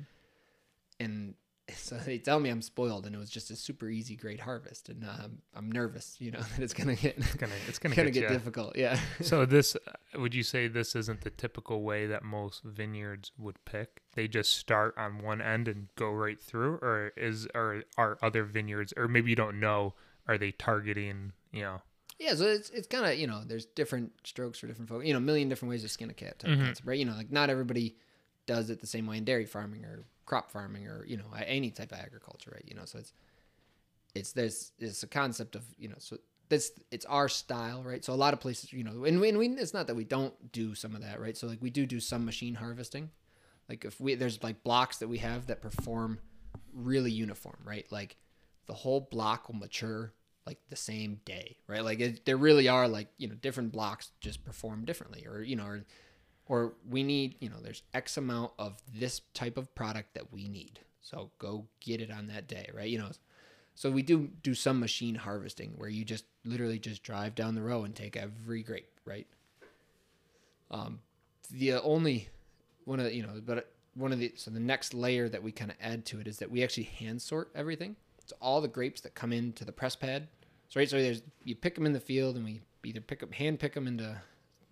[0.98, 1.34] and
[1.76, 4.88] so they tell me i'm spoiled and it was just a super easy great harvest
[4.88, 8.10] and um, i'm nervous you know that it's gonna get It's gonna it's gonna, gonna
[8.10, 9.76] get, get difficult yeah So this
[10.14, 14.02] would you say this isn't the typical way that most vineyards would pick?
[14.14, 18.44] They just start on one end and go right through, or is or are other
[18.44, 19.94] vineyards, or maybe you don't know,
[20.26, 21.32] are they targeting?
[21.52, 21.82] You know,
[22.18, 25.12] yeah so it's, it's kind of you know there's different strokes for different folks you
[25.12, 26.64] know a million different ways to skin a cat Mhm.
[26.64, 27.96] concept, right you know like not everybody
[28.48, 31.70] does it the same way in dairy farming or crop farming or you know any
[31.70, 32.64] type of agriculture right?
[32.66, 33.12] You know so it's
[34.14, 36.16] it's there's it's a concept of you know so
[36.48, 38.04] this it's our style right?
[38.04, 40.04] So a lot of places you know and we, and we it's not that we
[40.04, 41.36] don't do some of that right?
[41.36, 43.10] So like we do do some machine harvesting.
[43.68, 46.18] Like if we there's like blocks that we have that perform
[46.72, 47.86] really uniform right?
[47.92, 48.16] Like
[48.66, 50.14] the whole block will mature
[50.46, 51.84] like the same day right?
[51.84, 55.54] Like it, there really are like you know different blocks just perform differently or you
[55.54, 55.84] know or
[56.48, 60.48] or we need you know there's x amount of this type of product that we
[60.48, 60.80] need.
[61.00, 62.88] So go get it on that day right?
[62.88, 63.10] You know
[63.74, 67.62] so we do do some machine harvesting where you just literally just drive down the
[67.62, 69.26] row and take every grape right?
[70.70, 71.00] Um
[71.50, 72.28] the only
[72.84, 75.52] one of the, you know but one of the so the next layer that we
[75.52, 77.96] kind of add to it is that we actually hand sort everything.
[78.26, 80.28] So all the grapes that come into the press pad.
[80.68, 83.32] So right so there's you pick them in the field and we either pick up
[83.34, 84.16] hand pick them into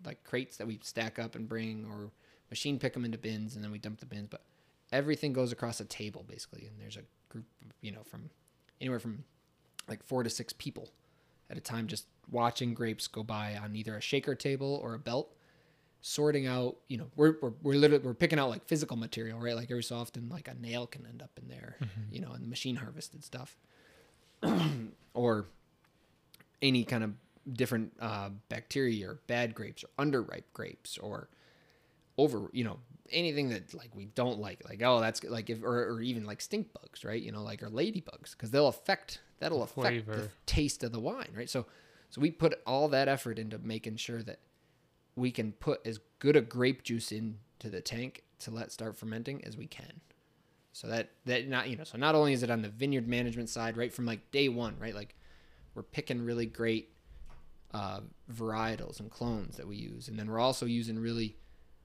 [0.06, 2.10] like crates that we stack up and bring or
[2.50, 4.28] machine pick them into bins and then we dump the bins.
[4.30, 4.42] But
[4.92, 8.30] everything goes across a table basically and there's a group of, you know from
[8.80, 9.24] anywhere from
[9.88, 10.90] like four to six people
[11.50, 14.98] at a time just watching grapes go by on either a shaker table or a
[14.98, 15.32] belt
[16.02, 19.56] sorting out you know we're, we're, we're literally we're picking out like physical material right?
[19.56, 22.14] Like every so often like a nail can end up in there mm-hmm.
[22.14, 23.56] you know and the machine harvested stuff.
[25.14, 25.46] Or
[26.60, 27.14] any kind of
[27.52, 31.28] different uh, bacteria or bad grapes or underripe grapes or
[32.18, 32.78] over you know
[33.12, 36.40] anything that like we don't like like oh that's like if or, or even like
[36.40, 37.22] stink bugs right?
[37.22, 41.30] You know like or ladybugs because they'll affect that'll affect the taste of the wine
[41.36, 41.48] right?
[41.48, 41.66] So
[42.10, 44.40] so we put all that effort into making sure that
[45.14, 49.42] we can put as good a grape juice into the tank to let start fermenting
[49.44, 50.00] as we can.
[50.72, 53.48] So that that not you know so not only is it on the vineyard management
[53.48, 54.94] side right from like day one right?
[54.94, 55.14] Like
[55.74, 56.90] we're picking really great
[57.76, 58.00] uh,
[58.32, 60.08] varietals and clones that we use.
[60.08, 61.36] And then we're also using really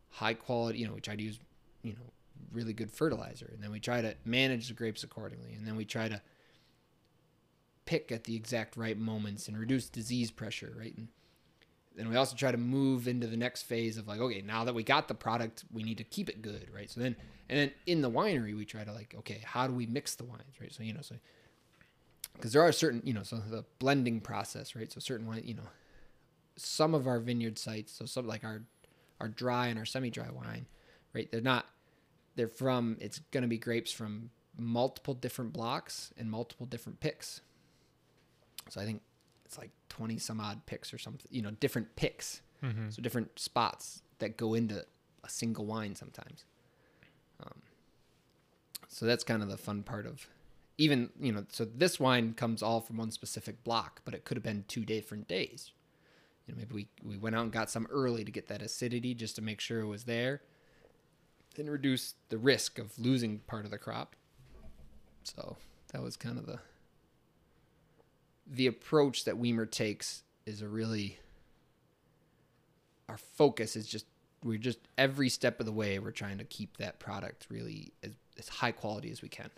[0.10, 1.40] high quality you know we try to use
[1.84, 2.12] you know
[2.54, 3.50] really good fertilizer.
[3.54, 5.54] And then we try to manage the grapes accordingly.
[5.54, 6.22] And then we try to
[7.86, 10.96] pick at the exact right moments and reduce disease pressure right?
[10.96, 11.10] And
[11.98, 14.74] then we also try to move into the next phase of like okay now that
[14.74, 16.90] we got the product we need to keep it good right?
[16.90, 17.18] So then
[17.50, 20.24] and then in the winery we try to like okay how do we mix the
[20.24, 20.72] wines right?
[20.72, 21.16] So you know so
[22.34, 24.90] because there are certain you know so the blending process right?
[24.92, 25.68] So certain wine you know
[26.56, 28.64] some of our vineyard sites so some like our
[29.20, 30.66] our dry and our semi-dry wine
[31.14, 31.32] right?
[31.32, 31.66] They're not.
[32.36, 32.98] They're from.
[33.00, 37.42] It's going to be grapes from multiple different blocks and multiple different picks.
[38.70, 39.02] So I think
[39.46, 41.28] it's like twenty some odd picks or something.
[41.30, 42.42] You know, different picks.
[42.64, 42.90] Mm-hmm.
[42.92, 44.86] So different spots that go into
[45.24, 46.46] a single wine sometimes.
[47.44, 47.62] Um,
[48.88, 50.28] so that's kind of the fun part of
[50.78, 51.46] even you know.
[51.52, 54.86] So this wine comes all from one specific block, but it could have been two
[54.86, 55.72] different days.
[56.52, 59.14] You know, maybe we we went out and got some early to get that acidity
[59.14, 60.42] just to make sure it was there,
[61.58, 64.16] and reduce the risk of losing part of the crop.
[65.24, 65.56] So
[65.94, 66.60] that was kind of the
[68.46, 71.20] the approach that Wiemer takes is a really
[73.08, 74.06] our focus is just
[74.44, 78.12] we're just every step of the way we're trying to keep that product really as,
[78.38, 79.52] as high quality as we can.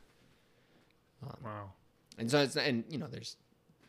[1.23, 1.71] Um, Wow.
[2.19, 3.37] and so it's and you know there's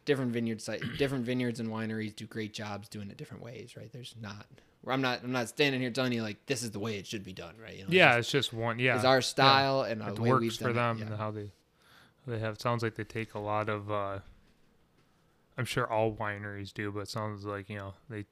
[0.05, 3.91] different vineyard site different vineyards and wineries do great jobs doing it different ways, right?
[3.93, 4.47] There's not
[4.83, 7.07] where I'm not I'm not standing here telling you like this is the way it
[7.07, 7.73] should be done, right?
[7.75, 8.79] You know, it's Yeah, just- it's just one.
[8.79, 11.07] Yeah, it's our style and it the way we've works for them It.
[11.09, 11.51] and how they
[12.27, 12.61] they have.
[12.61, 13.91] Sounds like they take a lot of.
[13.91, 14.19] uh
[15.57, 18.25] I'm sure all wineries do, but it sounds like you know they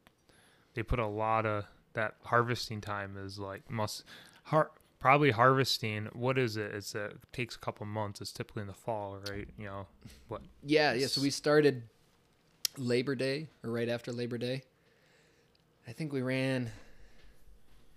[0.74, 1.64] they put a lot of
[1.94, 4.04] that harvesting time is like must
[4.44, 4.70] har-
[5.02, 6.08] probably harvesting.
[6.14, 6.72] What is it?
[6.74, 8.20] It's a it takes a couple months.
[8.20, 9.48] It's typically in the fall, right?
[9.58, 9.86] You know
[10.28, 10.42] what?
[10.64, 11.08] Yeah, yeah.
[11.08, 11.82] So we started
[12.78, 14.62] Labor Day or right after Labor Day.
[15.86, 16.70] I think we ran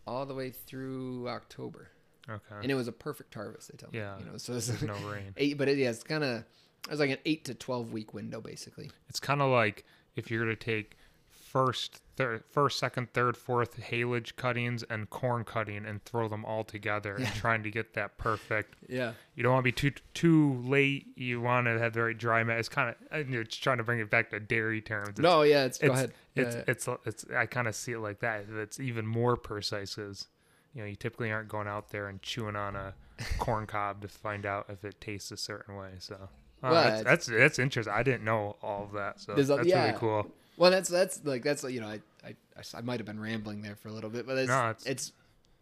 [0.07, 1.89] all the way through October,
[2.29, 2.55] Okay.
[2.61, 3.71] and it was a perfect harvest.
[3.71, 3.99] They tell me.
[3.99, 4.17] Yeah.
[4.19, 5.33] you know, so it's There's no rain.
[5.37, 6.43] eight, but it, yeah, it's kind of
[6.85, 8.89] it was like an eight to twelve week window basically.
[9.09, 9.85] It's kind of like
[10.15, 10.97] if you're going to take
[11.29, 16.63] first, third, first, second, third, fourth haylage cuttings and corn cutting and throw them all
[16.63, 17.25] together Yeah.
[17.27, 18.75] and trying to get that perfect.
[18.87, 21.07] Yeah, You don't want to be too too late.
[21.15, 22.59] You want to have the right dry mat.
[22.59, 25.09] It's kind of you're just trying to bring it back to dairy terms.
[25.09, 26.13] It's, no, yeah, it's, go it's ahead.
[26.35, 28.45] it's Yeah, it's it's I kind of see it like that.
[28.49, 30.27] It's even more precise because
[30.73, 32.93] you know you typically aren't going out there and chewing on a
[33.39, 35.91] corn cob to find out if it tastes a certain way.
[35.99, 36.15] So.
[36.63, 37.93] Uh, Well, that's, that's that's interesting.
[37.93, 39.85] I didn't know all of that, so that's yeah.
[39.87, 40.31] really cool.
[40.57, 42.33] Well, that's that's like that's you know I I,
[42.73, 45.11] I might have been rambling there for a little bit, but it's, No, it's it's-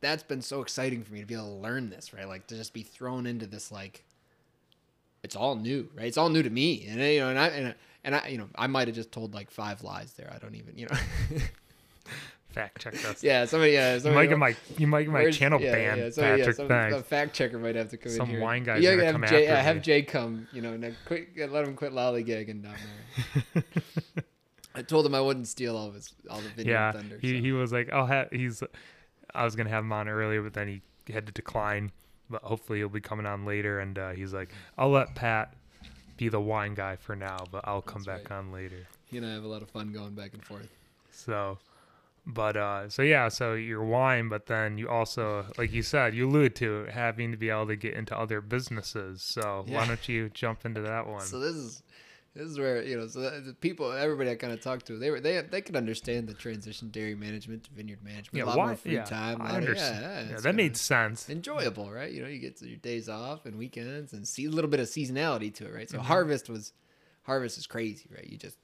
[0.01, 2.27] that's been so exciting for me to be able to learn this, right?
[2.27, 4.03] Like to just be thrown into this like
[5.23, 6.07] it's all new, right?
[6.07, 8.37] It's all new to me, and you know, and I and, I- and I you
[8.37, 10.29] know I might have just told like five lies there.
[10.33, 10.97] I don't even you know.
[12.51, 13.23] Fact check us.
[13.23, 16.01] yeah, somebody yeah You somebody might get my you might get my channel yeah, banned,
[16.01, 16.55] yeah, somebody- yeah, Patrick.
[16.57, 16.95] some- thanks.
[16.97, 18.43] A fact checker might have to come Some in here.
[18.43, 18.77] wine guy.
[18.77, 19.81] yeah, gonna have come Jay, after yeah, have.
[19.81, 20.47] Jay come.
[20.53, 22.75] You know, and quit, let him quit lollygagging down
[23.55, 23.63] there.
[24.87, 27.17] Told him I wouldn't steal all of his all the vineyard yeah, thunder.
[27.21, 27.41] he so.
[27.41, 28.63] he was like, I'll have he's.
[29.35, 31.91] I was gonna have him on earlier, but then he had to decline.
[32.29, 35.53] But hopefully he'll be coming on later, and uh, he's like, I'll let Pat
[36.17, 38.87] be the wine guy for now, but I'll come That's back on later.
[39.05, 40.69] He and I have a lot of fun going back and forth.
[41.11, 41.57] So,
[42.25, 46.27] but uh, so yeah, so your wine, but then you also, like you said, you
[46.27, 49.21] allude to having to be able to get into other businesses.
[49.21, 51.21] So why don't you jump into that one?
[51.21, 51.83] So this is
[52.35, 55.09] this is where you know so the people everybody I kind of talked to they
[55.11, 58.57] were they they could understand the transition dairy management to vineyard management yeah, a lot
[58.57, 58.65] why?
[58.67, 59.41] more free yeah, time.
[59.41, 60.01] I of- understand.
[60.01, 61.29] yeah, Yeah, it's that made sense.
[61.29, 62.11] enjoyable, right?
[62.11, 64.87] You know, you get your days off and weekends and see a little bit of
[64.87, 65.89] seasonality to it, right?
[65.89, 66.01] So Mhm.
[66.03, 66.73] harvest was
[67.23, 68.27] harvest is crazy, right?
[68.27, 68.57] You just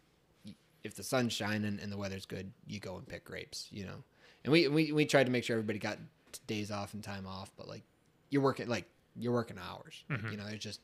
[0.84, 4.04] if the sun's shining and the weather's good, you go and pick grapes, you know.
[4.44, 5.98] And we we we tried to make sure everybody got
[6.48, 7.84] days off and time off, but like
[8.30, 10.04] you're working like you're working hours.
[10.10, 10.32] Like, Mhm.
[10.32, 10.80] you know, there's just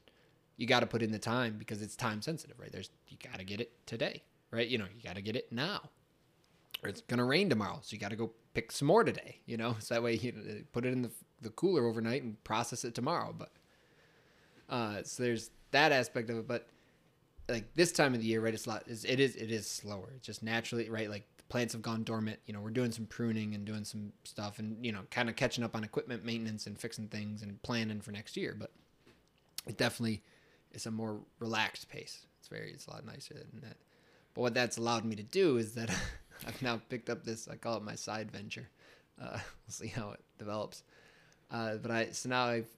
[0.57, 2.71] you got to put in the time because it's time sensitive, right?
[2.71, 4.67] There's you got to get it today, right?
[4.67, 5.89] You know, you got to get it now,
[6.83, 9.39] or it's gonna rain tomorrow, so you got to go pick some more today.
[9.45, 12.85] You know, so that way you put it in the the cooler overnight and process
[12.85, 13.35] it tomorrow.
[13.37, 13.51] But
[14.69, 16.69] uh, so there's that aspect of it, but
[17.47, 18.53] like this time of the year, right?
[18.53, 18.83] It's a lot.
[18.87, 20.11] It's, it is it is slower.
[20.15, 21.09] It's just naturally right.
[21.09, 22.39] Like the plants have gone dormant.
[22.45, 25.35] You know, we're doing some pruning and doing some stuff, and you know, kind of
[25.35, 28.55] catching up on equipment maintenance and fixing things and planning for next year.
[28.57, 28.71] But
[29.67, 30.23] it definitely
[30.75, 32.25] is a more relaxed pace.
[32.39, 33.77] It's very it's a lot nicer than that.
[34.33, 35.89] But what that's allowed me to do is that
[36.47, 37.47] I've now picked up this.
[37.47, 38.67] I call it my side venture.
[39.21, 40.83] Uh, we'll see how it develops.
[41.49, 42.69] Uh, but I so now I've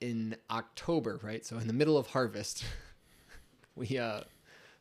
[0.00, 1.44] in October, right?
[1.44, 2.64] So in the middle of harvest,
[3.74, 4.20] we uh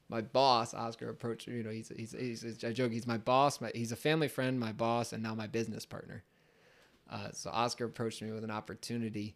[0.09, 3.71] my boss Oscar approached you know he's he's, he's I joke he's my boss my,
[3.73, 6.23] he's a family friend my boss and now my business partner
[7.09, 9.35] uh, so Oscar approached me with an opportunity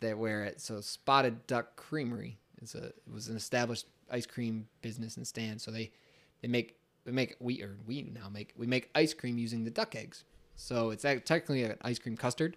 [0.00, 4.66] that where it so Spotted Duck Creamery is a it was an established ice cream
[4.82, 5.90] business and stand so they
[6.42, 9.70] they make they make we or we now make we make ice cream using the
[9.70, 10.24] duck eggs
[10.56, 12.56] so it's technically an ice cream custard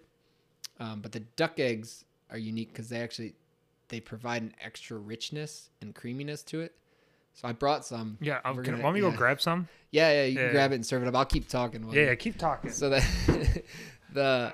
[0.80, 3.34] um, but the duck eggs are unique because they actually
[3.88, 6.72] they provide an extra richness and creaminess to it
[7.34, 8.16] So I brought some.
[8.20, 9.12] Yeah, I'm gonna, gonna- want me to yeah.
[9.12, 9.68] go grab some?
[9.90, 10.44] Yeah, yeah, you Yeah.
[10.46, 11.14] can grab it and serve it up.
[11.16, 11.84] I'll keep talking.
[11.92, 12.70] Yeah, yeah, keep talking.
[12.70, 13.02] So that
[14.12, 14.52] the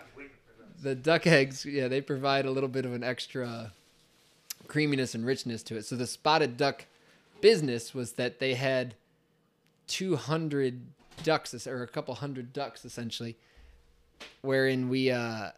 [0.82, 3.72] the duck eggs, yeah, they provide a little bit of an extra
[4.66, 5.84] creaminess and richness to it.
[5.84, 6.86] So the spotted duck
[7.40, 8.94] business was that they had
[9.88, 10.80] 200
[11.22, 13.36] ducks or a couple hundred ducks essentially
[14.42, 15.50] wherein we uh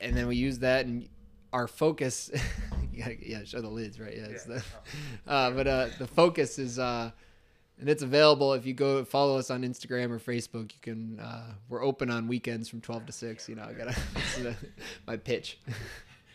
[0.00, 1.08] and then we use that and
[1.52, 2.30] our focus
[2.92, 4.60] yeah, yeah show the lids right yeah, it's Yeah.
[5.26, 7.10] the, uh but uh the focus is uh
[7.80, 10.72] and it's available if you go follow us on Instagram or Facebook.
[10.72, 11.20] You can.
[11.20, 13.48] Uh, we're open on weekends from twelve to six.
[13.48, 13.96] You know, I gotta.
[14.14, 14.56] this is the-
[15.06, 15.58] my pitch.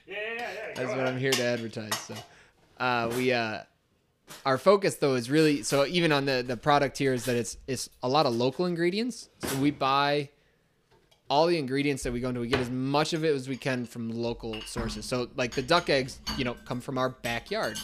[0.08, 0.48] Yeah, yeah, yeah.
[0.76, 1.98] That's what I'm here to advertise.
[2.00, 2.16] So,
[2.80, 3.34] uh, we.
[3.34, 3.60] Uh,
[4.46, 7.58] our focus though is really so even on the the product here is that it's
[7.68, 9.30] it's a lot of local ingredients.
[9.40, 10.30] So we buy
[11.30, 12.42] all the ingredients that we go into.
[12.42, 15.06] We get as much of it as we can from local sources.
[15.06, 17.78] So like the duck eggs, you know, come from our backyard.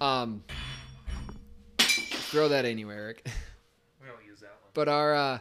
[0.00, 0.42] Um,
[2.30, 3.26] throw that anywhere, Eric.
[4.00, 4.70] We don't use that one.
[4.72, 5.38] but our uh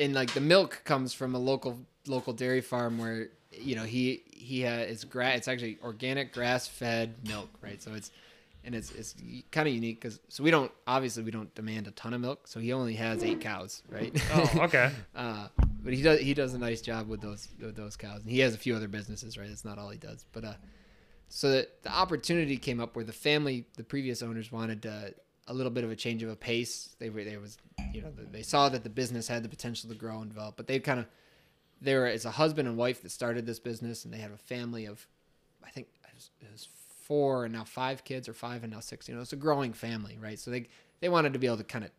[0.00, 1.78] and like the milk comes from a local
[2.08, 6.66] local dairy farm where you know he he uh, it's gra- it's actually organic grass
[6.66, 8.10] fed milk right so it's
[8.64, 9.14] and it's it's
[9.52, 12.48] kind of unique because so we don't obviously we don't demand a ton of milk
[12.48, 14.90] so he only has eight cows right Oh, okay.
[15.14, 15.46] uh,
[15.84, 18.40] but he does he does a nice job with those with those cows, and he
[18.40, 19.48] has a few other businesses, right?
[19.48, 20.54] That's not all he does, but uh,
[21.28, 25.10] so the, the opportunity came up where the family, the previous owners, wanted uh,
[25.50, 26.94] a little bit of a change of a pace.
[26.98, 27.58] They were they was
[27.92, 30.66] you know they saw that the business had the potential to grow and develop, but
[30.66, 31.06] they kind of
[31.82, 34.86] they were a husband and wife that started this business, and they have a family
[34.86, 35.06] of
[35.64, 35.88] I think
[36.40, 36.68] it was,
[37.02, 39.08] four and now five kids, or five and now six.
[39.08, 40.38] You know, it's a growing family, right?
[40.38, 40.68] So they
[41.00, 41.90] they wanted to be able to kind of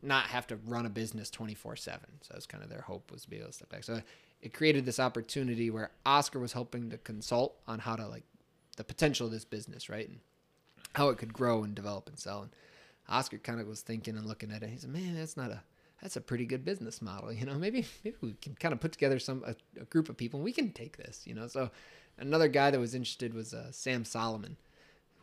[0.00, 3.22] not have to run a business 24 7 so that's kind of their hope was
[3.22, 4.00] to be able to step back so
[4.40, 8.22] it created this opportunity where oscar was helping to consult on how to like
[8.76, 10.20] the potential of this business right and
[10.94, 12.50] how it could grow and develop and sell and
[13.08, 15.62] oscar kind of was thinking and looking at it he said man that's not a
[16.02, 18.92] that's a pretty good business model you know maybe maybe we can kind of put
[18.92, 21.70] together some a, a group of people and we can take this you know so
[22.18, 24.56] another guy that was interested was uh, sam solomon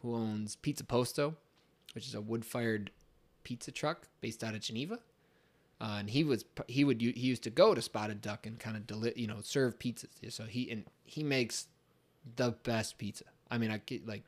[0.02, 1.36] who owns pizza posto
[1.96, 2.92] which is a wood-fired
[3.46, 5.00] pizza truck based out of Geneva.
[5.80, 8.78] Uh, and he was he would he used to go to Spotted Duck and kind
[8.78, 10.08] of deli- you know serve pizzas.
[10.30, 11.68] So he and he makes
[12.36, 13.26] the best pizza.
[13.52, 14.24] I mean, I like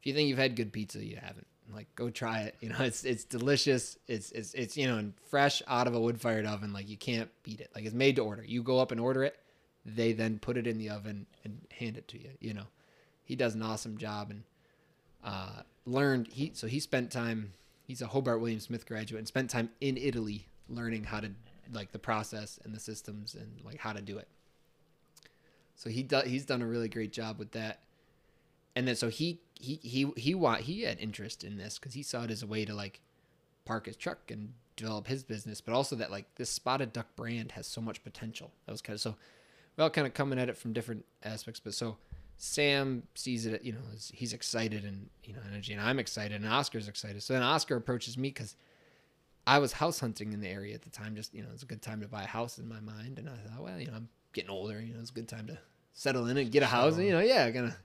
[0.00, 1.46] if you think you've had good pizza, you haven't.
[1.74, 2.56] Like go try it.
[2.60, 3.98] You know, it's it's delicious.
[4.06, 6.72] It's it's it's you know and fresh out of a wood fired oven.
[6.72, 7.70] Like you can't beat it.
[7.74, 8.44] Like it's made to order.
[8.44, 9.36] You go up and order it.
[9.84, 12.30] They then put it in the oven and hand it to you.
[12.40, 12.66] You know,
[13.24, 14.42] he does an awesome job and
[15.24, 17.52] uh, learned he so he spent time
[17.86, 21.30] he's a Hobart William Smith graduate and spent time in Italy learning how to
[21.72, 24.28] like the process and the systems and like how to do it.
[25.76, 27.80] So he does he's done a really great job with that.
[28.74, 32.24] And then so he he he he he had interest in this cuz he saw
[32.24, 33.00] it as a way to like
[33.64, 37.52] park his truck and develop his business, but also that like this spotted duck brand
[37.52, 38.52] has so much potential.
[38.66, 39.16] That was kind of so
[39.76, 41.98] we're all kind of coming at it from different aspects, but so
[42.36, 43.78] Sam sees it, you know,
[44.12, 47.22] he's excited and you know energy, and I'm excited, and Oscar's excited.
[47.22, 48.56] So then Oscar approaches me because
[49.46, 51.14] I was house hunting in the area at the time.
[51.14, 53.28] Just you know, it's a good time to buy a house in my mind, and
[53.28, 54.80] I thought, well, you know, I'm getting older.
[54.80, 55.58] You know, it's a good time to
[55.92, 56.96] settle in and get a house.
[56.96, 57.76] And, you know, yeah, gonna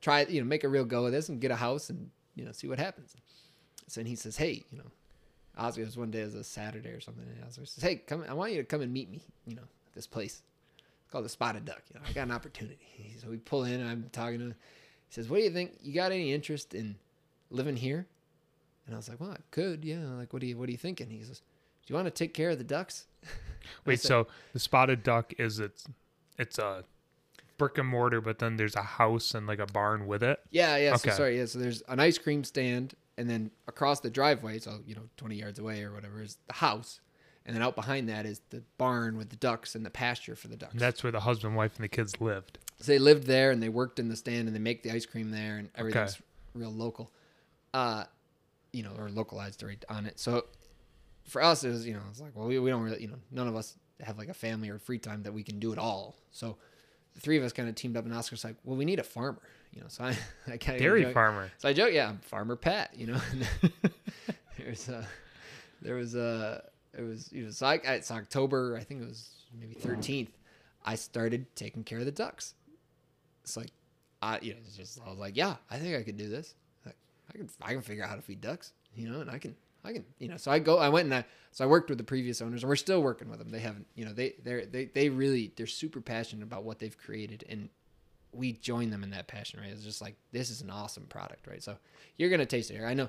[0.00, 2.44] try, you know, make a real go of this and get a house and you
[2.44, 3.14] know see what happens.
[3.86, 4.84] So and he says, hey, you know,
[5.66, 8.24] it was one day it was a Saturday or something, and Oscar says, hey, come,
[8.28, 10.42] I want you to come and meet me, you know, at this place
[11.02, 11.82] It's called the Spotted Duck.
[11.92, 13.16] You know, I got an opportunity.
[13.20, 14.54] So we pull in, and I'm talking to him.
[15.08, 15.72] He says, "What do you think?
[15.82, 16.96] You got any interest in
[17.50, 18.06] living here?"
[18.86, 20.00] And I was like, "Well, I could, yeah.
[20.16, 22.34] Like, what do you what are you thinking?" He says, "Do you want to take
[22.34, 23.06] care of the ducks?"
[23.86, 25.86] Wait, said- so the spotted duck is it's
[26.38, 26.84] it's a
[27.58, 30.40] brick and mortar, but then there's a house and like a barn with it.
[30.50, 30.94] Yeah, yeah.
[30.94, 31.10] Okay.
[31.10, 31.46] So sorry, yeah.
[31.46, 35.34] So there's an ice cream stand, and then across the driveway, so you know, 20
[35.36, 37.00] yards away or whatever, is the house,
[37.44, 40.48] and then out behind that is the barn with the ducks and the pasture for
[40.48, 40.72] the ducks.
[40.72, 42.58] And that's where the husband, wife, and the kids lived.
[42.80, 45.04] So they lived there and they worked in the stand and they make the ice
[45.04, 46.20] cream there and everything's
[46.54, 47.10] real local,
[47.74, 48.04] uh,
[48.72, 50.20] you know, or localized right on it.
[50.20, 50.44] So
[51.24, 53.18] for us, it was, you know, it's like, well, we, we don't really, you know,
[53.32, 55.78] none of us have like a family or free time that we can do it
[55.78, 56.16] all.
[56.30, 56.56] So
[57.20, 59.42] three of us kind of teamed up and Oscar's like, well, we need a farmer,
[59.72, 60.16] you know, so I,
[60.46, 61.50] I kind of Dairy farmer.
[61.58, 63.20] so I joke, yeah, I'm Farmer Pat, you know.
[64.58, 65.06] There's a,
[65.82, 66.64] there was a,
[66.96, 70.28] it was, you know, so I, it's October, I think it was maybe 13th.
[70.84, 72.54] I started taking care of the ducks.
[73.42, 73.70] It's like,
[74.22, 76.54] I, you know, it's just, I was like, yeah, I think I could do this.
[76.84, 76.96] Like,
[77.32, 79.54] I can, I can figure out how to feed ducks, you know, and I can,
[79.84, 81.98] I can, you know, so I go, I went and I, so I worked with
[81.98, 83.50] the previous owners and we're still working with them.
[83.50, 86.96] They haven't, you know, they, they're, they, they really, they're super passionate about what they've
[86.98, 87.68] created and
[88.32, 89.70] we join them in that passion, right?
[89.70, 91.62] It's just like, this is an awesome product, right?
[91.62, 91.76] So
[92.18, 92.86] you're going to taste it here.
[92.86, 93.08] I know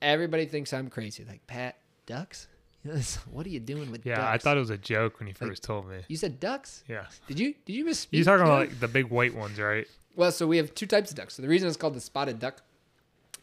[0.00, 1.24] everybody thinks I'm crazy.
[1.28, 2.48] Like Pat, ducks?
[3.30, 4.28] what are you doing with Yeah, ducks?
[4.28, 5.98] I thought it was a joke when you Like- first told me.
[6.08, 6.84] you said ducks.
[6.88, 7.06] Yeah.
[7.26, 8.08] Did you did you misspeak?
[8.12, 9.86] You're talking about like the big white ones, right?
[10.16, 11.34] Well, so we have two types of ducks.
[11.34, 12.62] So the reason it's called the spotted duck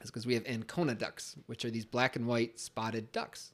[0.03, 3.51] is because we have Ancona ducks, which are these black and white spotted ducks,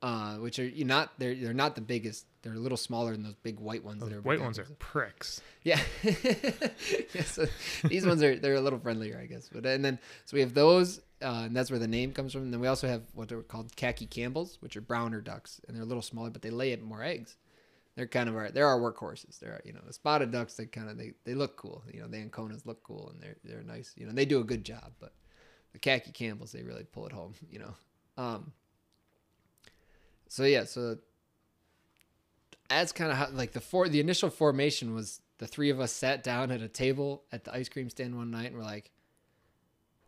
[0.00, 2.26] uh, which are you not they're they're not the biggest.
[2.42, 4.00] They're a little smaller than those big white ones.
[4.00, 5.40] Those that are white ones are pricks.
[5.64, 5.80] Yeah.
[6.04, 7.46] yeah so
[7.84, 9.48] these ones are they're a little friendlier, I guess.
[9.52, 12.42] But and then so we have those, uh, and that's where the name comes from.
[12.42, 15.76] And then we also have what are called khaki Campbells, which are browner ducks, and
[15.76, 17.36] they're a little smaller, but they lay more eggs.
[17.98, 19.40] They're kind of our they're our workhorses.
[19.40, 20.54] They're you know the spotted ducks.
[20.54, 21.82] They kind of they, they look cool.
[21.92, 23.92] You know the Anconas look cool and they're they're nice.
[23.96, 24.92] You know they do a good job.
[25.00, 25.12] But
[25.72, 27.34] the khaki Campbells they really pull it home.
[27.50, 27.74] You know.
[28.16, 28.52] Um.
[30.28, 30.98] So yeah, so
[32.68, 35.92] that's kind of how like the for the initial formation was the three of us
[35.92, 38.90] sat down at a table at the ice cream stand one night and we're like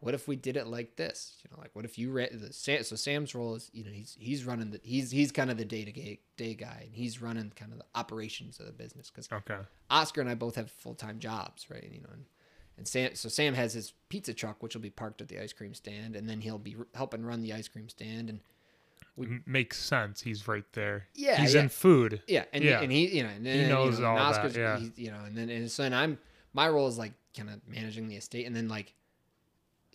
[0.00, 2.52] what if we did it like this you know like what if you read the
[2.52, 5.56] Sam, so sam's role is you know he's he's running the he's he's kind of
[5.56, 8.72] the day to day day guy and he's running kind of the operations of the
[8.72, 9.60] business because Okay.
[9.88, 12.24] oscar and i both have full-time jobs right you know and,
[12.80, 15.52] and sam so sam has his pizza truck which will be parked at the ice
[15.52, 18.40] cream stand and then he'll be r- helping run the ice cream stand and
[19.16, 20.22] We- makes sense.
[20.22, 21.06] He's right there.
[21.14, 21.62] Yeah, He's yeah.
[21.62, 22.22] in food.
[22.26, 22.80] Yeah, and Yeah.
[22.80, 24.78] and he you know and then, knows you know, all and that, yeah.
[24.78, 26.18] he's- you know, and then and so then I'm
[26.54, 28.94] my role is like kind of managing the estate, and then like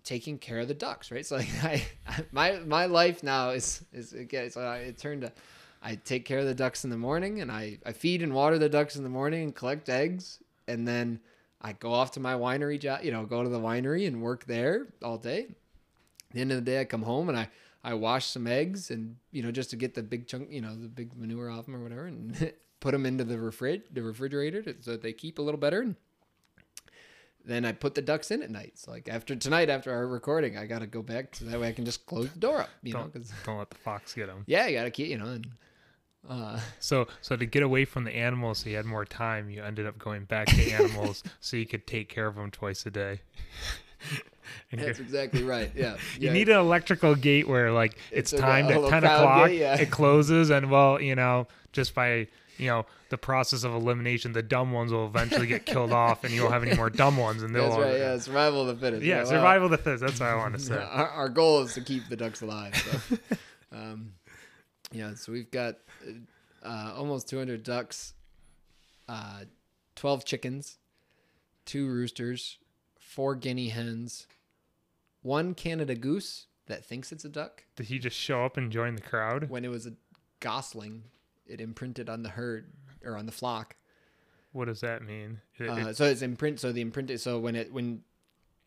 [0.03, 1.25] taking care of the ducks, right?
[1.25, 5.31] So like I, my my life now is is again so I, it turned to
[5.81, 8.57] I take care of the ducks in the morning, and I I feed and water
[8.59, 11.19] the ducks in the morning and collect eggs, and then
[11.61, 14.45] I go off to my winery job, you know, go to the winery and work
[14.45, 15.41] there all day.
[16.29, 17.49] At the end of the day, I come home and I
[17.83, 20.75] I wash some eggs and you know just to get the big chunk, you know,
[20.75, 24.61] the big manure off them or whatever, and put them into the refrig the refrigerator
[24.63, 25.81] to, so that they keep a little better.
[25.81, 25.95] And
[27.45, 28.73] then I put the ducks in at night.
[28.75, 31.67] So like after tonight, after our recording, I got to go back so that way
[31.67, 34.13] I can just close the door up, you know, Don't, 'cause- don't let the fox
[34.15, 34.43] get them.
[34.47, 35.47] yeah, you got to keep, you know, and
[36.29, 39.49] uh, So, so to get away from the animals, so you had more time.
[39.49, 42.85] You ended up going back to animals, so you could take care of them twice
[42.85, 43.21] a day.
[44.71, 45.71] And that's exactly right.
[45.75, 46.33] Yeah, you yeah.
[46.33, 49.47] need an electrical gate where, like, it's, It's a- timed a at ten o'clock.
[49.47, 49.75] gate, yeah.
[49.81, 54.43] It closes, and well, you know, just by you know the process of elimination, the
[54.43, 57.41] dumb ones will eventually get killed off, and you won't have any more dumb ones,
[57.41, 57.97] and they'll That's right.
[57.97, 59.03] Yeah, survival of the fittest.
[59.03, 60.01] yeah, well, survival of the fittest.
[60.03, 60.75] That's what I want to say.
[60.75, 62.75] Yeah, our, our goal is to keep the ducks alive.
[62.75, 63.17] So.
[63.71, 64.11] um,
[64.91, 65.75] yeah, so we've got
[66.63, 68.13] uh, almost 200 ducks,
[69.07, 69.41] uh,
[69.95, 70.77] 12 chickens,
[71.65, 72.57] two roosters,
[72.99, 74.27] four guinea hens,
[75.21, 77.63] one Canada goose that thinks it's a duck.
[77.75, 79.49] Did he just show up and join the crowd?
[79.49, 79.93] When it was a
[80.39, 81.03] gosling,
[81.47, 82.71] it imprinted on the herd
[83.03, 83.75] or on the flock.
[84.51, 85.41] What does that mean?
[85.59, 86.59] It- Uh, it- so it's imprint.
[86.59, 87.19] So the imprint.
[87.19, 88.03] So when it when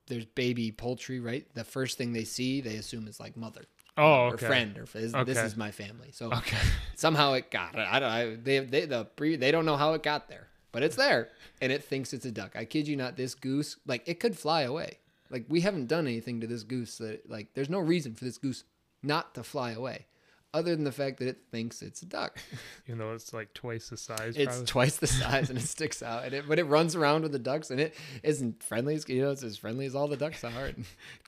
[0.07, 1.47] there's baby poultry, right?
[1.55, 3.65] The first thing they see, they assume is like mother.
[3.99, 5.41] Oh, or friend or this, this Okay.
[5.41, 6.11] is my family.
[6.13, 6.57] So Okay.
[6.97, 7.87] somehow it got it.
[7.87, 8.11] I don't.
[8.11, 11.29] I, they they the pre, they don't know how it got there, but it's there
[11.61, 12.53] and it thinks it's a duck.
[12.55, 13.17] I kid you not.
[13.17, 14.99] This goose, like it could fly away.
[15.31, 18.39] Like we haven't done anything to this goose that like there's no reason for this
[18.39, 18.65] goose
[19.03, 20.07] not to fly away,
[20.55, 22.39] other than the fact that it thinks it's a duck.
[22.87, 24.35] Even though it's like twice the size.
[24.37, 24.67] It's probably.
[24.67, 26.25] twice the size and it sticks out.
[26.25, 28.95] And it, but it runs around with the ducks and it isn't friendly.
[28.95, 30.71] as- You know, it's as friendly as all the ducks are.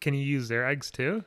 [0.00, 1.22] Can you use their eggs too,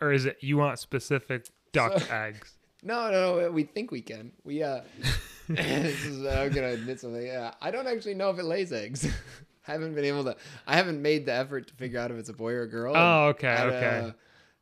[0.00, 2.54] or is it you want specific duck eggs?
[2.82, 4.32] No, no, no, we think we can.
[4.44, 4.82] We uh,
[5.48, 7.24] this is, I'm gonna admit something.
[7.26, 9.06] Yeah, I don't actually know if it lays eggs.
[9.66, 10.36] I haven't been able to.
[10.66, 12.94] I haven't made the effort to figure out if it's a boy or a girl.
[12.94, 14.08] Oh, okay, I, okay.
[14.08, 14.12] uh,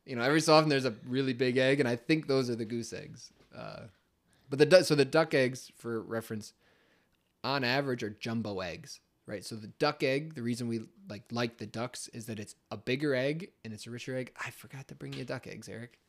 [0.05, 2.55] you know, every so often there's a really big egg, and I think those are
[2.55, 3.31] the goose eggs.
[3.55, 3.81] Uh,
[4.49, 6.53] but the so the duck eggs, for reference,
[7.43, 9.43] on average are jumbo eggs, right?
[9.45, 12.77] So the duck egg, the reason we like like the ducks is that it's a
[12.77, 14.31] bigger egg and it's a richer egg.
[14.43, 15.99] I forgot to bring you duck eggs, Eric.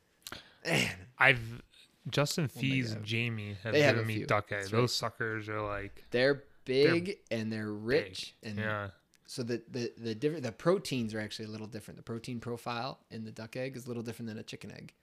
[0.65, 1.63] Man, I've
[2.11, 3.05] Justin Oh Fee's God.
[3.05, 4.27] Jamie have They given me few.
[4.27, 4.73] duck eggs.
[4.73, 4.81] Right.
[4.81, 8.51] Those suckers are like they're big and they're rich big.
[8.53, 8.89] and yeah.
[9.27, 13.01] so the, the the different the proteins are actually a little different the protein profile
[13.11, 14.95] in the duck egg is a little different than a chicken egg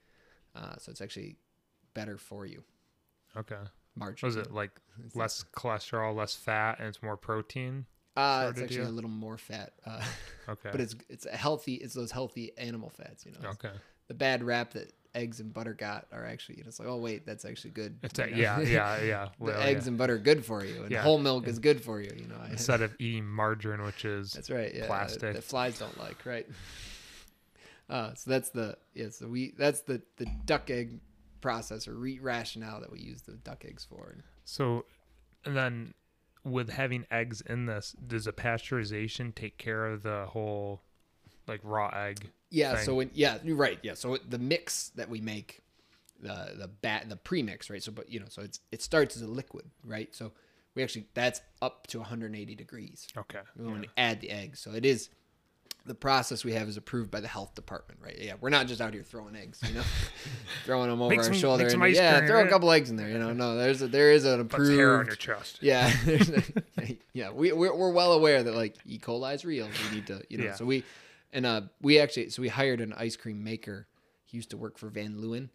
[0.56, 1.36] uh, so it's actually
[1.94, 2.64] better for you
[3.36, 3.54] Okay.
[3.94, 4.72] margin Was it like
[5.14, 7.86] less cholesterol, less fat, and it's more protein?
[8.16, 8.88] Uh, it's actually deal?
[8.88, 10.00] a little more fat uh,
[10.48, 10.68] Okay.
[10.70, 13.70] but it's it's a healthy it's those healthy animal fats you know okay.
[14.08, 16.96] the bad rap that eggs and butter got are actually you know, it's like oh
[16.96, 19.28] wait that's actually good It's a, yeah, yeah, yeah.
[19.40, 19.88] the eggs yeah.
[19.90, 21.02] and butter are good for you and Yeah.
[21.02, 24.50] whole milk is good for you you know instead of eating margarine, which is That's
[24.50, 24.74] right.
[24.74, 25.34] Yeah, plastic.
[25.34, 26.24] that flies don't like.
[26.26, 26.46] Right.
[27.90, 29.10] Uh, so that's the yeah.
[29.10, 31.00] So we that's the the duck egg
[31.42, 34.14] process or re- rationale that we use the duck eggs for.
[34.44, 34.84] so.
[35.44, 35.92] And then,
[36.44, 40.82] with having eggs in this, does the pasteurization take care of the whole
[41.46, 42.30] like raw egg.
[42.50, 42.76] Yeah.
[42.76, 42.84] thing.
[42.84, 43.78] So when yeah, you're right.
[43.82, 43.94] Yeah.
[43.94, 45.60] So the mix that we make,
[46.20, 47.82] the the bat the premix, right?
[47.82, 50.14] So but you know, so it's it starts as a liquid, right?
[50.14, 50.32] So
[50.74, 53.06] we actually that's up to 180 degrees.
[53.16, 53.40] Okay.
[53.56, 54.60] We want to add the eggs.
[54.60, 55.10] So it is
[55.84, 58.16] the process we have is approved by the health department, right?
[58.18, 59.82] Yeah, we're not just out here throwing eggs, you know,
[60.64, 61.64] throwing them over Make our some- shoulder.
[61.64, 63.08] make some and, ice yeah, cream, throw a couple eggs in there.
[63.08, 65.58] You know, no, there's a, there is an Puts hair on approved your chest.
[65.60, 65.92] yeah,
[66.78, 68.98] a- yeah, we we're, we're well aware that like E.
[68.98, 69.68] coli is real.
[69.90, 70.54] We need to, you know, Yeah.
[70.54, 70.84] so we
[71.32, 73.86] and uh we actually so we hired an ice cream maker.
[74.24, 75.48] He used to work for Van Leeuwen,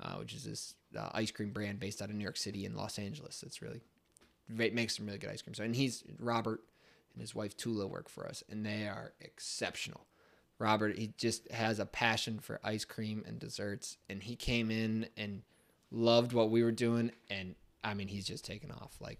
[0.00, 2.76] uh, which is this uh, ice cream brand based out of New York City and
[2.76, 3.42] Los Angeles.
[3.46, 3.80] It's really
[4.58, 5.54] it makes some really good ice cream.
[5.54, 6.60] So and he's Robert
[7.12, 10.06] and his wife Tula work for us, and they are exceptional.
[10.58, 15.08] Robert, he just has a passion for ice cream and desserts, and he came in
[15.16, 15.42] and
[15.90, 18.96] loved what we were doing, and I mean, he's just taken off.
[19.00, 19.18] Like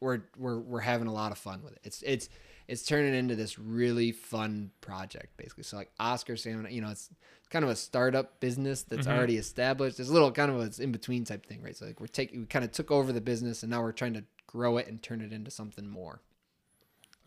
[0.00, 1.80] we're we're we're having a lot of fun with it.
[1.84, 2.28] It's it's
[2.66, 5.64] it's turning into this really fun project, basically.
[5.64, 7.08] So like Oscar Salmon, you know, it's
[7.50, 9.12] kind of a startup business that's Mhm.
[9.16, 9.98] already established.
[9.98, 11.76] It's a little kind of a in between type thing, right?
[11.76, 14.14] So like we're taking we kind of took over the business, and now we're trying
[14.14, 16.20] to grow it and turn it into something more.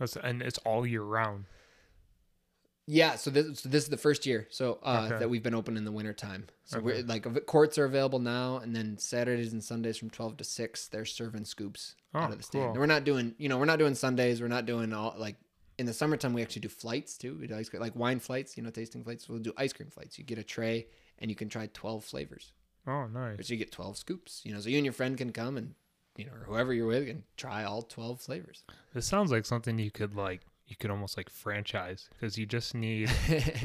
[0.02, 1.46] That's, and it's all year round.
[2.88, 5.20] Yeah, so this so this is the first year so uh, Okay.
[5.20, 6.48] that we've been open in the wintertime.
[6.66, 6.86] So Okay.
[6.86, 10.88] we're like courts are available now, and then Saturdays and Sundays from twelve to six,
[10.88, 12.74] they're serving scoops out Oh, of the stand.
[12.74, 12.80] cool.
[12.82, 14.42] We're not doing, you know, we're not doing Sundays.
[14.42, 15.36] We're not doing all like
[15.78, 16.34] in the summertime.
[16.34, 17.38] We actually do flights too.
[17.40, 19.30] We do ice cream, like wine flights, you know, tasting flights.
[19.30, 20.18] We'll do ice cream flights.
[20.18, 20.88] You get a tray
[21.20, 22.52] and you can try twelve flavors,
[22.88, 23.38] Oh, nice.
[23.38, 24.42] but you get twelve scoops.
[24.44, 25.76] You know, so you and your friend can come and
[26.18, 28.64] you know, or whoever you're with can try all twelve flavors.
[28.94, 30.42] This sounds like something you could like.
[30.68, 33.12] You could almost like franchise because you just need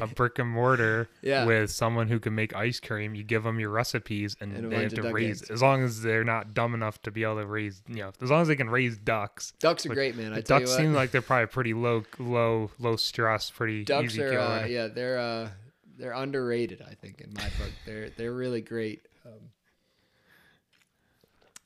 [0.01, 1.45] a brick and mortar Yeah.
[1.45, 3.15] with someone who can make ice cream.
[3.15, 5.51] You give them your recipes, and, And they have to raise eggs.
[5.51, 7.81] as long as they're not dumb enough to be able to raise.
[7.87, 9.53] You know, as long as they can raise ducks.
[9.59, 10.33] Ducks are great, man.
[10.33, 14.23] I tell ducks seem like they're probably pretty low, low, low stress, pretty ducks easy
[14.23, 15.49] are uh, yeah they're uh
[15.97, 19.31] they're underrated i think in my book they're they're really great um,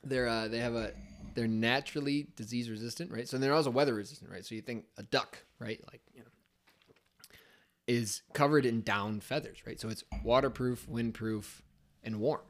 [0.04, 0.92] they're uh they have a
[1.34, 3.28] they're naturally disease resistant right?
[3.28, 4.44] So they're also weather resistant right?
[4.44, 5.80] So you think a duck right?
[5.90, 6.26] Like you know
[7.86, 9.80] is covered in down feathers right?
[9.80, 11.62] So it's waterproof windproof
[12.02, 12.42] and warm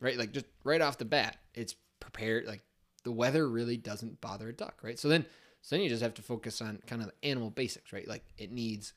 [0.00, 0.16] right?
[0.16, 2.62] Like just right off the bat it's prepared like
[3.04, 4.98] the weather really doesn't bother a duck right?
[4.98, 5.26] So then
[5.60, 8.08] so then you just have to focus on kind of the animal basics right?
[8.08, 8.94] Like it needs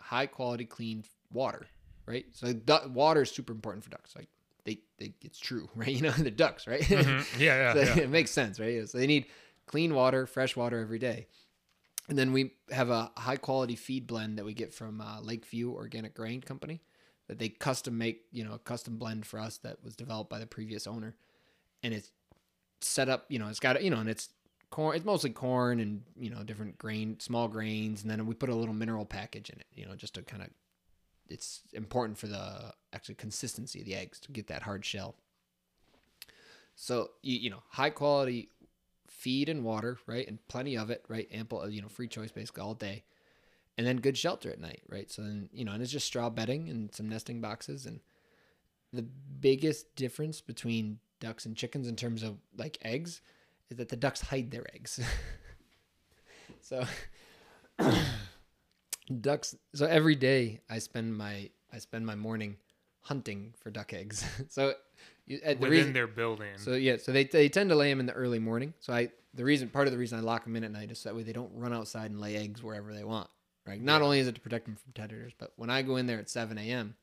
[0.00, 1.66] high quality clean water
[2.06, 2.26] right?
[2.32, 2.52] So
[2.92, 4.14] water is super important for ducks.
[4.16, 4.28] Like
[4.64, 5.88] they, they it's true right?
[5.88, 6.80] You know the ducks right?
[6.82, 7.40] Mhm.
[7.40, 8.02] Yeah, so yeah, yeah.
[8.02, 8.88] it makes sense right?
[8.88, 9.26] So they need
[9.66, 11.26] clean water fresh water every day.
[12.08, 15.72] And then we have a high quality feed blend that we get from uh, lakeview
[15.72, 16.82] organic grain company
[17.28, 20.38] that they custom make you know a custom blend for us that was developed by
[20.38, 21.14] the previous owner.
[21.82, 22.10] And it's
[22.80, 24.28] set up you know it's got you know and it's
[24.70, 28.02] corn it's mostly corn and you know different grain small grains.
[28.02, 30.42] And then we put a little mineral package in it you know just to kind
[30.42, 30.48] of
[31.28, 35.16] it's important for the actually consistency of the eggs to get that hard shell.
[36.74, 38.48] So you, you know high quality
[39.08, 42.32] feed and water right and plenty of it right ample uh, you know free choice
[42.32, 43.04] basically all day.
[43.78, 45.10] And then good shelter at night right?
[45.10, 47.86] So then you know and it's just straw bedding and some nesting boxes.
[47.86, 48.00] And
[48.92, 53.20] the biggest difference between ducks and chickens in terms of like eggs
[53.70, 55.00] is that the ducks hide their eggs.
[56.62, 56.84] So
[59.20, 62.56] ducks so every day i spend my i spend my morning
[63.02, 64.74] hunting for duck eggs so
[65.26, 66.56] you, uh, the Within reason, their building.
[66.56, 68.74] so yeah, so they, they tend to lay them in the early morning.
[68.80, 70.98] So I the reason part of the reason I lock them in at night is
[70.98, 73.28] so that way they don't run outside and lay eggs wherever they want.
[73.66, 73.80] Right.
[73.80, 74.04] Not Yeah.
[74.06, 76.28] only is it to protect them from predators, but when I go in there at
[76.28, 76.96] seven a.m.,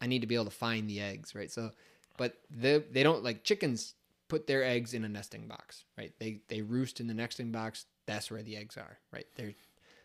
[0.00, 1.34] I need to be able to find the eggs.
[1.34, 1.50] Right.
[1.50, 1.70] So,
[2.16, 3.94] but they they don't like chickens
[4.28, 5.84] put their eggs in a nesting box.
[5.98, 6.12] Right.
[6.18, 7.84] They they roost in the nesting box.
[8.06, 8.98] That's where the eggs are.
[9.12, 9.26] Right.
[9.36, 9.52] They're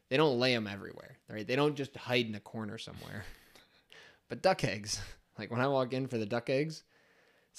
[0.10, 1.18] they don't lay them everywhere.
[1.30, 1.48] Right.
[1.48, 3.24] They don't just hide in a corner somewhere.
[4.30, 5.02] But duck eggs,
[5.38, 6.84] like when I walk in for the duck eggs,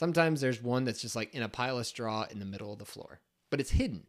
[0.00, 2.78] Sometimes there's one that's just like in a pile of straw in the middle of
[2.78, 3.20] the floor,
[3.50, 4.06] but it's hidden.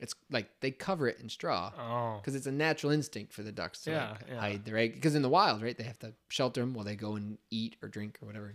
[0.00, 3.52] It's like they cover it in straw oh, because it's a natural instinct for the
[3.52, 4.40] ducks to Yeah, like, yeah.
[4.40, 4.94] hide their egg.
[4.94, 7.76] Because in the wild, right, they have to shelter them while they go and eat
[7.82, 8.52] or drink or whatever.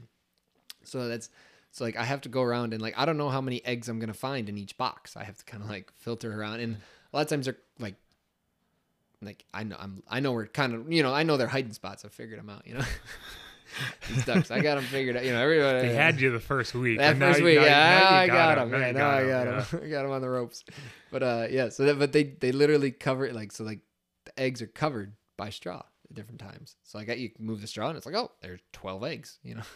[0.84, 1.30] So that's
[1.72, 3.88] so like I have to go around and like I don't know how many eggs
[3.88, 5.16] I'm gonna find in each box.
[5.16, 6.76] I have to kind of like filter around, and
[7.14, 7.96] a lot of times they're like.
[9.22, 11.74] Like I know I'm I know we're kind of you know I know their hiding
[11.74, 12.84] spots I figured them out you know
[14.10, 16.74] these ducks I got them figured out you know everybody they had you the first
[16.76, 17.00] week.
[17.00, 18.72] that and now first you- week, now yeah, now I got him.
[18.72, 19.66] Yeah, now I got yeah.
[19.84, 20.64] I got them on the ropes.
[21.12, 21.70] But uh, yeah.
[21.70, 23.80] So that, but they they literally cover it like so like
[24.26, 26.76] the eggs are covered by straw at different times.
[26.84, 29.40] So I got you move the straw and it's like oh there's twelve eggs.
[29.44, 29.64] You know.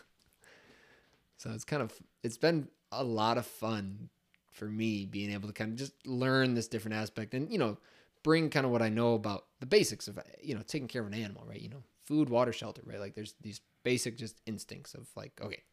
[1.38, 1.92] So it's kind of
[2.24, 4.10] it's been a lot of fun
[4.52, 7.78] for me being able to kind of just learn this different aspect and you know
[8.24, 11.08] bring kind of what I know about the basics of you know taking care of
[11.08, 11.60] an animal, right?
[11.60, 13.00] You know, food, water, shelter, right?
[13.00, 15.64] Like there's these basic just instincts of like okay,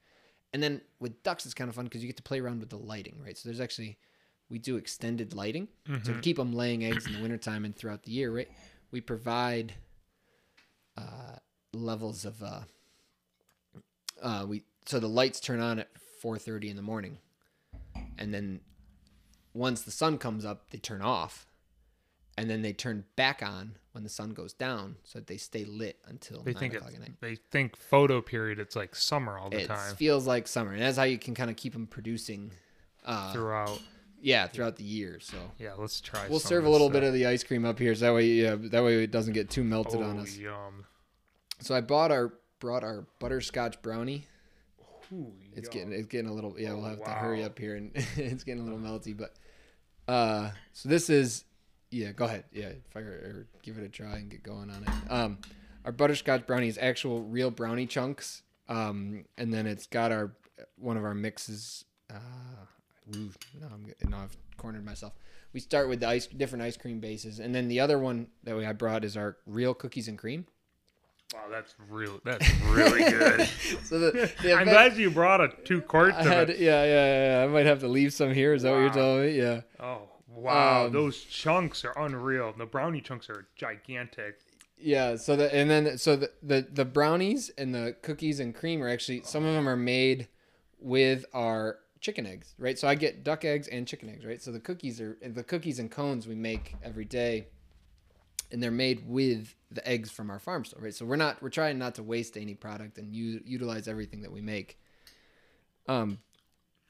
[0.52, 2.70] and then with ducks it's kind of fun because you get to play around with
[2.70, 3.36] the lighting, right?
[3.36, 3.98] So there's actually
[4.50, 5.68] we do extended lighting
[6.02, 8.48] so to keep them laying eggs in the wintertime and throughout the year, right?
[8.90, 9.74] We provide
[10.96, 11.36] uh,
[11.74, 12.60] levels of uh,
[14.22, 15.88] uh, we so the lights turn on at
[16.22, 17.18] 4:30 in the morning,
[18.16, 18.60] and then
[19.52, 21.46] once the sun comes up, they turn off,
[22.38, 25.64] and then they turn back on when the sun goes down, so that they stay
[25.64, 27.16] lit until They think o'clock it's, at night.
[27.20, 28.58] they think photo period.
[28.58, 29.90] It's like summer all the time.
[29.92, 32.52] It feels like summer, and that's how you can kind of keep them producing.
[33.04, 33.80] Uh, throughout.
[34.20, 35.18] yeah, throughout the year.
[35.20, 36.28] So Yeah, let's try.
[36.28, 37.00] we'll serve a little stuff.
[37.00, 39.32] bit of the ice cream up here, so that way, yeah, that way it doesn't
[39.32, 40.36] get too melted on Oh, us.
[40.36, 40.84] yum.
[41.60, 44.26] So I bought our brought our butterscotch brownie.
[45.12, 45.88] Ooh, It's yum.
[45.88, 46.72] getting it's getting a little yeah.
[46.72, 49.16] Oh, we'll have to hurry up here, and it's getting a little melty.
[49.16, 49.34] But
[50.12, 51.44] uh, so this is
[51.90, 52.12] yeah.
[52.12, 52.70] Go ahead, yeah.
[52.90, 55.10] Fire or give it a try and get going on it.
[55.12, 55.38] Um,
[55.84, 58.42] our butterscotch brownie is actual real brownie chunks.
[58.68, 60.32] Um, and then it's got our
[60.76, 61.84] one of our mixes.
[62.12, 62.16] Uh,
[63.16, 65.14] ooh, no, I'm no, I've cornered myself.
[65.52, 68.56] We start with the ice different ice cream bases, and then the other one that
[68.56, 70.46] we I brought is our real cookies and cream.
[71.34, 72.20] Wow, that's real.
[72.24, 73.48] That's really good.
[73.84, 76.58] So the, the I'm glad you brought a two quarts I of had, it.
[76.58, 77.44] yeah, yeah, yeah.
[77.44, 78.52] I might have to leave some here.
[78.52, 79.38] Is that what you're telling me?
[79.38, 79.60] Yeah.
[79.80, 82.52] Oh wow, Um, those chunks are unreal.
[82.56, 84.40] The brownie chunks are gigantic.
[84.76, 85.16] Yeah.
[85.16, 88.88] So the and then so the, the the brownies and the cookies and cream are
[88.88, 90.28] actually some of them are made
[90.78, 92.78] with our chicken eggs, right?
[92.78, 94.40] So I get duck eggs and chicken eggs, right?
[94.40, 97.48] So the cookies are the cookies and cones we make every day,
[98.52, 100.94] and they're made with the eggs from our farm store, right?
[100.94, 104.30] So we're not we're trying not to waste any product and u- utilize everything that
[104.30, 104.78] we make.
[105.88, 106.18] Um,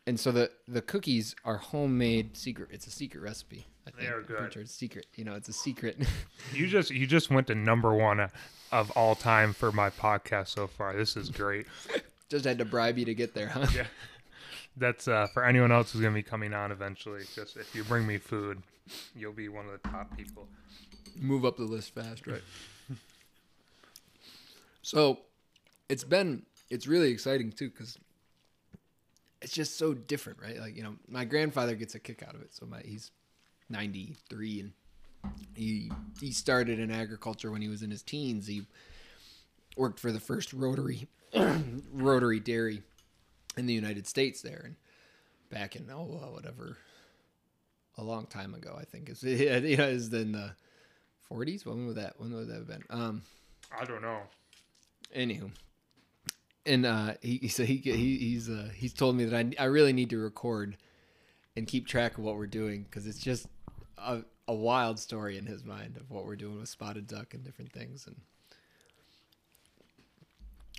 [0.09, 2.71] and so the the cookies are homemade secret.
[2.73, 3.67] It's a secret recipe.
[3.87, 4.03] I think.
[4.03, 4.53] They are good.
[4.55, 5.07] sure it's secret.
[5.15, 5.99] You know, it's a secret.
[6.55, 8.31] You just you just went to number one
[8.73, 10.97] of all time for my podcast so far.
[10.97, 11.67] This is great.
[12.31, 13.67] Just had to bribe you to get there, huh?
[13.75, 13.87] Yeah.
[14.77, 17.23] That's uh, for anyone else who's gonna be coming on eventually.
[17.35, 18.63] Just if you bring me food,
[19.17, 20.47] you'll be one of the top people.
[21.19, 22.43] Move up the list fast, right?
[24.83, 25.21] so,
[25.89, 27.97] it's been it's really exciting too because
[29.41, 30.59] it's just so different, right?
[30.59, 32.55] Like you know, my grandfather gets a kick out of it.
[32.55, 33.11] So my he's
[33.69, 34.73] ninety three and
[35.55, 35.91] he
[36.21, 38.47] he started in agriculture when he was in his teens.
[38.47, 38.67] He
[39.77, 41.09] worked for the first rotary
[41.93, 42.83] rotary dairy
[43.57, 44.77] in the United States there, and
[45.51, 46.77] back in oh whatever
[47.97, 50.53] a long time ago, I think is yeah, you know is in the
[51.23, 51.67] forties.
[51.67, 52.85] When would that when would that have been?
[52.91, 53.23] Um,
[53.79, 54.21] I don't know.
[55.15, 55.51] anywho,
[56.69, 59.67] and uh, he he said he, he he's uh, he's told me that I I
[59.67, 60.77] really need to record
[61.57, 63.47] and keep track of what we're doing because it's just
[63.97, 67.43] a a wild story in his mind of what we're doing with spotted duck and
[67.45, 68.17] different things and.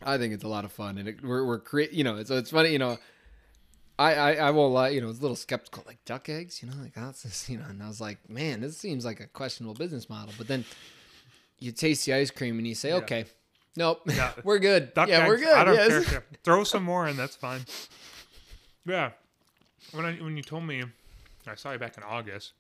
[0.02, 1.92] I think it's a lot of fun, and it, we're we're create.
[1.92, 2.70] You know, so it's funny.
[2.70, 2.98] You know,
[3.98, 4.90] I, I I won't lie.
[4.90, 6.64] You know, I was a little skeptical, like duck eggs.
[6.64, 9.20] You know, like that's just, you know, and I was like, man, this seems like
[9.20, 10.34] a questionable business model.
[10.38, 10.64] But then
[11.60, 12.96] you taste the ice cream and you say, Yeah.
[12.96, 13.26] okay,
[13.80, 14.34] nope, Yeah.
[14.44, 14.94] we're good.
[14.94, 15.56] Duck yeah, we're good.
[15.56, 16.08] I don't yes.
[16.08, 16.24] care.
[16.44, 17.18] Throw some more in.
[17.18, 17.62] That's fine.
[18.86, 19.12] Yeah.
[19.92, 20.84] When I when you told me,
[21.48, 22.52] I saw you back in August.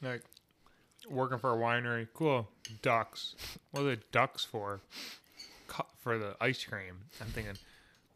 [0.00, 0.22] Like
[1.10, 2.06] working for a winery.
[2.14, 2.46] Cool.
[2.82, 3.34] Ducks.
[3.72, 4.80] What are the ducks for?
[5.98, 6.94] For the ice cream.
[7.20, 7.54] I'm thinking,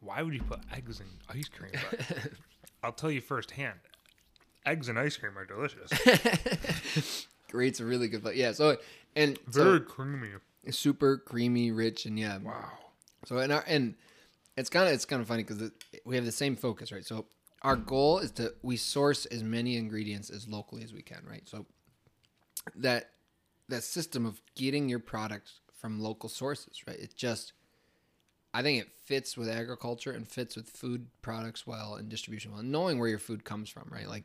[0.01, 1.72] why would you put eggs in ice cream?
[1.90, 2.32] But
[2.82, 3.78] I'll tell you firsthand.
[4.64, 7.26] Eggs and ice cream are delicious.
[7.51, 8.22] Great's a really good.
[8.22, 8.76] But yeah, so
[9.16, 10.28] and Very so creamy.
[10.70, 12.39] Super creamy, rich, and yeah.
[12.39, 12.70] Wow.
[13.24, 13.94] So and our and
[14.56, 15.70] it's kind of it's kind of funny because
[16.05, 17.05] we have the same focus, right?
[17.05, 17.26] So
[17.62, 21.48] our goal is to we source as many ingredients as locally as we can, right?
[21.48, 21.66] So
[22.76, 23.10] that
[23.68, 26.98] that system of getting your product from local sources, right?
[26.98, 27.52] It just
[28.55, 32.62] I think it fits with agriculture and fits with food products well and distribution well.
[32.62, 34.09] Knowing where your food comes from, right?
[34.09, 34.24] Like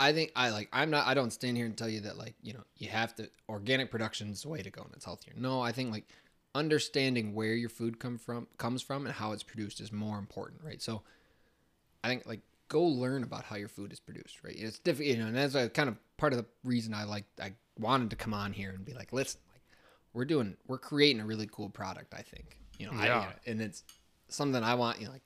[0.00, 2.34] I think I like I'm not I don't stand here and tell you that like,
[2.42, 5.34] you know, you have to organic production is the way to go and it's healthier.
[5.36, 6.08] No, I think like
[6.54, 10.62] understanding where your food come from comes from and how it's produced is more important,
[10.62, 10.80] right?
[10.80, 11.02] So
[12.04, 14.54] I think like go learn about how your food is produced, right?
[14.56, 17.24] It's different, you know, and that's uh, kind of part of the reason I like
[17.42, 19.62] I wanted to come on here and be like, listen, like
[20.12, 22.56] we're doing we're creating a really cool product, I think.
[22.78, 23.20] You know, I, Yeah.
[23.20, 23.82] you know, and it's
[24.28, 25.22] something I want, you know, like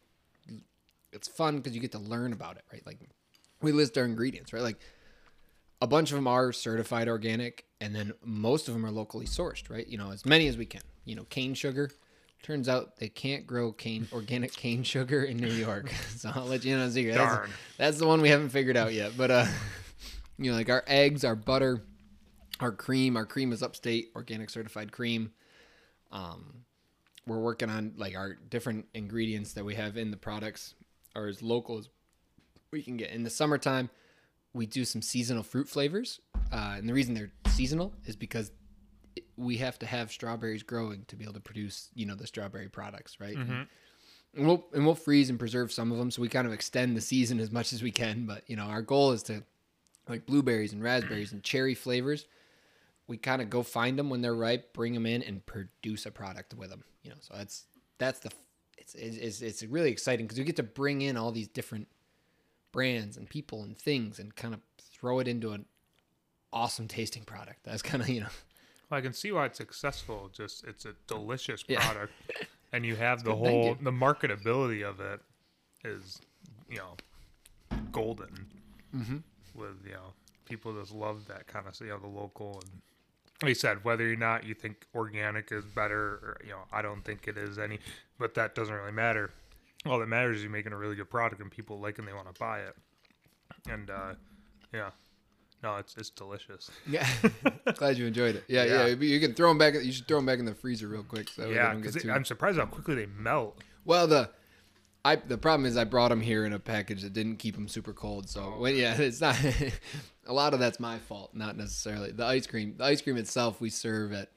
[1.12, 2.85] it's fun because you get to learn about it, right?
[2.86, 2.99] Like
[3.62, 4.62] we list our ingredients, right?
[4.62, 4.78] Like
[5.80, 9.68] a bunch of them are certified organic, and then most of them are locally sourced,
[9.70, 9.86] right?
[9.86, 10.82] You know, as many as we can.
[11.05, 11.90] You know, cane sugar.
[12.43, 16.64] Turns out they can't grow cane organic cane sugar in New York, so I'll let
[16.64, 17.14] you know secret.
[17.14, 17.51] That's, Darn.
[17.78, 19.12] that's the one we haven't figured out yet.
[19.16, 19.47] But uh,
[20.39, 21.82] You know, like our eggs, our butter,
[22.60, 23.16] our cream.
[23.16, 25.32] Our cream is upstate organic certified cream.
[26.10, 26.64] Um,
[27.26, 30.74] we're working on like our different ingredients that we have in the products
[31.14, 31.89] are as local as
[32.73, 33.11] we can get.
[33.11, 33.90] In the summertime,
[34.53, 36.20] we do some seasonal fruit flavors,
[36.51, 38.51] uh, and the reason they're seasonal is because
[39.36, 42.69] we have to have strawberries growing to be able to produce, you know, the strawberry
[42.69, 43.36] products, right?
[43.36, 43.69] Mhm.
[44.35, 46.97] And we'll and we'll freeze and preserve some of them, so we kind of extend
[46.97, 48.24] the season as much as we can.
[48.24, 49.44] But you know, our goal is to
[50.09, 52.27] like blueberries and raspberries and cherry flavors.
[53.07, 56.11] We kind of go find them when they're ripe, bring them in, and produce a
[56.11, 56.85] product with them.
[57.03, 57.66] You know, so that's
[57.99, 58.31] that's the
[58.78, 61.89] it's it's it's, it's really exciting because we get to bring in all these different
[62.73, 65.66] brands and people and things and kind of throw it into an
[66.53, 67.61] awesome tasting product.
[67.65, 68.28] That's kind of you know
[68.90, 70.31] Well, I can see why it's successful.
[70.32, 71.81] Just it's a delicious Yeah.
[71.85, 72.12] product,
[72.73, 75.20] and you have the whole the marketability of it
[75.85, 76.20] is
[76.69, 76.97] you know
[77.93, 78.47] golden.
[78.94, 79.16] Mm-hmm.
[79.55, 80.12] With you know
[80.47, 82.81] people just love that kind of you know the local and
[83.43, 86.82] like you said whether or not you think organic is better or you know I
[86.82, 87.78] don't think it is any,
[88.19, 89.31] but that doesn't really matter.
[89.86, 92.12] All that matters is you're making a really good product and people like and they
[92.12, 92.76] want to buy it.
[93.68, 94.14] And uh,
[94.72, 94.90] yeah,
[95.62, 96.70] no, it's it's delicious.
[96.88, 97.06] yeah.
[97.76, 98.44] Glad you enjoyed it.
[98.48, 98.86] Yeah, Yeah.
[98.86, 98.94] yeah.
[98.94, 99.74] You can throw them back.
[99.74, 101.28] You should throw them back in the freezer real quick.
[101.28, 103.59] So yeah, because too- I'm surprised how quickly they melt.
[103.84, 104.30] Well, the
[105.04, 107.66] I the problem is I brought them here in a package that didn't keep them
[107.66, 108.28] super cold.
[108.28, 109.36] So when, yeah, it's not
[110.26, 112.74] a lot of that's my fault, not necessarily the ice cream.
[112.78, 114.30] The ice cream itself we serve at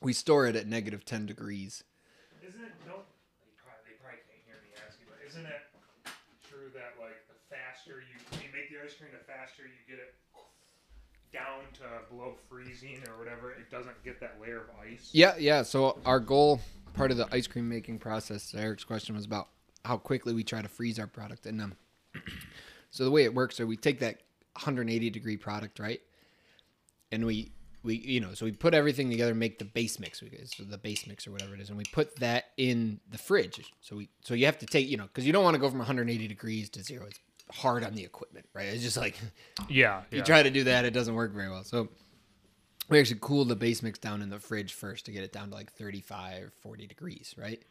[0.00, 1.84] we store it at negative ten degrees.
[2.40, 2.72] Isn't it?
[2.88, 3.04] Don't
[3.44, 5.64] they probably, they probably can't hear me asking, but isn't it
[6.48, 9.80] true that like the faster you when you make the ice cream, the faster you
[9.88, 10.16] get it
[11.34, 15.10] down to below freezing or whatever, it doesn't get that layer of ice.
[15.12, 15.62] Yeah, yeah.
[15.62, 16.60] So our goal,
[16.94, 19.48] part of the ice cream making process, Eric's question was about
[19.84, 21.44] how quickly we try to freeze our product.
[21.44, 21.74] And um,
[22.90, 24.22] so the way it works, so we take that
[24.54, 26.00] 180 degree product, right,
[27.10, 27.50] and we
[27.82, 31.06] we you know so we put everything together, make the base mix, so the base
[31.06, 33.72] mix or whatever it is, and we put that in the fridge.
[33.80, 35.68] So we so you have to take you know because you don't want to go
[35.68, 37.06] from 180 degrees to zero.
[37.06, 37.18] It's
[37.52, 38.66] hard on the equipment, right?
[38.66, 39.16] It's just like
[39.68, 40.24] Yeah, you yeah.
[40.24, 41.64] try to do that, it doesn't work very well.
[41.64, 41.88] So
[42.88, 45.48] we actually cool the base mix down in the fridge first to get it down
[45.50, 47.62] to like 35, 40 degrees, right?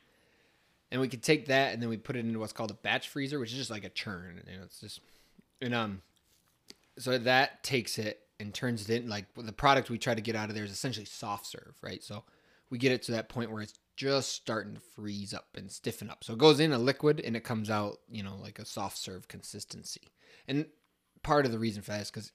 [0.91, 3.10] And we could take that and then we put it into what's called a batch
[3.10, 4.41] freezer, which is just like a churn.
[4.48, 5.02] You know, it's just
[5.62, 6.02] and um,
[6.98, 10.36] so that takes it and turns it in like the product we try to get
[10.36, 12.04] out of there is essentially soft serve, right?
[12.04, 12.24] So
[12.70, 16.10] we get it to that point where it's just starting to freeze up and stiffen
[16.10, 16.24] up.
[16.24, 18.98] So it goes in a liquid and it comes out, you know, like a soft
[18.98, 20.11] serve consistency.
[20.48, 20.65] And
[21.22, 22.32] part of the reason for that is because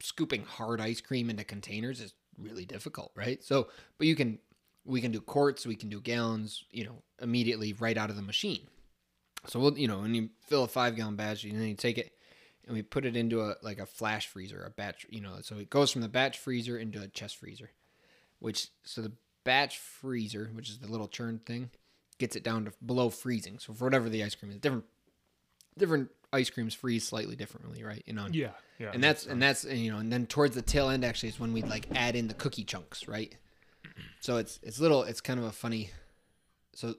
[0.00, 3.42] scooping hard ice cream into containers is really difficult, right?
[3.42, 3.68] So,
[3.98, 4.38] but you can,
[4.84, 8.22] we can do quarts, we can do gallons, you know, immediately right out of the
[8.22, 8.68] machine.
[9.46, 11.98] So we'll, you know, when you fill a five gallon batch, and then you take
[11.98, 12.12] it
[12.66, 15.56] and we put it into a like a flash freezer, a batch, you know, so
[15.56, 17.70] it goes from the batch freezer into a chest freezer,
[18.38, 19.12] which so the
[19.46, 21.70] batch freezer, which is the little churn thing,
[22.18, 23.58] gets it down to below freezing.
[23.58, 24.84] So for whatever the ice cream is, different
[25.78, 28.02] different ice creams freeze slightly differently, right?
[28.06, 28.90] You know, yeah, yeah.
[28.92, 31.52] and that's and that's you know and then towards the tail end actually is when
[31.52, 33.36] we like add in the cookie chunks right
[34.20, 35.90] so it's it's little it's kind of a funny
[36.74, 36.94] so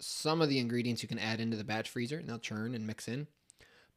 [0.00, 2.86] some of the ingredients you can add into the batch freezer and they'll churn and
[2.86, 3.26] mix in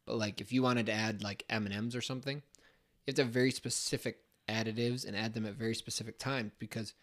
[0.06, 3.32] but like if you wanted to add like m&ms or something you have to have
[3.32, 4.18] very specific
[4.48, 6.94] additives and add them at very specific times because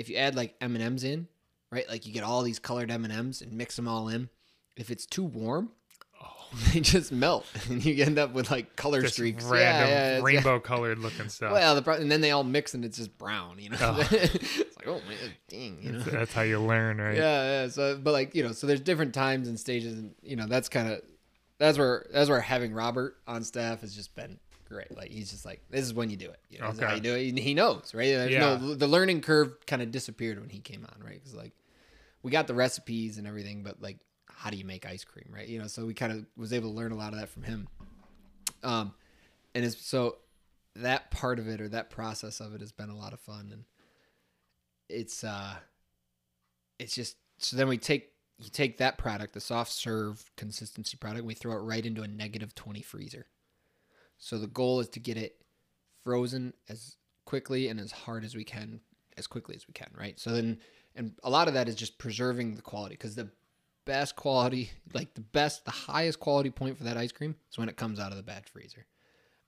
[0.00, 1.28] if you add like m&ms in
[1.70, 4.28] right like you get all these colored m&ms and mix them all in
[4.76, 5.70] if it's too warm
[6.22, 6.26] oh.
[6.72, 10.22] they just melt and you end up with like color just streaks random yeah, yeah,
[10.22, 11.52] rainbow colored looking stuff.
[11.52, 13.76] well, the pro- and then they all mix and it's just brown, you know.
[13.80, 14.08] Oh.
[14.10, 15.18] it's like, oh man,
[15.48, 15.98] dang, you know.
[16.00, 17.16] that's how you learn, right?
[17.16, 17.68] Yeah, yeah.
[17.68, 20.68] So, but like you know, so there's different times and stages, and you know, that's
[20.68, 21.02] kind of
[21.58, 24.38] that's where that's where having Robert on staff has just been
[24.70, 24.96] great.
[24.96, 26.40] Like he's just like, this is when you do it.
[26.48, 26.94] You know, is how Okay.
[26.96, 27.38] you do it.
[27.38, 28.06] He knows, right?
[28.06, 28.56] There's Yeah.
[28.56, 31.14] no the learning curve kind of disappeared when he came on, right?
[31.14, 31.52] Because like
[32.22, 33.98] we got the recipes and everything, but like
[34.28, 35.46] how do you make ice cream, right?
[35.48, 37.42] You know, so we kind of was able to learn a lot of that from
[37.42, 37.68] him.
[38.62, 38.94] Um,
[39.54, 40.16] and it's so
[40.76, 43.50] that part of it or that process of it has been a lot of fun,
[43.52, 43.64] and
[44.88, 45.56] it's uh,
[46.78, 51.18] it's just so then we take you take that product, the soft serve consistency product,
[51.20, 53.26] and we throw it right into a negative twenty freezer.
[54.20, 55.42] So the goal is to get it
[56.04, 58.80] frozen as quickly and as hard as we can,
[59.16, 60.20] as quickly as we can, right?
[60.20, 60.58] So then,
[60.94, 63.30] and a lot of that is just preserving the quality because the
[63.86, 67.68] best quality, like the best, the highest quality point for that ice cream is when
[67.68, 68.86] it comes out of the batch freezer.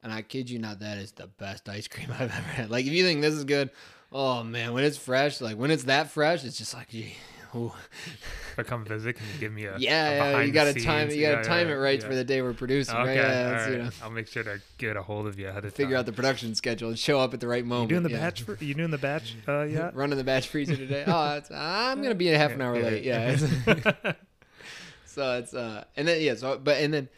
[0.03, 2.70] And I kid you not, that is the best ice cream I've ever had.
[2.70, 3.70] Like, if you think this is good,
[4.11, 7.15] oh man, when it's fresh, like when it's that fresh, it's just like, gee,
[7.54, 7.72] Ooh.
[8.52, 10.74] If I come visit, can you give me a a yeah, yeah, you got to
[10.74, 12.06] time you got to Yeah, time yeah, it right yeah.
[12.06, 13.16] for the day we're producing, Okay, right?
[13.16, 15.94] Yeah, you know, I'll make sure to get a hold of you ahead of figure
[15.94, 16.00] time.
[16.00, 17.90] out the production schedule and show up at the right moment.
[17.90, 18.20] You doing the yeah.
[18.20, 18.42] batch?
[18.42, 19.94] For, you doing the batch uh, yet?
[19.94, 21.04] Running the batch freezer today.
[21.06, 23.04] Oh, I'm gonna be a half an hour Yeah, late.
[23.04, 23.36] yeah.
[23.66, 24.12] Yeah.
[25.06, 27.08] so it's uh, and then yeah, so but and then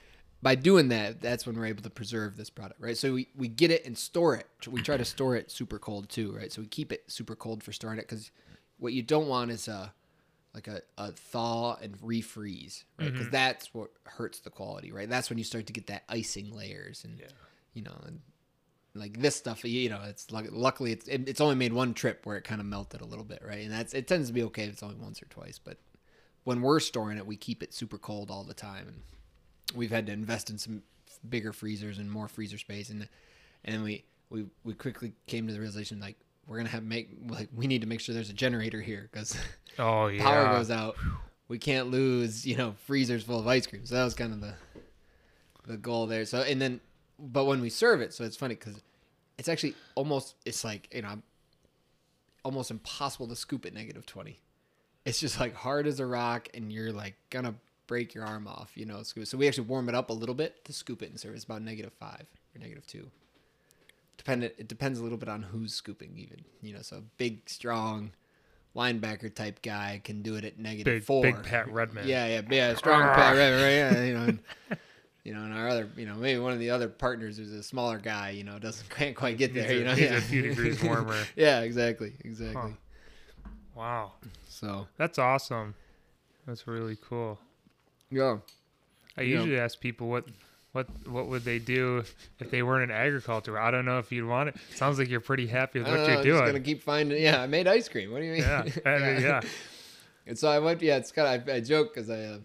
[0.43, 2.97] by doing that, that's when we're able to preserve this product, right?
[2.99, 4.47] So we, we get it and store it.
[4.71, 6.53] We try to store it super cold too, right?
[6.53, 8.31] So we keep it super cold for storing it because
[8.79, 9.95] what you don't want is a
[10.55, 13.13] like a, a thaw and refreeze, right?
[13.13, 13.33] Because Mhm.
[13.33, 15.09] that's what hurts the quality, right?
[15.09, 17.27] That's when you start to get that icing layers and Yeah.
[17.75, 18.21] you know and
[18.95, 22.25] like this stuff you know it's luck- luckily it's it, it's only made one trip
[22.25, 24.45] where it kind of melted a little bit right and that's it tends to be
[24.45, 25.79] okay if it's only once or twice but
[26.45, 29.01] when we're storing it we keep it super cold all the time and
[29.77, 30.81] we've had to invest in some
[31.29, 33.09] bigger freezers and more freezer space and
[33.65, 37.49] and we we we quickly came to the realization like we're gonna have make like
[37.55, 39.37] we need to make sure there's a generator here because
[39.79, 40.23] Oh yeah.
[40.23, 40.97] power goes out.
[41.49, 43.87] We can't lose you know freezers full of ice cream.
[43.87, 44.55] So that was kind of the
[45.67, 46.25] the goal there.
[46.25, 46.81] So and then
[47.19, 48.81] but when we serve it so it's funny because
[49.39, 51.23] it's actually almost it's like you know
[52.45, 54.39] almost impossible to scoop at negative 20
[55.05, 57.55] it's just like hard as a rock and you're like gonna
[57.87, 59.27] break your arm off you know scoop.
[59.27, 61.45] so we actually warm it up a little bit to scoop it and serve it's
[61.45, 63.09] about negative five or negative two
[64.17, 67.49] dependent it depends a little bit on who's scooping even you know so a big
[67.49, 68.11] strong
[68.77, 72.09] linebacker type guy can do it at negative Big four big Pat Redman.
[72.09, 72.75] yeah, yeah, yeah.
[72.75, 74.03] Strong Pat, right, right, yeah.
[74.05, 74.39] You know, and,
[75.25, 77.63] you know, and our other, you know, maybe one of the other partners who's a
[77.63, 79.71] smaller guy, you know, doesn't can't quite get there.
[79.71, 80.21] a- you know, he's a yeah.
[80.21, 81.23] few degrees warmer.
[81.37, 82.73] yeah, exactly, exactly.
[83.43, 83.49] Huh.
[83.77, 84.13] Wow.
[84.49, 85.75] So That's awesome.
[86.47, 87.39] That's really cool.
[88.11, 88.39] yeah,
[89.17, 89.39] I Yeah.
[89.39, 90.25] usually ask people what
[90.75, 92.03] what what would they do
[92.41, 93.59] if they weren't in agriculture.
[93.59, 94.57] I don't know if you'd want it.
[94.75, 96.47] Sounds like you're pretty happy with what don't you're know, I'm just doing.
[96.53, 97.23] gonna keep finding.
[97.23, 98.11] Yeah, I made ice cream.
[98.11, 98.43] What do you mean?
[98.43, 99.41] Yeah, mean, yeah.
[100.27, 100.83] And so I went.
[100.83, 101.49] Yeah, it's kind of.
[101.49, 102.39] I, I joke because I, uh,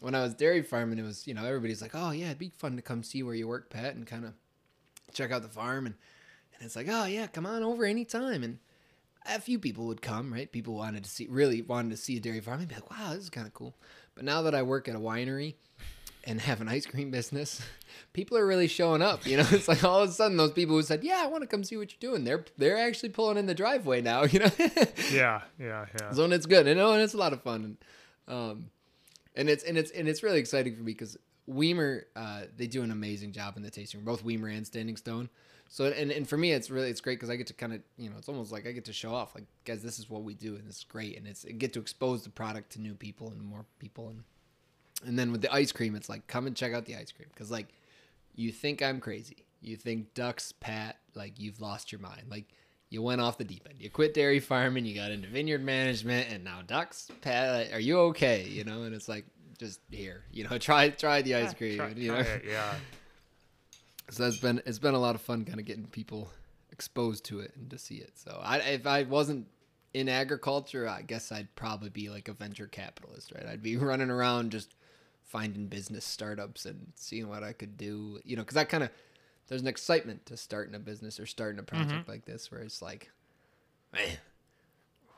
[0.00, 2.50] when I was dairy farming, it was you know everybody's like, oh yeah, it'd be
[2.56, 4.32] fun to come see where you work, Pat, and kind of
[5.12, 5.94] check out the farm, and
[6.56, 8.58] and it's like, oh yeah, come on over anytime, and
[9.26, 10.50] a few people would come, right?
[10.50, 13.10] People wanted to see, really wanted to see a dairy farm, and be like, wow,
[13.12, 13.76] this is kind of cool.
[14.14, 15.54] But now that I work at a winery
[16.28, 17.62] and have an ice cream business,
[18.12, 19.26] people are really showing up.
[19.26, 21.42] You know, it's like all of a sudden those people who said, yeah, I want
[21.42, 24.22] to come see what you're doing, they're they're actually pulling in the driveway now.
[24.28, 24.50] You know.
[25.10, 26.12] Yeah, yeah, yeah.
[26.12, 27.78] So and it's good, you know, and it's a lot of fun,
[28.28, 28.66] and um,
[29.34, 31.16] and it's and it's and it's really exciting for me because
[31.50, 34.96] Wiemer, uh, they do an amazing job in the tasting room, both Wiemer and Standing
[34.96, 35.30] Stone.
[35.70, 37.80] So and, and for me, it's really it's great because I get to kind of
[37.96, 40.24] you know it's almost like I get to show off like guys, this is what
[40.24, 42.94] we do, and it's great, and it's I get to expose the product to new
[42.94, 44.24] people and more people, and
[45.06, 47.28] and then with the ice cream, it's like come and check out the ice cream
[47.32, 47.68] because like
[48.34, 52.46] you think I'm crazy, you think ducks, Pat, like you've lost your mind, like
[52.90, 53.80] you went off the deep end.
[53.80, 57.10] You quit dairy farming, you got into vineyard management, and now ducks.
[57.20, 58.44] Pat, are you okay?
[58.44, 59.26] You know, and it's like
[59.58, 61.76] just here, you know, try try the ice cream.
[61.76, 62.74] Try- you know, it, yeah.
[64.10, 66.30] so that's been it's been a lot of fun, kind of getting people
[66.72, 68.12] exposed to it and to see it.
[68.14, 69.48] So I, if I wasn't
[69.94, 73.46] in agriculture, I guess I'd probably be like a venture capitalist, right?
[73.46, 74.74] I'd be running around just
[75.28, 78.90] finding business startups and seeing what I could do, you know, because I kind of
[79.46, 81.76] there's an excitement to starting a business or starting a mm-hmm.
[81.76, 83.10] project like this where it's like,
[83.92, 84.16] man,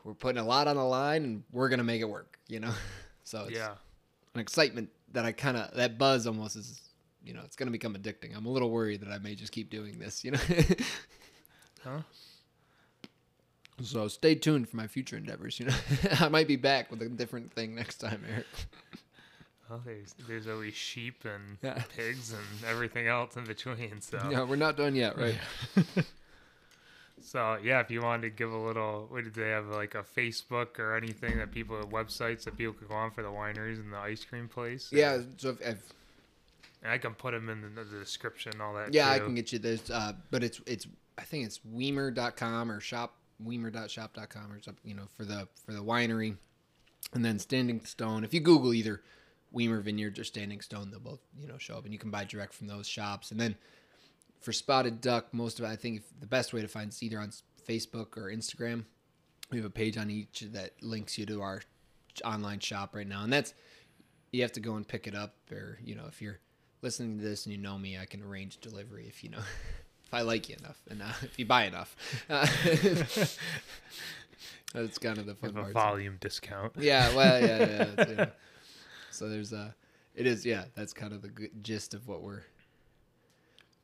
[0.05, 2.73] we're putting a lot on the line and we're gonna make it work, you know.
[3.23, 3.74] So it's Yeah.
[4.35, 6.81] an excitement that I kind of that buzz almost is,
[7.23, 8.37] you know, it's gonna become addicting.
[8.37, 10.41] I'm a little worried that I may just keep doing this, you know.
[11.85, 12.01] Huh?
[13.82, 15.59] So stay tuned for my future endeavors.
[15.59, 15.74] You know,
[16.20, 18.47] I might be back with a different thing next time, Eric.
[19.70, 21.82] Well, there's there's always sheep and Yeah.
[21.97, 24.01] pigs and everything else in between.
[24.01, 25.38] So Yeah, we're not done yet, right?
[27.22, 30.02] So yeah, if you wanted to give a little, what did they have like a
[30.02, 33.92] Facebook or anything that people websites that people could go on for the wineries and
[33.92, 34.88] the ice cream place?
[34.90, 35.20] Yeah.
[35.36, 35.92] So if, if
[36.82, 38.94] and I can put them in the, the description, all that.
[38.94, 40.86] yeah, I can get you this, uh, but it's it's
[41.18, 44.90] I think it's Wiemer.com or shop Wiemer.shop.com or something.
[44.90, 46.36] You know, for the for the winery,
[47.12, 48.24] and then Standing Stone.
[48.24, 49.02] If you Google either
[49.55, 52.24] Wiemer Vineyards or Standing Stone, they'll both you know show up, and you can buy
[52.24, 53.31] direct from those shops.
[53.31, 53.56] And then
[54.40, 57.02] for Spotted Duck, most of it, I think if, the best way to find is
[57.02, 57.32] either on
[57.66, 58.85] Facebook or Instagram.
[59.51, 61.62] We have a page on each that links you to our
[62.24, 63.52] online shop right now, and that's
[64.32, 66.39] you have to go and pick it up, or you know, if you're
[66.82, 69.39] listening to this and you know me, I can arrange delivery if you know
[70.05, 71.97] if I like you enough, and uh, if you buy enough.
[72.28, 72.47] Uh,
[74.72, 75.72] that's kind of the fun Have a part.
[75.72, 76.72] volume discount.
[76.78, 78.05] Yeah, well, yeah, yeah.
[78.18, 78.27] yeah.
[79.11, 79.74] So there's a,
[80.15, 80.65] it is yeah.
[80.74, 82.43] That's kind of the g- gist of what we're.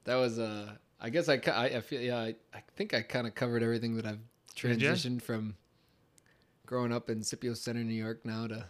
[0.04, 0.72] That was uh.
[0.98, 2.16] I guess I, I, I feel yeah.
[2.18, 4.20] I, I think I kind of covered everything that I've
[4.56, 5.56] transitioned from.
[6.64, 8.64] growing up in Scipio Center, New York, now to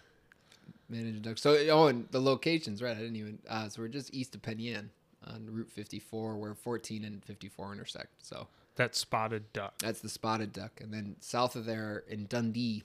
[0.89, 1.41] manage ducks.
[1.43, 2.97] So oh, and the locations, right?
[2.97, 3.39] I didn't even.
[3.49, 4.91] Uh, so we're just east of Penn Yan
[5.27, 8.09] on Route 54, where 14 and 54 intersect.
[8.25, 9.79] So That spotted duck.
[9.79, 12.83] that's the spotted duck, and then south of there in Dundee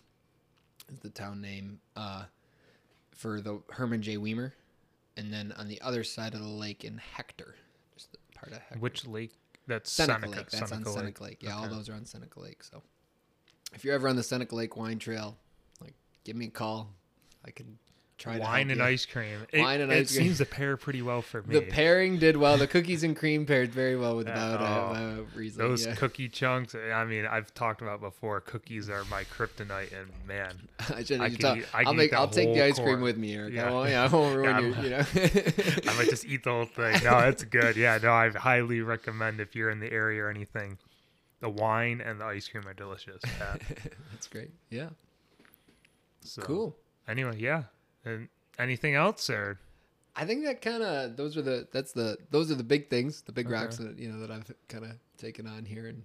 [0.92, 2.26] is the town name uh,
[3.16, 4.18] for the Hermann J.
[4.18, 4.54] Wiemer,
[5.18, 7.56] and then on the other side of the lake in Hector,
[7.94, 8.80] just the part of Hector.
[8.80, 9.34] Which lake?
[9.68, 10.38] That's Seneca, Seneca.
[10.38, 10.50] Lake.
[10.50, 11.04] That's Seneca on Lake.
[11.04, 11.38] Seneca Lake.
[11.42, 12.64] Yeah, all those are on Seneca Lake.
[12.64, 12.82] So
[13.74, 15.38] if you're ever on the Seneca Lake wine trail,
[15.80, 15.94] like
[16.24, 16.90] give me a call.
[17.46, 17.78] I can
[18.22, 18.86] try Wine and you.
[18.86, 19.40] ice cream.
[19.52, 20.26] It, Wine and it ice cream.
[20.28, 21.56] seems to pair pretty well for me.
[21.56, 22.58] The pairing did well.
[22.58, 25.68] The cookies and cream paired very well with about uh, uh, Riesling.
[25.68, 25.96] Those yeah.
[25.96, 26.76] cookie chunks.
[26.76, 28.40] I mean, I've talked about before.
[28.42, 30.54] Cookies are my kryptonite, and man,
[30.96, 31.58] I should I could talk.
[31.58, 32.14] eat- I I'll could make.
[32.14, 33.54] I'll take the ice cream with me, Eric.
[33.54, 33.68] Yeah.
[33.68, 33.90] I won't.
[33.90, 34.74] Yeah, I won't ruin Yeah, your.
[34.76, 35.92] I'm- You know.
[35.92, 37.04] I might just eat the whole thing.
[37.04, 37.76] No, it's good.
[37.76, 40.78] Yeah, no, I highly recommend if you're in the area or anything.
[41.40, 43.20] The wine and the ice cream are delicious.
[43.40, 44.52] That's great.
[44.70, 44.90] Yeah.
[46.24, 46.78] So, Cool.
[47.08, 47.64] Anyway, yeah.
[48.06, 48.28] And
[48.60, 49.60] anything else, or
[50.16, 53.22] I think that kind of those are the that's the those are the big things,
[53.22, 53.54] the big Okay.
[53.56, 56.04] rocks that you know that I've kind of taken on here, and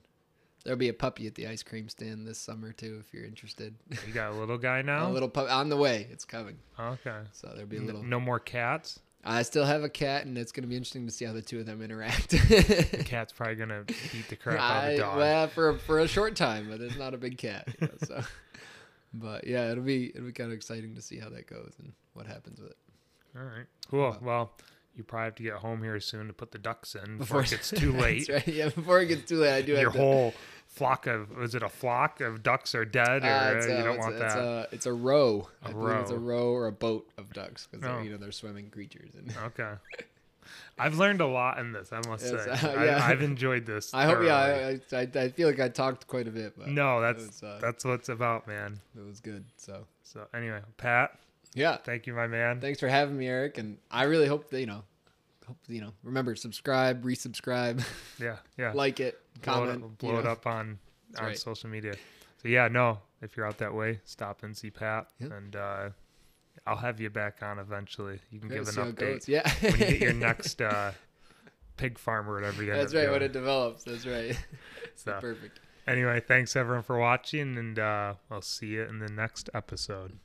[0.64, 3.74] there'll be a puppy at the ice cream stand this summer too, if you're interested.
[4.06, 5.08] you got a little guy now?
[5.08, 6.06] a little pup on the way.
[6.10, 7.20] It's coming, okay.
[7.32, 8.02] so there'll be a little.
[8.02, 9.00] no more cats.
[9.28, 11.58] I still have a cat, and it's gonna be interesting to see how the two
[11.58, 12.28] of them interact.
[12.30, 13.82] The cat's probably gonna
[14.12, 15.16] beat the crap out of the dog.
[15.16, 17.66] well, for for a short time, but it's not a big cat.
[17.80, 18.20] You know, so,
[19.20, 21.92] but yeah, it'll be it'll be kind of exciting to see how that goes and
[22.14, 22.76] what happens with it.
[23.36, 23.66] All right.
[23.90, 24.10] Cool.
[24.10, 24.18] Wow.
[24.22, 24.52] Well,
[24.94, 27.40] you probably have to get home here soon to put the ducks in Before before
[27.42, 28.28] it gets too late.
[28.30, 28.46] Right.
[28.48, 29.98] Yeah, before it gets too late, I do Your have to.
[29.98, 30.34] whole
[30.66, 33.76] flock of is it a flock of ducks are dead or Uh, it's uh, a,
[33.78, 34.38] you don't want a, it's that?
[34.42, 35.48] A, it's a row.
[35.64, 36.44] A I believe It's a row.
[36.44, 38.00] row or a boat of ducks because Oh.
[38.02, 39.10] you know they're swimming creatures.
[39.14, 39.72] And Okay.
[40.78, 42.68] I've learned a lot in this, I must Yes, say.
[42.68, 42.98] uh, yeah.
[43.04, 43.92] I, I've enjoyed this.
[43.94, 44.16] I hope.
[44.16, 44.26] thoroughly.
[44.28, 47.42] Yeah, I, I, I feel like I talked quite a bit, but no, that's was,
[47.42, 48.80] uh, that's what it's about, man.
[48.96, 49.44] it was good.
[49.56, 51.18] So So anyway, Pat,
[51.54, 52.60] yeah, thank you, my man.
[52.60, 53.58] thanks for having me, Eric.
[53.58, 54.82] And I really hope that you know,
[55.46, 55.92] hope you know.
[56.02, 57.82] Remember, subscribe, resubscribe,
[58.20, 58.72] yeah, yeah.
[58.74, 60.30] like it, blow comment, it, blow it know.
[60.30, 60.78] up on
[61.10, 61.38] That's on right.
[61.38, 61.94] social media.
[62.42, 65.32] So yeah, no, if you're out that way, stop and see Pat, Yep.
[65.32, 65.88] and uh,
[66.66, 68.20] I'll have you back on eventually.
[68.30, 69.28] You can give an update.
[69.28, 70.92] Yeah, when you get your next uh,
[71.76, 73.10] pig farm or whatever you That's right.
[73.10, 73.84] When it develops.
[73.84, 74.36] That's right.
[74.98, 75.60] So, Perfect.
[75.86, 80.18] anyway, thanks everyone for watching, and uh, I'll see you in the next episode.